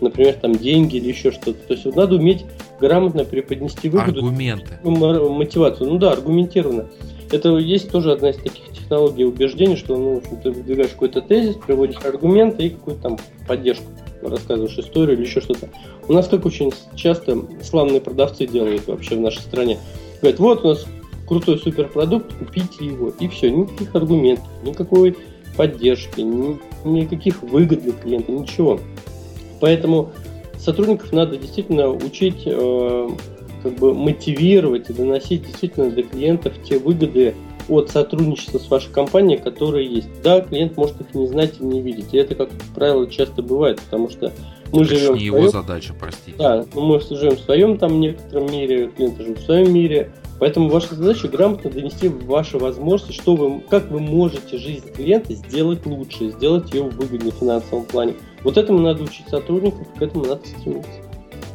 например, 0.00 0.34
там 0.34 0.54
деньги 0.54 0.96
или 0.96 1.08
еще 1.08 1.30
что-то. 1.30 1.58
То 1.66 1.74
есть 1.74 1.84
вот 1.84 1.96
надо 1.96 2.16
уметь 2.16 2.44
грамотно 2.80 3.24
преподнести 3.24 3.88
выгоду. 3.88 4.20
Аргументы. 4.20 4.78
Мотивацию. 4.82 5.90
Ну 5.90 5.98
да, 5.98 6.12
аргументированно. 6.12 6.86
Это 7.30 7.56
есть 7.56 7.90
тоже 7.90 8.12
одна 8.12 8.30
из 8.30 8.36
таких 8.36 8.70
технологий 8.72 9.24
убеждений, 9.24 9.76
что 9.76 9.96
ну, 9.96 10.20
в 10.20 10.42
ты 10.42 10.50
выдвигаешь 10.50 10.90
какой-то 10.90 11.20
тезис, 11.20 11.56
приводишь 11.56 12.04
аргументы 12.04 12.66
и 12.66 12.70
какую-то 12.70 13.02
там 13.02 13.18
поддержку 13.46 13.86
рассказываешь 14.22 14.78
историю 14.78 15.16
или 15.16 15.24
еще 15.24 15.40
что-то. 15.40 15.68
У 16.08 16.12
нас 16.12 16.28
как 16.28 16.46
очень 16.46 16.72
часто 16.94 17.38
славные 17.62 18.00
продавцы 18.00 18.46
делают 18.46 18.86
вообще 18.86 19.16
в 19.16 19.20
нашей 19.20 19.40
стране. 19.40 19.78
Говорят, 20.20 20.40
вот 20.40 20.64
у 20.64 20.68
нас 20.68 20.86
крутой 21.26 21.58
суперпродукт, 21.58 22.32
купите 22.34 22.84
его. 22.84 23.12
И 23.20 23.28
все, 23.28 23.50
никаких 23.50 23.94
аргументов, 23.94 24.48
никакой 24.62 25.16
поддержки, 25.56 26.20
ни, 26.20 26.58
никаких 26.84 27.42
выгод 27.42 27.82
для 27.82 27.92
клиента, 27.92 28.32
ничего. 28.32 28.80
Поэтому 29.60 30.10
сотрудников 30.58 31.12
надо 31.12 31.36
действительно 31.36 31.90
учить, 31.90 32.42
э, 32.44 33.08
как 33.62 33.74
бы 33.76 33.94
мотивировать 33.94 34.90
и 34.90 34.92
доносить 34.92 35.46
действительно 35.46 35.90
для 35.90 36.02
клиентов 36.02 36.54
те 36.64 36.78
выгоды 36.78 37.34
от 37.68 37.90
сотрудничества 37.90 38.58
с 38.58 38.68
вашей 38.68 38.92
компанией, 38.92 39.38
которые 39.38 39.86
есть. 39.88 40.08
Да, 40.22 40.40
клиент 40.42 40.76
может 40.76 41.00
их 41.00 41.14
не 41.14 41.26
знать 41.26 41.54
и 41.60 41.64
не 41.64 41.80
видеть. 41.80 42.12
И 42.12 42.18
это, 42.18 42.34
как 42.34 42.50
правило, 42.74 43.08
часто 43.08 43.42
бывает, 43.42 43.80
потому 43.80 44.10
что 44.10 44.32
мы 44.72 44.80
Точнее, 44.80 44.98
живем... 44.98 45.14
его 45.14 45.36
своем... 45.36 45.52
задача, 45.52 45.94
простите. 45.98 46.36
Да, 46.36 46.66
мы 46.74 47.00
живем 47.00 47.36
в 47.36 47.40
своем 47.40 47.78
там 47.78 48.00
некотором 48.00 48.50
мире, 48.50 48.88
клиенты 48.88 49.22
живут 49.22 49.38
в 49.38 49.44
своем 49.44 49.72
мире, 49.72 50.10
Поэтому 50.38 50.68
ваша 50.68 50.94
задача 50.94 51.28
грамотно 51.28 51.70
донести 51.70 52.08
ваши 52.08 52.58
возможности, 52.58 53.12
что 53.12 53.36
вы, 53.36 53.60
как 53.60 53.90
вы 53.90 54.00
можете 54.00 54.58
жизнь 54.58 54.88
клиента 54.92 55.34
сделать 55.34 55.86
лучше, 55.86 56.30
сделать 56.30 56.72
ее 56.72 56.84
в 56.84 56.96
выгоднее 56.96 57.32
финансовом 57.32 57.84
плане. 57.84 58.14
Вот 58.42 58.56
этому 58.56 58.80
надо 58.80 59.04
учить 59.04 59.28
сотрудников, 59.28 59.86
к 59.96 60.02
этому 60.02 60.24
надо 60.24 60.46
стремиться. 60.46 60.90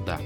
Да. 0.06 0.18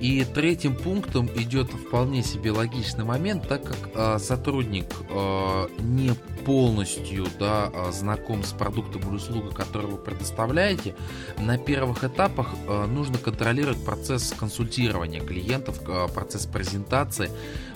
И 0.00 0.24
третьим 0.24 0.76
пунктом 0.76 1.30
идет 1.34 1.70
вполне 1.70 2.22
себе 2.22 2.50
логичный 2.50 3.04
момент, 3.04 3.48
так 3.48 3.62
как 3.62 3.78
э, 3.94 4.18
сотрудник 4.18 4.84
э, 5.08 5.68
не 5.78 6.12
полностью 6.44 7.26
да, 7.38 7.72
знаком 7.90 8.42
с 8.42 8.52
продуктом 8.52 9.00
или 9.08 9.16
услугой, 9.16 9.52
который 9.52 9.90
вы 9.90 9.96
предоставляете, 9.96 10.94
на 11.38 11.56
первых 11.56 12.04
этапах 12.04 12.48
э, 12.66 12.86
нужно 12.86 13.16
контролировать 13.16 13.82
процесс 13.82 14.34
консультирования 14.38 15.20
клиентов, 15.20 15.80
э, 15.88 16.06
процесс 16.12 16.44
презентации, 16.44 17.30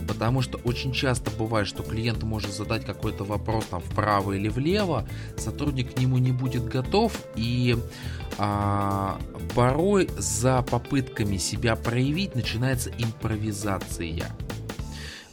потому 0.08 0.40
что 0.40 0.58
очень 0.64 0.92
часто 0.92 1.30
бывает, 1.30 1.68
что 1.68 1.82
клиент 1.82 2.22
может 2.22 2.50
задать 2.52 2.84
какой-то 2.84 3.24
вопрос 3.24 3.66
там 3.66 3.80
вправо 3.80 4.32
или 4.32 4.48
влево, 4.48 5.06
сотрудник 5.36 5.94
к 5.94 5.98
нему 5.98 6.18
не 6.18 6.32
будет 6.32 6.66
готов 6.66 7.12
и 7.36 7.76
а, 8.38 9.20
порой 9.54 10.08
за 10.16 10.62
попытками 10.62 11.36
себя 11.36 11.76
проявить 11.76 12.34
начинается 12.34 12.90
импровизация, 12.98 14.26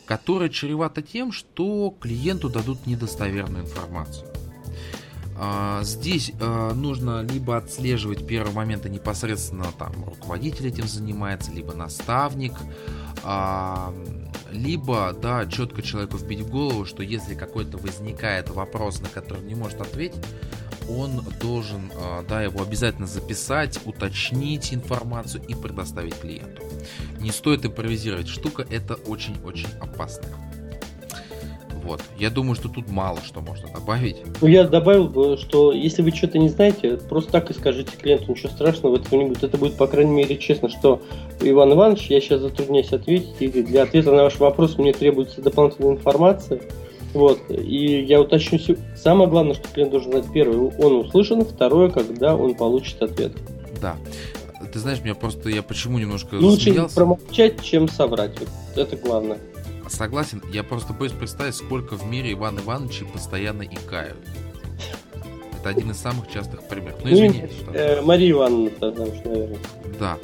которая 0.06 0.50
чревата 0.50 1.02
тем, 1.02 1.32
что 1.32 1.96
клиенту 2.00 2.50
дадут 2.50 2.86
недостоверную 2.86 3.64
информацию. 3.64 4.28
А, 5.38 5.84
здесь 5.84 6.32
а, 6.40 6.74
нужно 6.74 7.22
либо 7.22 7.58
отслеживать 7.58 8.26
первые 8.26 8.56
моменты 8.56 8.90
непосредственно 8.90 9.66
там 9.78 10.06
руководитель 10.06 10.68
этим 10.68 10.88
занимается, 10.88 11.52
либо 11.52 11.74
наставник, 11.74 12.54
а, 13.24 13.94
либо, 14.52 15.14
да, 15.14 15.46
четко 15.46 15.82
человеку 15.82 16.18
вбить 16.18 16.42
в 16.42 16.50
голову, 16.50 16.86
что 16.86 17.04
если 17.04 17.36
какой-то 17.36 17.78
возникает 17.78 18.50
вопрос, 18.50 19.02
на 19.02 19.10
который 19.10 19.44
не 19.44 19.56
может 19.56 19.82
ответить, 19.82 20.24
он 20.90 21.24
должен, 21.42 21.92
а, 21.96 22.24
да, 22.28 22.44
его 22.44 22.62
обязательно 22.62 23.08
записать, 23.08 23.80
уточнить 23.86 24.74
информацию 24.74 25.44
и 25.48 25.56
предоставить 25.56 26.20
клиенту. 26.20 26.64
Не 27.20 27.32
стоит 27.32 27.66
импровизировать. 27.66 28.28
Штука 28.28 28.66
это 28.70 28.96
очень-очень 28.96 29.70
опасная. 29.80 30.45
Вот. 31.86 32.02
Я 32.18 32.30
думаю, 32.32 32.56
что 32.56 32.68
тут 32.68 32.90
мало 32.90 33.20
что 33.24 33.42
можно 33.42 33.70
добавить. 33.72 34.18
Ну, 34.42 34.48
я 34.48 34.64
добавил 34.64 35.08
бы, 35.08 35.38
что 35.38 35.72
если 35.72 36.02
вы 36.02 36.12
что-то 36.12 36.40
не 36.40 36.50
знаете, 36.50 36.98
просто 36.98 37.32
так 37.32 37.52
и 37.52 37.54
скажите 37.54 37.96
клиенту, 37.96 38.32
ничего 38.32 38.50
страшного 38.50 38.98
в 38.98 39.02
этом 39.02 39.20
не 39.20 39.26
будет. 39.26 39.44
Это 39.44 39.58
будет, 39.58 39.76
по 39.78 39.86
крайней 39.86 40.12
мере, 40.12 40.38
честно, 40.38 40.70
что 40.70 41.02
Иван 41.42 41.74
Иванович, 41.74 42.08
я 42.10 42.20
сейчас 42.20 42.42
затрудняюсь 42.42 42.92
ответить, 42.92 43.36
и 43.40 43.48
для 43.48 43.84
ответа 43.84 44.12
на 44.12 44.24
ваш 44.24 44.40
вопрос 44.40 44.78
мне 44.78 44.94
требуется 44.94 45.42
дополнительная 45.42 45.94
информация. 45.94 46.60
Вот. 47.14 47.40
И 47.50 48.04
я 48.04 48.20
уточню, 48.20 48.60
самое 48.96 49.30
главное, 49.30 49.54
что 49.54 49.68
клиент 49.70 49.92
должен 49.92 50.12
знать, 50.12 50.26
первое, 50.34 50.72
он 50.78 51.06
услышан, 51.06 51.46
второе, 51.46 51.90
когда 51.90 52.36
он 52.36 52.56
получит 52.56 53.02
ответ. 53.02 53.32
Да. 53.80 53.96
Ты 54.74 54.80
знаешь, 54.80 55.00
меня 55.02 55.16
просто, 55.16 55.50
я 55.50 55.62
почему 55.62 56.00
немножко 56.00 56.36
Лучше 56.36 56.66
засмеялся? 56.66 56.96
промолчать, 56.96 57.64
чем 57.64 57.88
соврать. 57.88 58.32
Вот 58.40 58.50
это 58.78 58.98
главное. 58.98 59.38
Согласен, 59.96 60.42
я 60.52 60.64
просто 60.64 60.92
боюсь 60.92 61.14
представить, 61.14 61.56
сколько 61.56 61.96
в 61.96 62.06
мире 62.06 62.34
Иван 62.34 62.60
Ивановичей 62.60 63.06
постоянно 63.06 63.64
икают. 63.64 64.18
Это 65.58 65.70
один 65.70 65.92
из 65.92 65.98
самых 65.98 66.30
частых 66.30 66.64
примеров. 66.68 67.00
Ну, 67.02 67.10
ну, 67.12 67.32
что... 67.32 67.72
Э, 67.72 68.02
Мария 68.02 68.32
Ивановна, 68.32 68.70
потому 68.72 69.16
что, 69.16 69.30
наверное. 69.30 69.60
Да. 69.98 70.18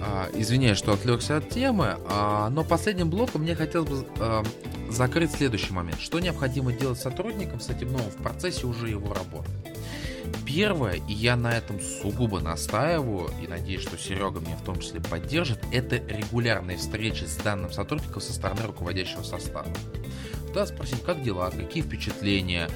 А, 0.00 0.28
извиняюсь, 0.32 0.78
что 0.78 0.94
отвлекся 0.94 1.36
от 1.36 1.50
темы, 1.50 1.96
а, 2.08 2.48
но 2.48 2.64
последним 2.64 3.10
блоком 3.10 3.42
мне 3.42 3.54
хотелось 3.54 3.90
бы 3.90 4.06
а, 4.20 4.42
закрыть 4.88 5.32
следующий 5.32 5.74
момент. 5.74 6.00
Что 6.00 6.18
необходимо 6.18 6.72
делать 6.72 6.98
сотрудникам 6.98 7.60
с 7.60 7.68
этим 7.68 7.92
новым 7.92 8.10
в 8.10 8.16
процессе 8.16 8.66
уже 8.66 8.88
его 8.88 9.12
работы? 9.12 9.50
Первое, 10.46 10.94
и 11.08 11.12
я 11.12 11.36
на 11.36 11.52
этом 11.52 11.80
сугубо 11.80 12.40
настаиваю, 12.40 13.30
и 13.42 13.46
надеюсь, 13.46 13.82
что 13.82 13.96
Серега 13.96 14.40
меня 14.40 14.56
в 14.56 14.64
том 14.64 14.80
числе 14.80 15.00
поддержит, 15.00 15.58
это 15.72 15.96
регулярные 15.96 16.76
встречи 16.76 17.24
с 17.24 17.36
данным 17.36 17.72
сотрудником 17.72 18.20
со 18.20 18.32
стороны 18.32 18.62
руководящего 18.62 19.22
состава. 19.22 19.68
Да, 20.54 20.66
спросить, 20.66 21.02
как 21.02 21.22
дела, 21.22 21.50
какие 21.50 21.82
впечатления, 21.82 22.68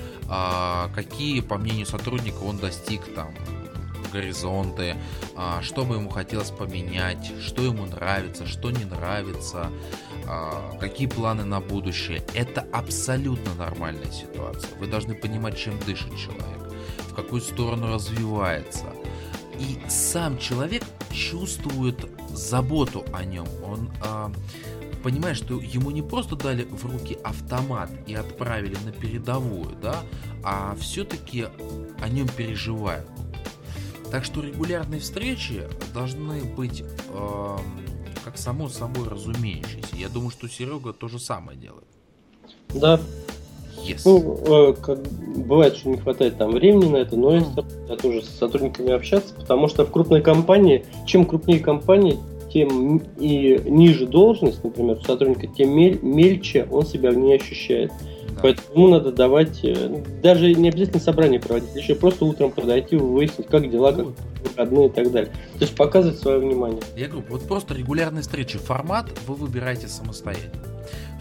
какие, 0.95 1.41
по 1.41 1.57
мнению 1.57 1.87
сотрудника, 1.87 2.43
он 2.43 2.59
достиг 2.59 3.03
там 3.15 3.35
горизонты, 4.13 4.95
а, 5.35 5.63
что 5.63 5.85
бы 5.85 5.97
ему 5.97 6.11
хотелось 6.11 6.51
поменять, 6.51 7.33
что 7.41 7.63
ему 7.63 7.87
нравится, 7.87 8.47
что 8.47 8.71
не 8.71 8.85
нравится, 8.85 9.71
а, 10.27 10.77
какие 10.79 11.07
планы 11.07 11.45
на 11.45 11.61
будущее. 11.61 12.23
Это 12.35 12.67
абсолютно 12.73 13.55
нормальная 13.55 14.11
ситуация. 14.11 14.71
Вы 14.79 14.87
должны 14.87 15.15
понимать, 15.15 15.59
чем 15.59 15.79
дышит 15.81 16.15
человек, 16.17 16.62
в 17.13 17.15
какую 17.15 17.43
сторону 17.43 17.93
развивается. 17.93 18.87
И 19.59 19.79
сам 19.89 20.39
человек 20.39 20.83
чувствует 21.13 22.09
заботу 22.35 23.05
о 23.13 23.25
нем. 23.25 23.47
Он 23.65 23.91
а, 24.03 24.33
понимает, 25.03 25.37
что 25.37 25.61
ему 25.61 25.91
не 25.91 26.03
просто 26.03 26.37
дали 26.37 26.65
в 26.65 26.85
руки 26.87 27.19
автомат 27.23 27.91
и 28.07 28.15
отправили 28.15 28.77
на 28.85 28.93
передовую, 28.93 29.77
да, 29.81 30.03
а 30.43 30.75
все-таки 30.81 31.47
о 32.01 32.09
нем 32.09 32.29
переживают. 32.29 33.07
Так 34.11 34.25
что 34.25 34.41
регулярные 34.41 35.01
встречи 35.01 35.69
должны 35.95 36.45
быть 36.45 36.83
э, 37.09 37.57
как 38.25 38.37
само 38.37 38.69
собой 38.69 39.09
разумеющиеся. 39.09 39.97
Я 39.97 40.09
думаю, 40.09 40.31
что 40.31 40.49
Серега 40.49 40.93
то 40.93 41.09
же 41.09 41.19
самое 41.19 41.59
делает. 41.59 41.87
Да. 42.75 43.01
Yes. 43.87 44.03
Ну, 44.05 44.71
э, 44.71 44.75
как, 44.81 45.01
бывает, 45.37 45.77
что 45.77 45.89
не 45.89 45.97
хватает 45.97 46.39
там 46.39 46.53
времени 46.53 46.89
на 46.89 46.97
это, 46.99 47.17
но 47.17 47.35
я 47.35 47.97
тоже 48.01 48.23
с 48.23 48.29
сотрудниками 48.29 48.93
общаться, 48.93 49.35
потому 49.35 49.69
что 49.69 49.85
в 49.85 49.91
крупной 49.91 50.23
компании, 50.23 50.85
чем 51.07 51.25
крупнее 51.25 51.61
компания, 51.61 52.17
тем 52.53 52.99
и 53.19 53.61
ниже 53.65 54.07
должность, 54.07 54.63
например, 54.63 54.99
у 54.99 55.05
сотрудника, 55.05 55.47
тем 55.47 55.75
мель, 55.75 55.99
мельче 56.03 56.69
он 56.71 56.87
себя 56.87 57.11
в 57.11 57.17
ней 57.17 57.37
ощущает. 57.37 57.91
Поэтому 58.41 58.69
ему 58.75 58.89
надо 58.89 59.13
давать, 59.13 59.65
э, 59.65 60.03
даже 60.23 60.55
не 60.55 60.69
обязательно 60.69 61.01
собрание 61.01 61.39
проводить, 61.39 61.75
еще 61.77 61.95
просто 61.95 62.25
утром 62.25 62.51
подойти, 62.51 62.97
выяснить, 62.97 63.47
как 63.47 63.71
дела, 63.71 63.93
как 63.93 64.07
выходные 64.43 64.89
и 64.89 64.91
так 64.91 65.13
далее. 65.13 65.31
То 65.55 65.61
есть 65.61 65.77
показывать 65.77 66.19
свое 66.19 66.39
внимание. 66.39 66.81
Я 66.97 67.09
говорю, 67.09 67.27
вот 67.29 67.47
просто 67.47 67.75
регулярные 67.75 68.23
встречи. 68.23 68.59
Формат 68.59 69.07
вы 69.27 69.35
выбираете 69.35 69.87
самостоятельно. 69.87 70.63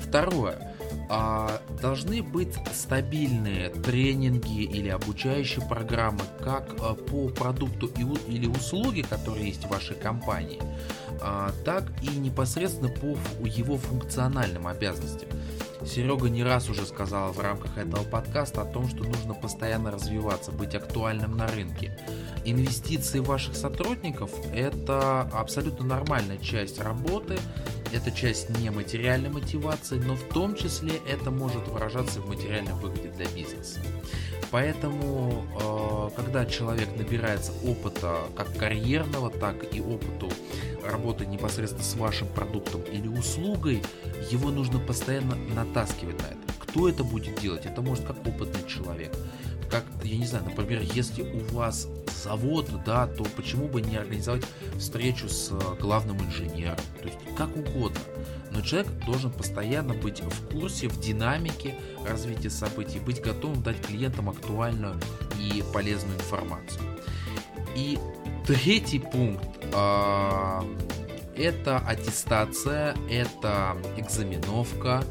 Второе. 0.01 0.70
А, 1.14 1.62
должны 1.82 2.24
быть 2.24 2.55
стабильные 2.74 3.70
тренинги 3.70 4.64
или 4.64 4.88
обучающие 4.88 5.66
программы 5.68 6.22
как 6.41 6.74
а, 6.80 6.93
по 6.93 7.28
продукту 7.28 7.88
или 8.28 8.47
услуге, 8.47 9.03
которые 9.03 9.47
есть 9.47 9.66
в 9.66 9.70
вашей 9.70 9.97
компании, 9.97 10.62
а, 11.20 11.51
так 11.66 11.84
и 12.01 12.07
непосредственно 12.18 12.88
по 12.88 13.18
его 13.45 13.76
функциональным 13.76 14.68
обязанностям. 14.68 15.28
Серега 15.86 16.30
не 16.30 16.44
раз 16.44 16.70
уже 16.70 16.86
сказал 16.86 17.32
в 17.32 17.40
рамках 17.40 17.78
этого 17.78 18.04
подкаста 18.04 18.62
о 18.62 18.66
том, 18.66 18.88
что 18.88 19.04
нужно 19.04 19.34
постоянно 19.34 19.92
развиваться, 19.92 20.52
быть 20.52 20.76
актуальным 20.76 21.36
на 21.36 21.48
рынке. 21.48 21.98
Инвестиции 22.46 23.20
ваших 23.20 23.56
сотрудников– 23.56 24.32
это 24.54 25.22
абсолютно 25.34 25.86
нормальная 25.86 26.38
часть 26.38 26.80
работы, 26.80 27.38
это 27.92 28.12
часть 28.12 28.50
нематериальной 28.58 29.30
мотивации, 29.30 29.98
но 29.98 30.16
в 30.16 30.24
том 30.34 30.56
числе 30.56 30.94
это 31.10 31.32
может 31.32 31.68
выражаться 31.68 32.22
в 32.22 32.28
материальном 32.28 32.80
выгоде 32.80 33.10
для 33.10 33.26
бизнеса. 33.28 33.80
Поэтому, 34.50 35.46
э, 35.62 36.16
когда 36.16 36.46
человек 36.46 36.90
набирается 36.98 37.54
опыта 37.66 38.18
как 38.36 38.56
карьерного, 38.58 39.30
так 39.30 39.74
и 39.74 39.82
опыту 39.82 40.30
работы 40.84 41.26
непосредственно 41.26 41.84
с 41.84 41.96
вашим 41.96 42.28
продуктом 42.28 42.82
или 42.82 43.08
услугой, 43.08 43.82
его 44.32 44.50
нужно 44.50 44.80
постоянно 44.80 45.36
натаскивать 45.56 46.20
на 46.22 46.28
это. 46.28 46.38
Кто 46.60 46.88
это 46.88 47.04
будет 47.04 47.40
делать? 47.40 47.66
Это 47.66 47.82
может 47.82 48.06
как 48.06 48.18
опытный 48.26 48.66
человек. 48.68 49.14
Как, 49.70 49.84
я 50.04 50.18
не 50.18 50.26
знаю, 50.26 50.46
например, 50.46 50.82
если 50.82 51.24
у 51.24 51.40
вас 51.54 51.88
завод, 52.24 52.70
да, 52.86 53.08
то 53.08 53.24
почему 53.36 53.68
бы 53.68 53.82
не 53.82 53.96
организовать 53.96 54.44
встречу 54.78 55.30
с 55.30 55.52
э, 55.52 55.60
главным 55.80 56.18
инженером? 56.22 56.78
То 57.02 57.08
есть 57.08 57.18
как 57.38 57.56
угодно. 57.56 58.00
Но 58.52 58.62
человек 58.62 58.92
должен 59.06 59.32
постоянно 59.32 59.94
быть 59.94 60.22
в 60.22 60.48
курсе, 60.50 60.90
в 60.90 61.00
динамике 61.00 61.76
развития 62.06 62.50
событий, 62.50 63.00
быть 63.00 63.22
готовым 63.22 63.64
дать 63.64 63.82
клиентам 63.86 64.30
актуальную 64.30 64.96
и 65.40 65.64
полезную 65.74 66.18
информацию. 66.18 66.82
И 67.76 67.98
третий 68.46 69.00
пункт 69.00 69.48
э, 69.74 70.62
это 71.42 71.80
аттестация, 71.80 72.96
это 73.10 73.76
экзаменовка, 73.98 75.04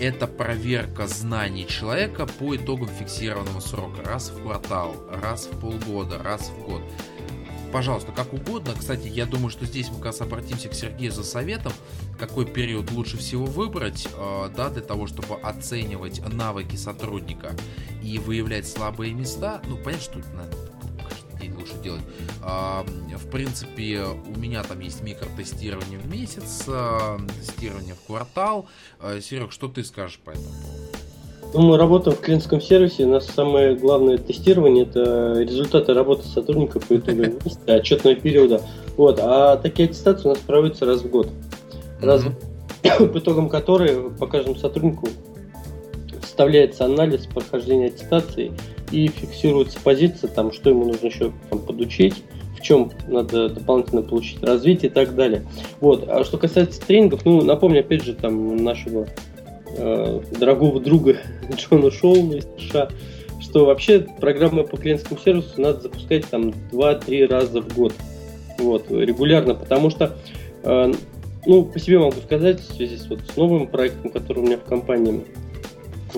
это 0.00 0.26
проверка 0.26 1.06
знаний 1.06 1.66
человека 1.66 2.26
по 2.26 2.56
итогам 2.56 2.88
фиксированного 2.88 3.60
срока. 3.60 4.02
Раз 4.04 4.30
в 4.30 4.42
квартал, 4.42 4.96
раз 5.10 5.46
в 5.46 5.60
полгода, 5.60 6.18
раз 6.18 6.50
в 6.50 6.64
год. 6.64 6.82
Пожалуйста, 7.72 8.12
как 8.12 8.32
угодно. 8.32 8.72
Кстати, 8.78 9.08
я 9.08 9.26
думаю, 9.26 9.50
что 9.50 9.66
здесь 9.66 9.88
мы 9.88 9.96
как 9.96 10.06
раз 10.06 10.20
обратимся 10.20 10.68
к 10.68 10.74
Сергею 10.74 11.10
за 11.10 11.24
советом, 11.24 11.72
какой 12.20 12.46
период 12.46 12.92
лучше 12.92 13.16
всего 13.16 13.46
выбрать, 13.46 14.06
э, 14.16 14.50
да, 14.56 14.70
для 14.70 14.82
того, 14.82 15.08
чтобы 15.08 15.34
оценивать 15.42 16.20
навыки 16.32 16.76
сотрудника 16.76 17.50
и 18.00 18.18
выявлять 18.18 18.68
слабые 18.68 19.12
места. 19.12 19.60
Ну, 19.66 19.76
понятно, 19.76 20.04
что 20.04 20.20
лучше 21.64 21.82
делать. 21.82 22.02
В 22.42 23.30
принципе, 23.30 24.02
у 24.04 24.38
меня 24.38 24.62
там 24.62 24.80
есть 24.80 25.02
микротестирование 25.02 25.98
в 25.98 26.06
месяц, 26.10 26.64
а, 26.68 27.18
тестирование 27.40 27.94
в 27.94 28.06
квартал. 28.06 28.66
А, 29.00 29.20
Серег, 29.20 29.50
что 29.50 29.68
ты 29.68 29.82
скажешь 29.82 30.20
по 30.22 30.30
этому 30.30 30.46
Ну, 31.54 31.62
мы 31.62 31.78
работаем 31.78 32.16
в 32.16 32.20
клиентском 32.20 32.60
сервисе. 32.60 33.04
У 33.04 33.08
нас 33.08 33.26
самое 33.26 33.74
главное 33.76 34.18
тестирование– 34.18 34.84
это 34.88 35.40
результаты 35.40 35.94
работы 35.94 36.28
сотрудников 36.28 36.86
по 36.86 36.96
итогам 36.96 37.34
месяца, 37.44 37.74
отчетного 37.74 38.16
периода. 38.16 38.60
Вот. 38.96 39.18
А 39.20 39.56
такие 39.56 39.88
аттестации 39.88 40.26
у 40.26 40.30
нас 40.30 40.38
проводятся 40.38 40.84
раз 40.86 41.02
в 41.02 41.10
год. 41.10 41.28
Раз 42.00 42.24
mm-hmm. 42.24 43.08
по 43.12 43.18
итогам 43.18 43.48
которой 43.48 44.10
по 44.10 44.26
каждому 44.26 44.56
сотруднику 44.56 45.08
составляется 46.34 46.84
анализ 46.84 47.26
прохождения 47.26 47.86
аттестации 47.86 48.50
и 48.90 49.06
фиксируется 49.06 49.78
позиция, 49.82 50.28
там, 50.28 50.52
что 50.52 50.70
ему 50.70 50.84
нужно 50.84 51.06
еще 51.06 51.32
там, 51.48 51.60
подучить, 51.60 52.24
в 52.58 52.60
чем 52.60 52.90
надо 53.06 53.48
дополнительно 53.48 54.02
получить 54.02 54.42
развитие 54.42 54.90
и 54.90 54.92
так 54.92 55.14
далее. 55.14 55.46
Вот. 55.80 56.08
А 56.08 56.24
что 56.24 56.36
касается 56.36 56.84
тренингов, 56.84 57.24
ну, 57.24 57.40
напомню, 57.42 57.80
опять 57.80 58.02
же, 58.02 58.14
там, 58.14 58.56
нашего 58.56 59.06
э, 59.78 60.20
дорогого 60.40 60.80
друга 60.80 61.18
Джона 61.56 61.92
Шоуна 61.92 62.34
из 62.34 62.46
США, 62.58 62.88
что 63.40 63.66
вообще 63.66 64.00
программы 64.00 64.64
по 64.64 64.76
клиентскому 64.76 65.20
сервису 65.20 65.60
надо 65.60 65.82
запускать 65.82 66.26
там 66.26 66.52
2-3 66.72 67.28
раза 67.28 67.62
в 67.62 67.76
год. 67.76 67.94
Вот, 68.58 68.90
регулярно, 68.90 69.54
потому 69.54 69.88
что 69.90 70.16
э, 70.64 70.92
ну, 71.46 71.64
по 71.64 71.78
себе 71.78 72.00
могу 72.00 72.20
сказать, 72.22 72.58
в 72.58 72.74
связи 72.74 72.96
с, 72.96 73.08
вот, 73.08 73.20
с 73.20 73.36
новым 73.36 73.68
проектом, 73.68 74.10
который 74.10 74.40
у 74.40 74.46
меня 74.46 74.56
в 74.56 74.64
компании, 74.64 75.24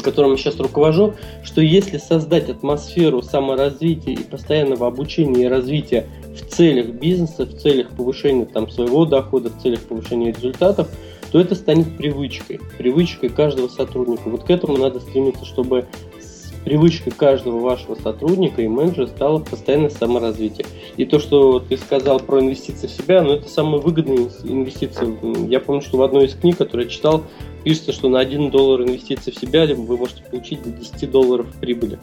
которым 0.02 0.32
я 0.32 0.36
сейчас 0.36 0.58
руковожу, 0.58 1.14
что 1.42 1.60
если 1.60 1.98
создать 1.98 2.48
атмосферу 2.48 3.22
саморазвития 3.22 4.14
и 4.14 4.22
постоянного 4.22 4.86
обучения 4.86 5.44
и 5.44 5.48
развития 5.48 6.06
в 6.34 6.46
целях 6.54 6.88
бизнеса, 6.88 7.46
в 7.46 7.56
целях 7.58 7.90
повышения 7.90 8.46
там, 8.46 8.68
своего 8.70 9.04
дохода, 9.04 9.50
в 9.50 9.62
целях 9.62 9.80
повышения 9.80 10.32
результатов, 10.32 10.88
то 11.32 11.40
это 11.40 11.54
станет 11.54 11.96
привычкой, 11.96 12.60
привычкой 12.78 13.28
каждого 13.28 13.68
сотрудника. 13.68 14.28
Вот 14.28 14.44
к 14.44 14.50
этому 14.50 14.76
надо 14.76 15.00
стремиться, 15.00 15.44
чтобы 15.44 15.86
привычкой 16.66 17.12
каждого 17.12 17.60
вашего 17.60 17.94
сотрудника 17.94 18.60
и 18.60 18.66
менеджера 18.66 19.06
стало 19.06 19.38
постоянное 19.38 19.88
саморазвитие. 19.88 20.66
И 20.96 21.04
то, 21.04 21.20
что 21.20 21.60
ты 21.60 21.76
сказал 21.76 22.18
про 22.18 22.40
инвестиции 22.40 22.88
в 22.88 22.90
себя, 22.90 23.22
ну 23.22 23.34
это 23.34 23.48
самые 23.48 23.80
выгодные 23.80 24.28
инвестиции. 24.42 25.48
Я 25.48 25.60
помню, 25.60 25.80
что 25.80 25.96
в 25.96 26.02
одной 26.02 26.26
из 26.26 26.34
книг, 26.34 26.58
которую 26.58 26.86
я 26.86 26.90
читал, 26.90 27.22
пишется, 27.62 27.92
что 27.92 28.08
на 28.08 28.18
1 28.18 28.50
доллар 28.50 28.82
инвестиции 28.82 29.30
в 29.30 29.38
себя 29.38 29.64
вы 29.64 29.96
можете 29.96 30.24
получить 30.24 30.60
до 30.64 30.70
10 30.70 31.08
долларов 31.08 31.46
прибыли. 31.60 32.00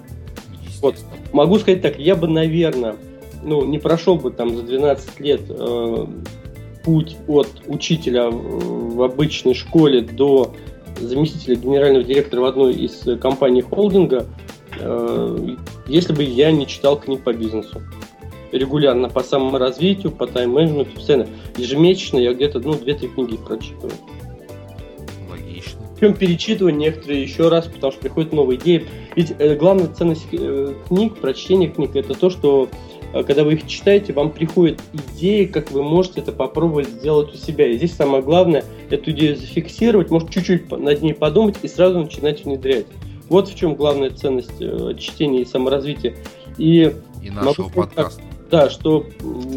Вот. 0.82 0.96
Могу 1.34 1.60
сказать 1.60 1.82
так, 1.82 2.00
я 2.00 2.16
бы, 2.16 2.30
наверное, 2.30 2.96
ну, 3.44 3.66
не 3.66 3.80
прошел 3.80 4.16
бы 4.16 4.32
там 4.32 4.56
за 4.56 4.64
12 4.64 5.20
лет 5.20 5.42
э, 5.50 6.08
путь 6.86 7.18
от 7.28 7.50
учителя 7.68 8.30
в 8.30 9.02
обычной 9.02 9.56
школе 9.56 10.00
до 10.00 10.54
заместителя 11.02 11.56
генерального 11.56 12.06
директора 12.06 12.42
в 12.42 12.46
одной 12.46 12.74
из 12.76 13.04
компаний 13.20 13.62
холдинга, 13.62 14.26
э, 14.26 14.43
если 15.88 16.14
бы 16.14 16.24
я 16.24 16.52
не 16.52 16.68
читал 16.68 17.00
книг 17.00 17.24
по 17.24 17.34
бизнесу. 17.34 17.82
Регулярно 18.52 19.10
по 19.10 19.24
саморазвитию, 19.24 20.12
по 20.12 20.28
тайм-менеджменту, 20.28 20.96
постоянно. 20.96 21.28
Ежемесячно 21.58 22.20
я 22.20 22.34
где-то, 22.34 22.60
ну, 22.60 22.76
две-три 22.76 23.08
книги 23.08 23.38
прочитываю. 23.38 23.94
Причем 26.04 26.16
перечитываю 26.16 26.76
некоторые 26.76 27.24
еще 27.24 27.48
раз, 27.48 27.66
потому 27.68 27.94
что 27.94 28.02
приходят 28.02 28.34
новые 28.34 28.60
идеи. 28.60 28.86
Ведь 29.16 29.34
э, 29.40 29.56
главная 29.56 29.88
ценность 29.88 30.28
э, 30.34 30.74
книг, 30.90 31.16
прочтения 31.16 31.70
книг, 31.70 31.96
это 31.96 32.14
то, 32.14 32.30
что 32.30 32.68
э, 33.14 33.24
когда 33.24 33.46
вы 33.46 33.54
их 33.54 33.68
читаете, 33.68 34.12
вам 34.12 34.32
приходят 34.32 34.82
идеи, 34.92 35.46
как 35.46 35.72
вы 35.72 35.82
можете 35.82 36.20
это 36.20 36.34
попробовать 36.34 36.90
сделать 36.90 37.34
у 37.34 37.38
себя. 37.38 37.68
И 37.70 37.78
здесь 37.78 37.94
самое 37.94 38.22
главное 38.22 38.66
эту 38.90 39.12
идею 39.12 39.38
зафиксировать, 39.38 40.10
может 40.10 40.30
чуть-чуть 40.30 40.70
над 40.72 41.02
ней 41.02 41.14
подумать 41.14 41.56
и 41.62 41.70
сразу 41.70 42.00
начинать 42.00 42.44
внедрять. 42.44 42.88
Вот 43.30 43.50
в 43.50 43.56
чем 43.56 43.76
главная 43.76 44.10
ценность 44.10 44.60
э, 44.60 44.94
чтения 44.98 45.42
и 45.42 45.46
саморазвития. 45.46 46.16
И, 46.58 46.94
и 47.22 47.30
нашего 47.30 47.70
подкаста. 47.70 48.22
Да, 48.52 48.70
что 48.70 49.06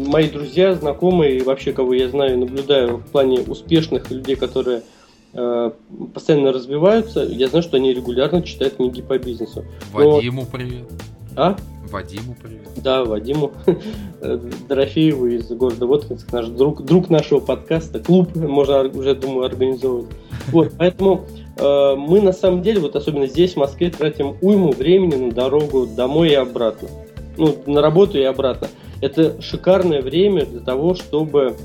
мои 0.07 0.29
друзья, 0.29 0.73
знакомые 0.73 1.37
и 1.37 1.41
вообще 1.43 1.71
кого 1.71 1.93
я 1.93 2.09
знаю, 2.09 2.39
наблюдаю 2.39 2.97
в 2.97 3.05
плане 3.11 3.41
успешных 3.41 4.09
людей, 4.09 4.35
которые 4.35 4.81
Э, 5.33 5.71
постоянно 6.13 6.51
развиваются. 6.51 7.21
Я 7.23 7.47
знаю, 7.47 7.61
что 7.61 7.77
они 7.77 7.93
регулярно 7.93 8.41
читают 8.41 8.77
книги 8.77 9.01
по 9.01 9.19
бизнесу. 9.19 9.65
Вадиму 9.91 10.41
Но... 10.41 10.47
привет. 10.47 10.85
А? 11.35 11.55
Вадиму 11.91 12.35
привет. 12.41 12.67
Да, 12.77 13.05
Вадиму 13.05 13.51
Дорофееву 14.67 15.27
из 15.27 15.47
города 15.49 15.85
Воткинск, 15.85 16.31
наш 16.31 16.47
друг, 16.47 16.83
друг 16.83 17.09
нашего 17.09 17.39
подкаста, 17.39 17.99
клуб 17.99 18.35
можно 18.35 18.81
уже, 18.89 19.13
думаю, 19.13 19.45
организовывать. 19.45 20.09
Вот, 20.47 20.71
поэтому 20.77 21.25
мы 21.59 22.21
на 22.21 22.33
самом 22.33 22.61
деле, 22.61 22.79
вот 22.79 22.95
особенно 22.95 23.27
здесь, 23.27 23.53
в 23.53 23.57
Москве, 23.57 23.89
тратим 23.89 24.35
уйму 24.41 24.71
времени 24.71 25.15
на 25.15 25.31
дорогу 25.31 25.87
домой 25.87 26.29
и 26.29 26.35
обратно. 26.35 26.89
Ну, 27.37 27.55
на 27.65 27.81
работу 27.81 28.17
и 28.17 28.23
обратно. 28.23 28.67
Это 29.01 29.41
шикарное 29.41 30.01
время 30.01 30.45
для 30.45 30.59
того, 30.59 30.95
чтобы 30.95 31.55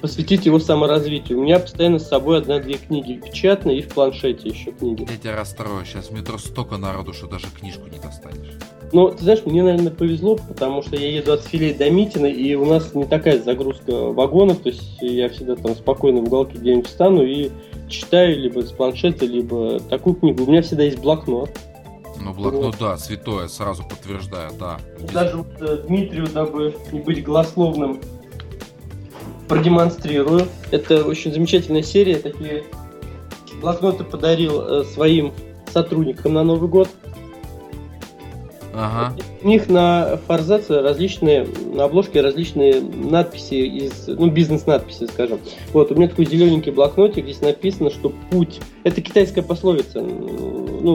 посвятить 0.00 0.46
его 0.46 0.58
саморазвитию. 0.58 1.38
У 1.38 1.42
меня 1.42 1.58
постоянно 1.58 1.98
с 1.98 2.08
собой 2.08 2.38
одна-две 2.38 2.74
книги 2.74 3.20
печатные 3.22 3.78
и 3.78 3.82
в 3.82 3.88
планшете 3.88 4.48
еще 4.48 4.72
книги. 4.72 5.06
Я 5.10 5.16
тебя 5.16 5.36
расстрою, 5.36 5.84
сейчас 5.84 6.06
в 6.08 6.12
метро 6.12 6.38
столько 6.38 6.76
народу, 6.76 7.12
что 7.12 7.26
даже 7.26 7.46
книжку 7.58 7.88
не 7.90 7.98
достанешь. 7.98 8.52
Ну, 8.92 9.10
ты 9.10 9.22
знаешь, 9.22 9.40
мне, 9.44 9.62
наверное, 9.62 9.92
повезло, 9.92 10.36
потому 10.36 10.82
что 10.82 10.96
я 10.96 11.08
еду 11.08 11.32
от 11.32 11.42
Филей 11.42 11.74
до 11.74 11.88
Митина, 11.90 12.26
и 12.26 12.54
у 12.54 12.64
нас 12.64 12.94
не 12.94 13.04
такая 13.04 13.40
загрузка 13.40 13.92
вагонов, 13.92 14.58
то 14.58 14.70
есть 14.70 14.98
я 15.00 15.28
всегда 15.28 15.54
там 15.54 15.74
спокойно 15.76 16.20
в 16.20 16.24
уголке 16.24 16.58
где-нибудь 16.58 16.88
встану 16.88 17.22
и 17.22 17.50
читаю 17.88 18.38
либо 18.38 18.60
с 18.60 18.72
планшета, 18.72 19.26
либо 19.26 19.78
такую 19.80 20.16
книгу. 20.16 20.44
У 20.44 20.50
меня 20.50 20.62
всегда 20.62 20.84
есть 20.84 20.98
блокнот. 20.98 21.50
Ну, 22.20 22.34
блокнот, 22.34 22.64
вот. 22.64 22.76
да, 22.80 22.98
святое, 22.98 23.48
сразу 23.48 23.84
подтверждаю, 23.84 24.50
да. 24.58 24.78
Даже 25.12 25.38
вот, 25.38 25.46
э, 25.60 25.84
Дмитрию, 25.86 26.26
дабы 26.26 26.74
не 26.92 27.00
быть 27.00 27.22
голословным, 27.22 28.00
продемонстрирую. 29.48 30.46
Это 30.70 31.04
очень 31.04 31.32
замечательная 31.32 31.82
серия. 31.82 32.16
Такие 32.16 32.64
блокноты 33.60 34.04
подарил 34.04 34.60
э, 34.60 34.84
своим 34.84 35.32
сотрудникам 35.72 36.34
на 36.34 36.44
Новый 36.44 36.68
год. 36.68 36.88
Ага. 38.80 39.14
У 39.42 39.48
них 39.48 39.68
на 39.68 40.18
форзаце 40.26 40.80
различные, 40.80 41.46
на 41.74 41.84
обложке 41.84 42.22
различные 42.22 42.80
надписи 42.80 43.54
из, 43.54 44.06
ну, 44.06 44.30
бизнес-надписи, 44.30 45.06
скажем. 45.06 45.38
Вот, 45.72 45.92
у 45.92 45.94
меня 45.94 46.08
такой 46.08 46.24
зелененький 46.24 46.72
блокнотик, 46.72 47.24
здесь 47.24 47.42
написано, 47.42 47.90
что 47.90 48.10
путь, 48.30 48.60
это 48.84 49.02
китайская 49.02 49.42
пословица, 49.42 50.00
ну, 50.00 50.94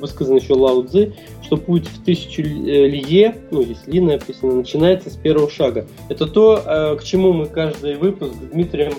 высказан 0.00 0.36
еще 0.36 0.54
Лао 0.54 0.82
Цзи, 0.82 1.12
что 1.42 1.56
путь 1.56 1.88
в 1.88 2.04
тысячу 2.04 2.42
э, 2.42 2.86
лие, 2.86 3.36
ну, 3.50 3.64
здесь 3.64 3.84
ли 3.86 4.00
написано, 4.00 4.54
начинается 4.54 5.10
с 5.10 5.16
первого 5.16 5.50
шага. 5.50 5.86
Это 6.08 6.26
то, 6.26 6.62
э, 6.64 6.96
к 6.96 7.04
чему 7.04 7.32
мы 7.32 7.46
каждый 7.46 7.96
выпуск 7.96 8.32
с 8.32 8.52
Дмитрием 8.52 8.92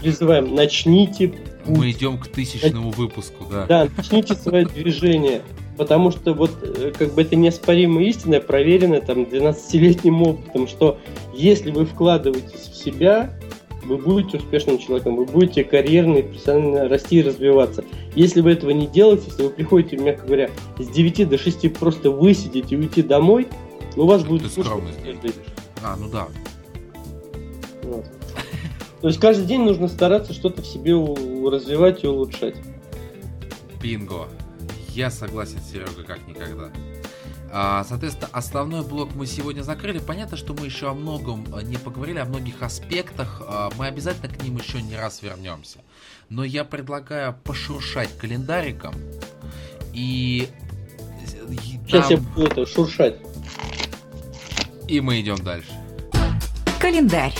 призываем. 0.00 0.54
Начните 0.54 1.28
путь. 1.64 1.78
Мы 1.78 1.90
идем 1.90 2.18
к 2.18 2.28
тысячному 2.28 2.90
выпуску, 2.90 3.44
да. 3.50 3.66
Да, 3.66 3.88
начните 3.96 4.34
свое 4.34 4.66
движение. 4.66 5.42
Потому 5.82 6.12
что 6.12 6.32
вот 6.32 6.52
э, 6.62 6.92
как 6.96 7.12
бы 7.12 7.22
это 7.22 7.34
неоспоримая 7.34 8.04
истина, 8.04 8.38
проверенная 8.38 9.00
там 9.00 9.24
12-летним 9.24 10.22
опытом, 10.22 10.68
что 10.68 11.00
если 11.34 11.72
вы 11.72 11.86
вкладываетесь 11.86 12.70
в 12.70 12.76
себя, 12.76 13.36
вы 13.84 13.98
будете 13.98 14.36
успешным 14.36 14.78
человеком, 14.78 15.16
вы 15.16 15.24
будете 15.24 15.64
карьерно 15.64 16.18
и 16.18 16.22
профессионально 16.22 16.88
расти 16.88 17.18
и 17.18 17.22
развиваться. 17.22 17.84
Если 18.14 18.42
вы 18.42 18.52
этого 18.52 18.70
не 18.70 18.86
делаете, 18.86 19.24
если 19.26 19.42
вы 19.42 19.50
приходите, 19.50 19.96
мягко 19.96 20.24
говоря, 20.24 20.50
с 20.78 20.86
9 20.86 21.28
до 21.28 21.36
6 21.36 21.72
просто 21.72 22.12
высидеть 22.12 22.70
и 22.70 22.76
уйти 22.76 23.02
домой, 23.02 23.48
у 23.96 24.06
вас 24.06 24.22
будет... 24.22 24.54
Ты 24.54 24.62
скромность 24.62 25.00
А, 25.82 25.96
ну 25.96 26.08
да. 26.08 26.28
Вот. 27.82 28.04
То 29.00 29.08
есть 29.08 29.18
каждый 29.18 29.46
день 29.46 29.62
нужно 29.62 29.88
стараться 29.88 30.32
что-то 30.32 30.62
в 30.62 30.66
себе 30.66 30.94
развивать 30.94 32.04
и 32.04 32.06
улучшать. 32.06 32.54
Бинго. 33.82 34.28
Я 34.94 35.10
согласен, 35.10 35.58
Серега, 35.62 36.04
как 36.04 36.26
никогда. 36.26 36.70
А, 37.50 37.84
соответственно, 37.84 38.28
основной 38.32 38.82
блок 38.82 39.14
мы 39.14 39.26
сегодня 39.26 39.62
закрыли. 39.62 39.98
Понятно, 39.98 40.36
что 40.36 40.52
мы 40.52 40.66
еще 40.66 40.90
о 40.90 40.94
многом 40.94 41.46
э, 41.54 41.62
не 41.62 41.78
поговорили, 41.78 42.18
о 42.18 42.26
многих 42.26 42.62
аспектах. 42.62 43.42
А, 43.46 43.70
мы 43.78 43.86
обязательно 43.86 44.28
к 44.28 44.42
ним 44.42 44.58
еще 44.58 44.82
не 44.82 44.96
раз 44.96 45.22
вернемся. 45.22 45.78
Но 46.28 46.44
я 46.44 46.64
предлагаю 46.64 47.34
пошуршать 47.44 48.16
календариком. 48.18 48.94
И... 49.94 50.48
Сейчас 51.86 52.08
там... 52.08 52.10
я 52.10 52.16
буду 52.18 52.46
это 52.46 52.66
шуршать. 52.66 53.16
И 54.88 55.00
мы 55.00 55.20
идем 55.20 55.36
дальше. 55.36 55.72
Календарь. 56.78 57.34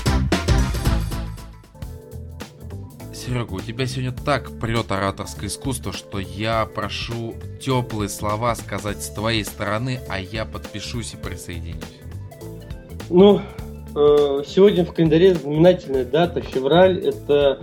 Серега, 3.25 3.53
у 3.53 3.61
тебя 3.61 3.87
сегодня 3.87 4.13
так 4.13 4.51
прет 4.59 4.91
ораторское 4.91 5.49
искусство, 5.49 5.93
что 5.93 6.19
я 6.19 6.67
прошу 6.67 7.35
теплые 7.61 8.09
слова 8.09 8.53
сказать 8.57 9.01
с 9.01 9.11
твоей 9.11 9.45
стороны, 9.45 10.01
а 10.09 10.19
я 10.19 10.45
подпишусь 10.45 11.15
и 11.15 11.17
присоединюсь. 11.17 12.01
Ну, 13.11 13.41
э, 13.95 14.43
сегодня 14.45 14.85
в 14.85 14.93
календаре 14.93 15.37
знаменательная 15.37 16.05
дата, 16.05 16.41
февраль, 16.41 16.99
это 16.99 17.61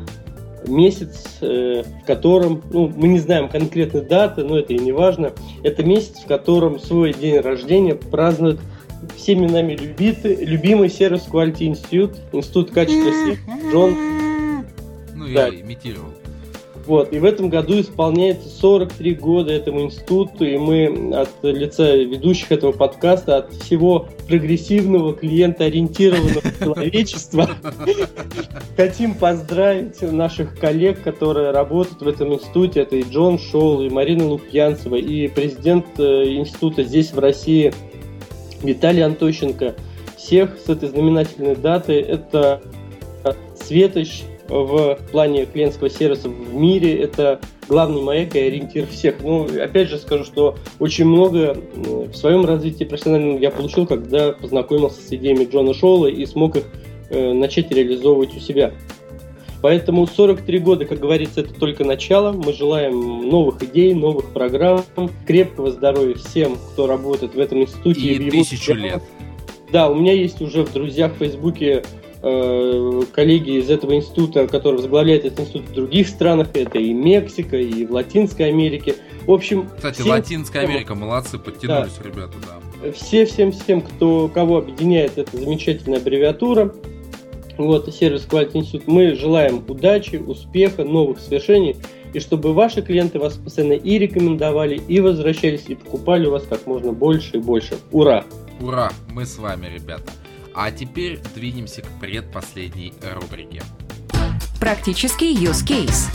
месяц, 0.66 1.26
э, 1.42 1.84
в 1.84 2.06
котором, 2.06 2.64
ну, 2.72 2.88
мы 2.96 3.10
не 3.10 3.20
знаем 3.20 3.50
конкретной 3.50 4.06
даты, 4.06 4.46
но 4.46 4.58
это 4.60 4.72
и 4.72 4.80
не 4.80 4.94
важно, 4.94 5.34
это 5.64 5.84
месяц, 5.84 6.20
в 6.24 6.28
котором 6.28 6.80
свой 6.80 7.14
день 7.14 7.38
рождения 7.40 7.96
празднует 7.96 8.62
всеми 9.18 9.46
нами 9.46 9.74
любитый, 9.74 10.38
любимый 10.46 10.90
сервис 10.90 11.28
Quality 11.30 11.74
Institute, 11.74 12.16
Институт 12.32 12.72
качества 12.72 13.12
сеть, 13.26 13.40
Джон. 13.70 14.19
Я 15.30 15.50
да. 15.50 15.56
имитировал. 15.56 16.10
Вот, 16.86 17.14
и 17.14 17.20
в 17.20 17.26
этом 17.26 17.50
году 17.50 17.80
исполняется 17.80 18.50
43 18.50 19.14
года 19.16 19.52
этому 19.52 19.82
институту, 19.82 20.44
и 20.44 20.58
мы 20.58 21.14
от 21.14 21.30
лица 21.44 21.96
ведущих 21.96 22.52
этого 22.52 22.72
подкаста, 22.72 23.38
от 23.38 23.54
всего 23.54 24.08
прогрессивного, 24.28 25.14
клиентоориентированного 25.14 26.42
человечества 26.60 27.50
хотим 28.76 29.14
поздравить 29.14 30.02
наших 30.02 30.58
коллег, 30.58 31.04
которые 31.04 31.52
работают 31.52 32.02
в 32.02 32.08
этом 32.08 32.34
институте. 32.34 32.82
Это 32.82 32.96
и 32.96 33.04
Джон 33.04 33.38
Шоу, 33.38 33.84
и 33.84 33.90
Марина 33.90 34.26
Лукьянцева, 34.26 34.96
и 34.96 35.28
президент 35.28 35.86
э, 36.00 36.34
института 36.38 36.84
здесь, 36.84 37.12
в 37.12 37.20
России, 37.20 37.74
Виталий 38.64 39.04
Антощенко. 39.04 39.76
Всех 40.18 40.58
с 40.58 40.70
этой 40.70 40.90
знаменательной 40.90 41.56
датой. 41.56 41.98
Это 41.98 42.62
Светоч, 43.62 44.24
в 44.50 44.98
плане 45.12 45.46
клиентского 45.46 45.90
сервиса 45.90 46.30
в 46.30 46.54
мире. 46.54 47.00
Это 47.00 47.40
главный 47.68 48.02
маяк 48.02 48.36
и 48.36 48.40
ориентир 48.40 48.88
всех. 48.88 49.24
Ну, 49.24 49.48
опять 49.62 49.90
же 49.90 49.98
скажу, 49.98 50.24
что 50.24 50.56
очень 50.80 51.06
много 51.06 51.58
в 51.76 52.14
своем 52.16 52.46
развитии 52.46 52.84
профессиональном 52.84 53.40
я 53.40 53.52
получил, 53.52 53.86
когда 53.86 54.32
познакомился 54.32 55.02
с 55.02 55.12
идеями 55.14 55.48
Джона 55.50 55.74
Шоула 55.74 56.08
и 56.08 56.26
смог 56.26 56.58
их 56.58 56.64
э, 57.10 57.34
начать 57.34 57.72
реализовывать 57.72 58.36
у 58.36 58.40
себя. 58.40 58.74
Поэтому 59.62 60.08
43 60.08 60.60
года, 60.60 60.86
как 60.86 61.00
говорится, 61.00 61.42
это 61.42 61.54
только 61.54 61.84
начало. 61.84 62.32
Мы 62.32 62.54
желаем 62.54 63.28
новых 63.28 63.62
идей, 63.62 63.94
новых 63.94 64.30
программ, 64.32 64.84
крепкого 65.28 65.72
здоровья 65.72 66.16
всем, 66.16 66.58
кто 66.72 66.88
работает 66.88 67.36
в 67.36 67.40
этом 67.40 67.62
институте. 67.62 68.00
И, 68.00 68.28
и 68.28 68.32
тысячу 68.32 68.74
лет. 68.74 69.04
Да, 69.72 69.90
у 69.90 69.96
меня 69.96 70.14
есть 70.14 70.42
уже 70.42 70.64
в 70.64 70.74
друзьях 70.74 71.14
в 71.14 71.18
Фейсбуке 71.18 71.84
коллеги 72.22 73.60
из 73.60 73.70
этого 73.70 73.96
института, 73.96 74.48
который 74.48 74.76
возглавляет 74.76 75.26
этот 75.26 75.40
институт 75.42 75.70
в 75.70 75.74
других 75.74 76.08
странах, 76.08 76.50
это 76.54 76.78
и 76.78 76.94
Мексика, 76.94 77.58
и 77.58 77.86
в 77.86 77.92
Латинской 77.92 78.50
Америке. 78.50 78.96
В 79.26 79.32
общем, 79.32 79.70
кстати, 79.76 80.02
всем, 80.02 80.10
Латинская 80.10 80.60
Америка, 80.62 80.96
молодцы, 80.96 81.38
подтянулись 81.38 81.94
да, 82.02 82.10
ребята, 82.10 82.34
да. 82.46 82.92
Все, 82.92 83.26
всем, 83.26 83.52
всем, 83.52 83.82
кто 83.82 84.28
кого 84.28 84.58
объединяет 84.58 85.18
эта 85.18 85.38
замечательная 85.38 86.00
аббревиатура, 86.00 86.74
вот 87.58 87.94
сервис 87.94 88.26
Quality 88.30 88.54
Institute, 88.54 88.84
мы 88.88 89.16
желаем 89.16 89.64
удачи, 89.68 90.16
успеха, 90.16 90.84
новых 90.84 91.20
свершений, 91.20 91.76
и 92.14 92.20
чтобы 92.20 92.54
ваши 92.54 92.82
клиенты 92.82 93.20
вас 93.20 93.36
постоянно 93.36 93.74
и 93.74 93.98
рекомендовали, 93.98 94.82
и 94.88 95.00
возвращались, 95.00 95.66
и 95.68 95.76
покупали 95.76 96.26
у 96.26 96.32
вас 96.32 96.44
как 96.50 96.66
можно 96.66 96.92
больше 96.92 97.38
и 97.38 97.40
больше. 97.40 97.78
Ура! 97.92 98.26
Ура! 98.62 98.92
Мы 99.14 99.26
с 99.26 99.38
вами, 99.38 99.68
ребята. 99.68 100.12
А 100.54 100.72
теперь 100.72 101.20
двинемся 101.36 101.82
к 101.82 102.00
предпоследней 102.00 102.94
рубрике. 103.14 103.64
Практический 104.60 105.34
use 105.36 105.66
case. 105.66 106.10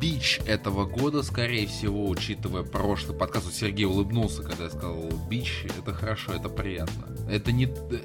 Бич 0.00 0.40
этого 0.46 0.86
года, 0.86 1.22
скорее 1.22 1.66
всего, 1.66 2.08
учитывая 2.08 2.62
прошлый 2.62 3.16
подкаст, 3.16 3.52
Сергей 3.52 3.84
улыбнулся, 3.84 4.42
когда 4.42 4.64
я 4.64 4.70
сказал 4.70 5.10
бич, 5.28 5.66
это 5.78 5.92
хорошо, 5.92 6.32
это 6.32 6.48
приятно. 6.48 7.08
Это 7.28 7.52
не... 7.52 7.66
Э, 7.66 8.00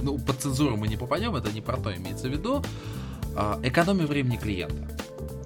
ну, 0.00 0.18
под 0.18 0.40
цензуру 0.40 0.76
мы 0.76 0.88
не 0.88 0.96
попадем, 0.96 1.36
это 1.36 1.52
не 1.52 1.60
про 1.60 1.76
то 1.76 1.94
имеется 1.94 2.28
в 2.28 2.32
виду. 2.32 2.64
А, 3.36 3.60
экономия 3.62 4.06
времени 4.06 4.36
клиента. 4.36 4.88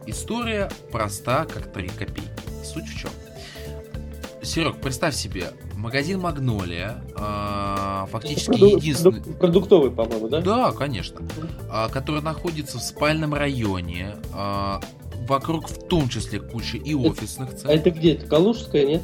История 0.06 0.70
проста, 0.90 1.44
как 1.44 1.72
3 1.72 1.88
копейки. 1.88 2.30
Суть 2.64 2.88
в 2.88 2.98
чем? 2.98 3.10
Серег, 4.42 4.80
представь 4.80 5.14
себе, 5.14 5.52
магазин 5.78 6.20
Магнолия, 6.20 7.02
э, 7.16 8.06
фактически 8.10 8.50
Проду- 8.50 8.76
единственный... 8.76 9.22
Продуктовый, 9.22 9.90
по-моему, 9.90 10.28
да? 10.28 10.40
Да, 10.40 10.72
конечно. 10.72 11.20
Э, 11.72 11.88
который 11.88 12.20
находится 12.20 12.78
в 12.78 12.82
спальном 12.82 13.32
районе, 13.32 14.16
э, 14.34 14.80
вокруг 15.28 15.68
в 15.68 15.86
том 15.86 16.08
числе 16.08 16.40
куча 16.40 16.76
и 16.76 16.94
офисных 16.94 17.50
центров. 17.50 17.70
А 17.70 17.74
это 17.74 17.90
где? 17.90 18.14
Это 18.14 18.26
Калужская, 18.26 18.84
нет? 18.84 19.02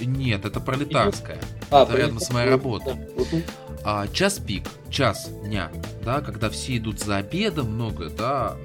Нет, 0.00 0.44
это 0.44 0.60
Пролетарская. 0.60 1.38
А, 1.70 1.82
это 1.84 1.96
рядом 1.96 2.20
с 2.20 2.30
моей 2.30 2.48
работой. 2.48 2.94
А, 3.82 4.06
час 4.08 4.38
пик, 4.38 4.64
час 4.90 5.30
дня, 5.44 5.70
да, 6.04 6.20
когда 6.20 6.50
все 6.50 6.76
идут 6.76 7.00
за 7.00 7.16
обедом, 7.16 7.72
много, 7.74 8.10
да, 8.10 8.56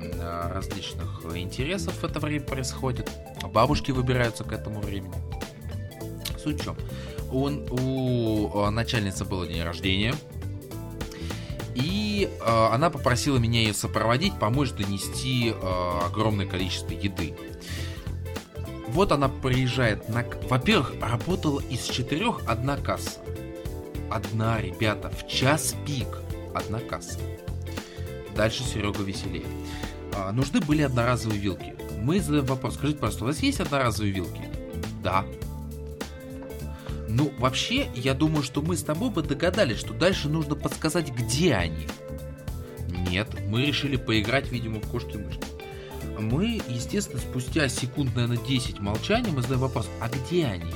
различных 0.54 1.24
интересов 1.36 1.94
в 1.94 2.04
это 2.04 2.20
время 2.20 2.46
происходит. 2.46 3.10
Бабушки 3.54 3.92
выбираются 3.92 4.44
к 4.44 4.52
этому 4.52 4.82
времени. 4.82 5.14
Суть 6.42 6.62
в 6.62 6.64
чем? 6.64 6.76
Он, 7.36 7.68
у 7.70 8.50
а, 8.58 8.72
начальницы 8.72 9.26
было 9.26 9.46
день 9.46 9.62
рождения, 9.62 10.16
и 11.74 12.30
э, 12.30 12.68
она 12.72 12.90
попросила 12.90 13.38
меня 13.38 13.60
ее 13.60 13.74
сопроводить, 13.74 14.40
помочь 14.40 14.72
донести 14.72 15.50
э, 15.50 16.00
огромное 16.06 16.46
количество 16.46 16.94
еды. 16.94 17.36
Вот 18.88 19.12
она 19.12 19.28
приезжает 19.28 20.08
на... 20.08 20.24
Во-первых, 20.50 20.94
работала 21.02 21.60
из 21.70 21.84
четырех 21.84 22.40
одна 22.48 22.78
касса. 22.78 23.20
Одна, 24.10 24.62
ребята, 24.62 25.10
в 25.10 25.28
час 25.28 25.76
пик 25.86 26.08
одна 26.54 26.80
касса. 26.80 27.20
Дальше 28.34 28.64
Серега 28.64 29.04
веселее. 29.04 29.46
А, 30.14 30.32
нужны 30.32 30.62
были 30.62 30.84
одноразовые 30.84 31.42
вилки. 31.42 31.76
Мы 32.02 32.22
задаем 32.22 32.46
вопрос, 32.46 32.76
скажите, 32.76 33.00
пожалуйста, 33.00 33.26
у 33.26 33.28
вас 33.28 33.40
есть 33.40 33.60
одноразовые 33.60 34.14
вилки? 34.14 34.42
Да. 35.04 35.26
Ну, 37.08 37.32
вообще, 37.38 37.88
я 37.96 38.14
думаю, 38.14 38.44
что 38.44 38.62
мы 38.62 38.76
с 38.76 38.84
тобой 38.84 39.10
бы 39.10 39.22
догадались, 39.22 39.78
что 39.78 39.94
дальше 39.94 40.28
нужно 40.30 40.56
подсказать, 40.56 41.12
где 41.12 41.56
они. 41.56 41.88
Нет, 43.10 43.28
мы 43.48 43.66
решили 43.66 43.96
поиграть, 43.96 44.52
видимо, 44.52 44.80
в 44.80 44.90
кошки-мышки. 44.90 45.46
Мы, 46.20 46.62
естественно, 46.68 47.20
спустя 47.20 47.68
секунд, 47.68 48.16
наверное, 48.16 48.38
10 48.38 48.80
молчания, 48.80 49.32
мы 49.32 49.42
задаем 49.42 49.62
вопрос, 49.62 49.88
а 50.00 50.10
где 50.10 50.46
они? 50.46 50.72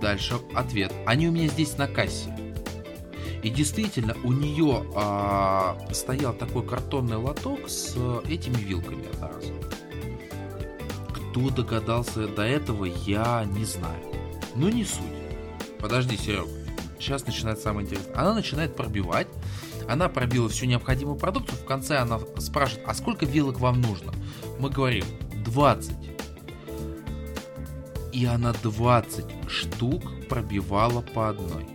Дальше 0.00 0.38
ответ. 0.54 0.92
Они 1.06 1.28
у 1.28 1.32
меня 1.32 1.48
здесь 1.48 1.76
на 1.76 1.88
кассе. 1.88 2.34
И 3.42 3.50
действительно, 3.50 4.16
у 4.24 4.32
нее 4.32 4.84
а, 4.94 5.78
стоял 5.92 6.34
такой 6.34 6.66
картонный 6.66 7.16
лоток 7.16 7.68
с 7.68 7.96
этими 8.28 8.56
вилками 8.56 9.08
одноразовыми. 9.12 9.62
Кто 11.12 11.50
догадался 11.50 12.26
до 12.26 12.42
этого, 12.42 12.84
я 12.84 13.44
не 13.44 13.64
знаю. 13.64 14.17
Но 14.54 14.68
не 14.70 14.84
суть. 14.84 15.02
Подожди, 15.80 16.16
Серег. 16.16 16.46
Сейчас 16.98 17.26
начинается 17.26 17.64
самое 17.64 17.86
интересное. 17.86 18.14
Она 18.16 18.34
начинает 18.34 18.74
пробивать. 18.74 19.28
Она 19.88 20.08
пробила 20.08 20.48
всю 20.48 20.66
необходимую 20.66 21.16
продукцию. 21.16 21.58
В 21.58 21.64
конце 21.64 21.98
она 21.98 22.18
спрашивает, 22.38 22.84
а 22.86 22.94
сколько 22.94 23.24
вилок 23.24 23.60
вам 23.60 23.80
нужно? 23.80 24.12
Мы 24.58 24.70
говорим, 24.70 25.04
20. 25.44 25.94
И 28.12 28.24
она 28.24 28.52
20 28.52 29.24
штук 29.48 30.02
пробивала 30.28 31.00
по 31.00 31.28
одной. 31.28 31.66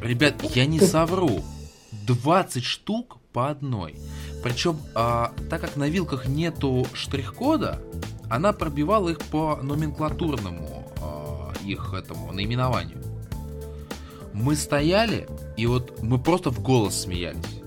Ребят, 0.00 0.42
я 0.54 0.66
не 0.66 0.80
совру. 0.80 1.42
20 2.06 2.64
штук 2.64 3.18
по 3.32 3.50
одной. 3.50 3.96
Причем, 4.42 4.78
а, 4.94 5.32
так 5.50 5.60
как 5.60 5.76
на 5.76 5.88
вилках 5.88 6.28
нету 6.28 6.86
штрих-кода, 6.92 7.80
она 8.30 8.52
пробивала 8.52 9.10
их 9.10 9.18
по 9.18 9.56
номенклатурному 9.62 10.92
э, 11.00 11.66
их 11.66 11.94
этому 11.94 12.32
наименованию. 12.32 13.02
Мы 14.32 14.56
стояли, 14.56 15.28
и 15.56 15.66
вот 15.66 16.02
мы 16.02 16.18
просто 16.18 16.50
в 16.50 16.60
голос 16.60 17.02
смеялись. 17.02 17.62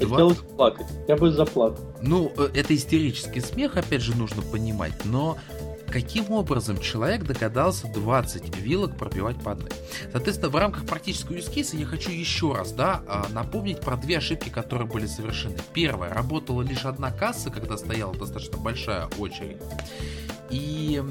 Два... 0.00 0.16
хотелось 0.16 0.38
плакать. 0.38 0.86
Я 1.06 1.16
бы 1.16 1.30
заплакал. 1.30 1.78
Ну, 2.00 2.32
э, 2.36 2.48
это 2.54 2.74
истерический 2.74 3.40
смех, 3.40 3.76
опять 3.76 4.02
же, 4.02 4.16
нужно 4.16 4.42
понимать, 4.42 5.04
но 5.04 5.38
каким 5.92 6.30
образом 6.32 6.80
человек 6.80 7.24
догадался 7.24 7.86
20 7.86 8.56
вилок 8.56 8.96
пробивать 8.96 9.36
по 9.42 9.52
одной. 9.52 9.70
Соответственно, 10.10 10.50
в 10.50 10.56
рамках 10.56 10.86
практического 10.86 11.36
use 11.36 11.76
я 11.76 11.84
хочу 11.84 12.10
еще 12.10 12.54
раз 12.54 12.72
да, 12.72 13.02
а, 13.06 13.26
напомнить 13.30 13.80
про 13.80 13.96
две 13.96 14.18
ошибки, 14.18 14.48
которые 14.48 14.88
были 14.88 15.06
совершены. 15.06 15.58
Первая, 15.74 16.12
работала 16.12 16.62
лишь 16.62 16.86
одна 16.86 17.10
касса, 17.10 17.50
когда 17.50 17.76
стояла 17.76 18.14
достаточно 18.14 18.56
большая 18.56 19.08
очередь. 19.18 19.58
И 20.50 21.02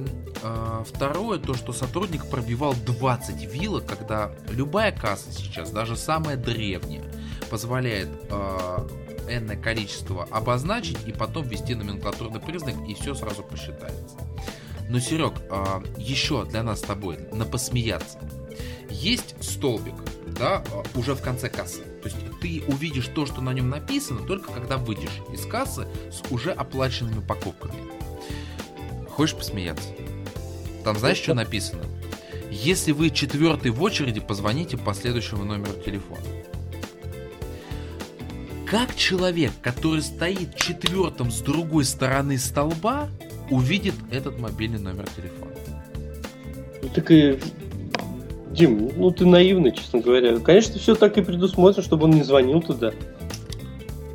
э, 0.43 0.83
второе, 0.87 1.39
то, 1.39 1.55
что 1.55 1.73
сотрудник 1.73 2.29
пробивал 2.29 2.75
20 2.75 3.51
вилок, 3.51 3.87
когда 3.87 4.31
любая 4.49 4.91
касса 4.91 5.31
сейчас, 5.31 5.71
даже 5.71 5.95
самая 5.95 6.37
древняя, 6.37 7.03
позволяет 7.49 8.09
э, 8.29 8.87
энное 9.29 9.57
количество 9.57 10.25
обозначить 10.25 10.99
и 11.07 11.11
потом 11.11 11.47
ввести 11.47 11.73
номенклатурный 11.73 12.39
признак, 12.39 12.75
и 12.87 12.93
все 12.93 13.15
сразу 13.15 13.41
посчитается. 13.41 14.17
Но, 14.91 14.99
Серег, 14.99 15.35
а, 15.49 15.81
еще 15.97 16.43
для 16.43 16.63
нас 16.63 16.79
с 16.79 16.81
тобой, 16.81 17.17
на 17.31 17.45
посмеяться. 17.45 18.19
Есть 18.89 19.41
столбик, 19.41 19.93
да, 20.37 20.65
а, 20.69 20.83
уже 20.95 21.15
в 21.15 21.21
конце 21.21 21.47
кассы. 21.47 21.79
То 22.03 22.09
есть 22.09 22.17
ты 22.41 22.61
увидишь 22.67 23.07
то, 23.07 23.25
что 23.25 23.39
на 23.39 23.53
нем 23.53 23.69
написано, 23.69 24.27
только 24.27 24.51
когда 24.51 24.75
выйдешь 24.75 25.21
из 25.31 25.45
кассы 25.45 25.87
с 26.11 26.29
уже 26.29 26.51
оплаченными 26.51 27.21
покупками. 27.25 27.73
Хочешь 29.07 29.37
посмеяться? 29.37 29.87
Там 30.83 30.99
знаешь, 30.99 31.19
что 31.19 31.35
написано? 31.35 31.83
Если 32.51 32.91
вы 32.91 33.11
четвертый 33.11 33.71
в 33.71 33.81
очереди, 33.81 34.19
позвоните 34.19 34.75
по 34.75 34.93
следующему 34.93 35.45
номеру 35.45 35.71
телефона. 35.85 36.25
Как 38.69 38.93
человек, 38.97 39.53
который 39.61 40.01
стоит 40.01 40.57
четвертым 40.57 41.31
с 41.31 41.39
другой 41.39 41.85
стороны 41.85 42.37
столба, 42.37 43.09
увидит 43.51 43.93
этот 44.11 44.39
мобильный 44.39 44.79
номер 44.79 45.05
телефона? 45.15 45.51
Ну, 46.81 46.89
так 46.93 47.11
и 47.11 47.37
Дим, 48.51 48.91
ну 48.97 49.11
ты 49.11 49.25
наивный, 49.25 49.71
честно 49.71 49.99
говоря. 49.99 50.39
Конечно, 50.39 50.79
все 50.79 50.95
так 50.95 51.17
и 51.17 51.21
предусмотрено, 51.21 51.83
чтобы 51.83 52.05
он 52.05 52.11
не 52.11 52.23
звонил 52.23 52.61
туда. 52.61 52.91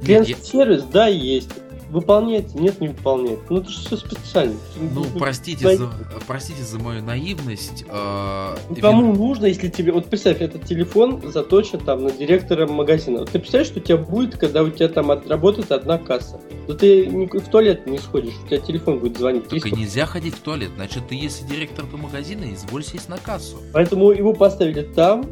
Клиентский 0.04 0.36
сервис, 0.42 0.82
да, 0.84 1.06
есть. 1.06 1.50
Выполняется, 1.90 2.58
нет, 2.58 2.80
не 2.80 2.88
выполняет. 2.88 3.38
Ну 3.48 3.58
это 3.58 3.70
же 3.70 3.78
все 3.78 3.96
специально. 3.96 4.56
Ну, 4.92 5.04
простите 5.18 5.76
за, 5.76 5.90
простите 6.26 6.62
за 6.62 6.78
мою 6.78 7.02
наивность. 7.02 7.84
Э, 7.88 8.56
ну, 8.68 8.76
кому 8.76 9.12
вин... 9.12 9.20
нужно, 9.20 9.46
если 9.46 9.68
тебе... 9.68 9.92
Вот 9.92 10.06
представь, 10.06 10.40
этот 10.40 10.64
телефон 10.64 11.22
заточен 11.32 11.78
там 11.78 12.04
на 12.04 12.10
директора 12.10 12.66
магазина. 12.66 13.20
Вот 13.20 13.30
ты 13.30 13.38
представляешь, 13.38 13.68
что 13.68 13.80
у 13.80 13.82
тебя 13.82 13.98
будет, 13.98 14.36
когда 14.36 14.62
у 14.62 14.70
тебя 14.70 14.88
там 14.88 15.10
работает 15.10 15.70
одна 15.70 15.98
касса? 15.98 16.40
Да 16.66 16.74
ты 16.74 17.08
в 17.08 17.48
туалет 17.48 17.86
не 17.86 17.98
сходишь, 17.98 18.34
у 18.44 18.46
тебя 18.46 18.58
телефон 18.58 18.98
будет 18.98 19.18
звонить. 19.18 19.48
Только 19.48 19.70
нельзя 19.70 20.06
ходить 20.06 20.34
в 20.34 20.40
туалет. 20.40 20.70
Значит, 20.76 21.08
ты 21.08 21.14
если 21.14 21.46
директор 21.46 21.84
магазина, 21.92 22.52
изволь 22.52 22.84
сесть 22.84 23.08
на 23.08 23.18
кассу. 23.18 23.58
Поэтому 23.72 24.10
его 24.10 24.32
поставили 24.32 24.82
там, 24.82 25.26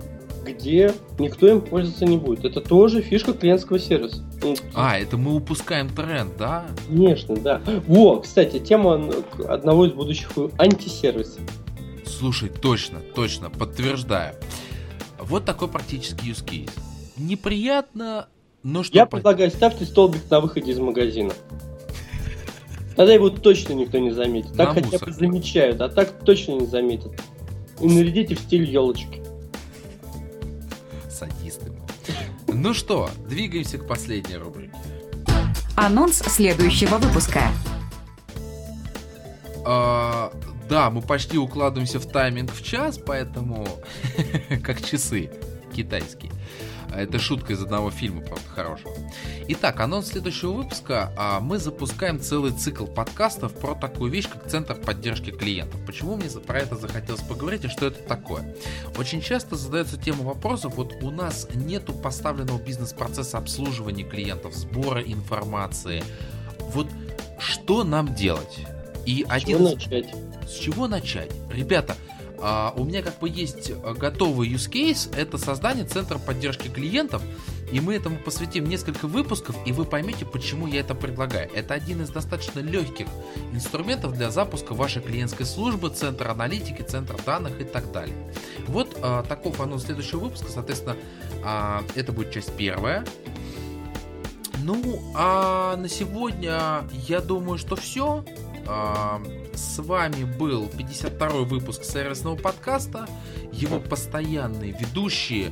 где 0.45 0.93
никто 1.19 1.49
им 1.49 1.61
пользоваться 1.61 2.05
не 2.05 2.19
будет. 2.19 2.45
Это 2.45 2.61
тоже 2.61 3.01
фишка 3.01 3.33
клиентского 3.33 3.79
сервиса. 3.79 4.23
Ну, 4.43 4.55
а, 4.75 4.99
это 4.99 5.17
мы 5.17 5.35
упускаем 5.35 5.89
тренд, 5.89 6.37
да? 6.37 6.67
Конечно, 6.89 7.37
да. 7.37 7.61
Во, 7.87 8.21
кстати, 8.21 8.59
тема 8.59 9.11
одного 9.49 9.87
из 9.87 9.93
будущих 9.93 10.31
антисервисов. 10.59 11.41
Слушай, 12.07 12.49
точно, 12.51 13.01
точно, 13.15 13.51
подтверждаю. 13.51 14.35
Вот 15.19 15.45
такой 15.45 15.69
практический 15.69 16.31
use 16.31 16.45
case. 16.45 16.71
Неприятно, 17.17 18.29
но 18.63 18.83
что... 18.83 18.95
Я 18.95 19.07
предлагаю, 19.07 19.51
ставьте 19.51 19.85
столбик 19.85 20.23
на 20.31 20.41
выходе 20.41 20.73
из 20.73 20.79
магазина. 20.79 21.33
Тогда 22.97 23.13
его 23.13 23.31
точно 23.31 23.73
никто 23.73 23.99
не 23.99 24.11
заметит. 24.11 24.53
Так 24.57 24.69
на 24.69 24.75
хотя 24.75 24.87
мусор. 24.87 25.09
бы 25.09 25.15
замечают, 25.15 25.81
а 25.81 25.89
так 25.89 26.25
точно 26.25 26.53
не 26.53 26.67
заметят. 26.67 27.13
И 27.81 27.87
нарядите 27.87 28.37
в 28.37 28.41
стиль 28.41 28.65
елочки. 28.65 29.24
Ну 32.49 32.75
что, 32.75 33.11
двигаемся 33.29 33.79
к 33.79 33.87
последней 33.87 34.37
рубрике. 34.37 34.77
Анонс 35.77 36.19
следующего 36.19 36.99
выпуска. 36.99 37.41
А, 39.67 40.33
да, 40.69 40.91
мы 40.91 41.03
почти 41.03 41.39
укладываемся 41.39 41.99
в 41.99 42.07
тайминг 42.07 42.53
в 42.53 42.63
час, 42.63 42.99
поэтому 42.99 43.67
как 44.63 44.85
часы 44.85 45.31
китайские. 45.75 46.33
Это 46.97 47.19
шутка 47.19 47.53
из 47.53 47.63
одного 47.63 47.91
фильма, 47.91 48.21
правда, 48.21 48.49
хорошего. 48.55 48.95
Итак, 49.49 49.81
анонс 49.81 50.09
следующего 50.09 50.53
выпуска. 50.53 51.13
А, 51.17 51.41
мы 51.41 51.59
запускаем 51.59 52.21
целый 52.21 52.53
цикл 52.53 52.87
подкастов 52.87 53.55
про 53.55 53.75
такую 53.75 54.11
вещь, 54.11 54.29
как 54.29 54.49
Центр 54.49 54.75
поддержки 54.75 55.31
клиентов. 55.31 55.81
Почему 55.87 56.17
мне 56.17 56.29
про 56.31 56.61
это 56.61 56.77
захотелось 56.77 57.23
поговорить 57.23 57.65
и 57.65 57.69
что 57.69 57.87
это 57.87 58.03
такое? 58.03 58.55
Очень 58.97 59.21
часто 59.21 59.57
задается 59.57 59.99
тема 59.99 60.25
вопросов, 60.25 60.77
вот 60.77 60.95
у 61.03 61.11
нас 61.11 61.49
нету 61.55 61.93
поставленного 61.93 62.61
бизнес-процесса 62.61 63.39
обслуживания 63.39 64.05
клиентов, 64.05 64.55
сбора 64.55 65.03
информации. 65.03 66.03
Вот 66.61 66.89
что 67.39 67.85
нам 67.85 68.15
делать? 68.15 68.61
И 69.07 69.25
с 69.25 69.31
один... 69.31 69.59
чего 69.59 69.71
начать? 69.71 70.15
С 70.49 70.53
чего 70.55 70.89
начать? 70.89 71.31
Ребята, 71.53 71.97
а, 72.39 72.73
у 72.77 72.85
меня 72.85 73.03
как 73.03 73.19
бы 73.19 73.29
есть 73.29 73.71
э, 73.71 73.95
готовый 73.95 74.49
use 74.49 74.71
case, 74.71 75.15
это 75.17 75.39
создание 75.39 75.85
центра 75.85 76.19
поддержки 76.19 76.69
клиентов, 76.69 77.23
и 77.73 77.81
мы 77.81 77.95
этому 77.95 78.19
посвятим 78.19 78.65
несколько 78.65 79.07
выпусков, 79.07 79.57
и 79.67 79.73
вы 79.73 79.85
поймете, 79.85 80.25
почему 80.25 80.67
я 80.67 80.81
это 80.81 80.95
предлагаю. 80.95 81.51
Это 81.53 81.75
один 81.75 82.03
из 82.03 82.11
достаточно 82.11 82.61
легких 82.61 83.07
инструментов 83.53 84.15
для 84.15 84.31
запуска 84.31 84.75
вашей 84.75 85.03
клиентской 85.03 85.47
службы, 85.47 85.91
центра 85.91 86.31
аналитики, 86.31 86.83
центра 86.83 87.19
данных 87.25 87.61
и 87.61 87.65
так 87.65 87.91
далее. 87.93 88.17
Вот 88.69 88.97
а, 89.03 89.23
таков 89.23 89.61
анонс 89.61 89.85
следующего 89.85 90.21
выпуска, 90.21 90.51
соответственно, 90.51 90.97
а, 91.43 91.83
это 91.95 92.13
будет 92.13 92.33
часть 92.33 92.53
первая. 92.57 93.05
Ну, 94.63 95.03
а 95.15 95.77
на 95.77 95.89
сегодня 95.89 96.85
я 97.09 97.21
думаю, 97.21 97.59
что 97.59 97.77
все. 97.77 98.25
А, 98.67 99.21
с 99.57 99.79
вами 99.79 100.25
был 100.25 100.65
52-й 100.65 101.45
выпуск 101.47 101.85
сервисного 101.85 102.37
подкаста. 102.37 103.07
Его 103.53 103.81
постоянные 103.81 104.77
ведущие, 104.79 105.51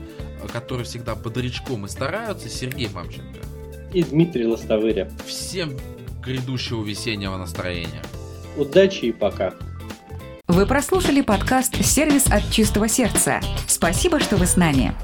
которые 0.52 0.84
всегда 0.84 1.14
бодрячком 1.14 1.86
и 1.86 1.88
стараются, 1.88 2.48
Сергей 2.48 2.88
Мамченко. 2.88 3.40
И 3.92 4.02
Дмитрий 4.02 4.46
Лостовыря. 4.46 5.10
Всем 5.26 5.76
грядущего 6.22 6.84
весеннего 6.84 7.36
настроения. 7.36 8.02
Удачи 8.56 9.06
и 9.06 9.12
пока. 9.12 9.54
Вы 10.48 10.66
прослушали 10.66 11.20
подкаст 11.20 11.82
«Сервис 11.84 12.26
от 12.26 12.50
чистого 12.50 12.88
сердца». 12.88 13.40
Спасибо, 13.66 14.20
что 14.20 14.36
вы 14.36 14.46
с 14.46 14.56
нами. 14.56 14.94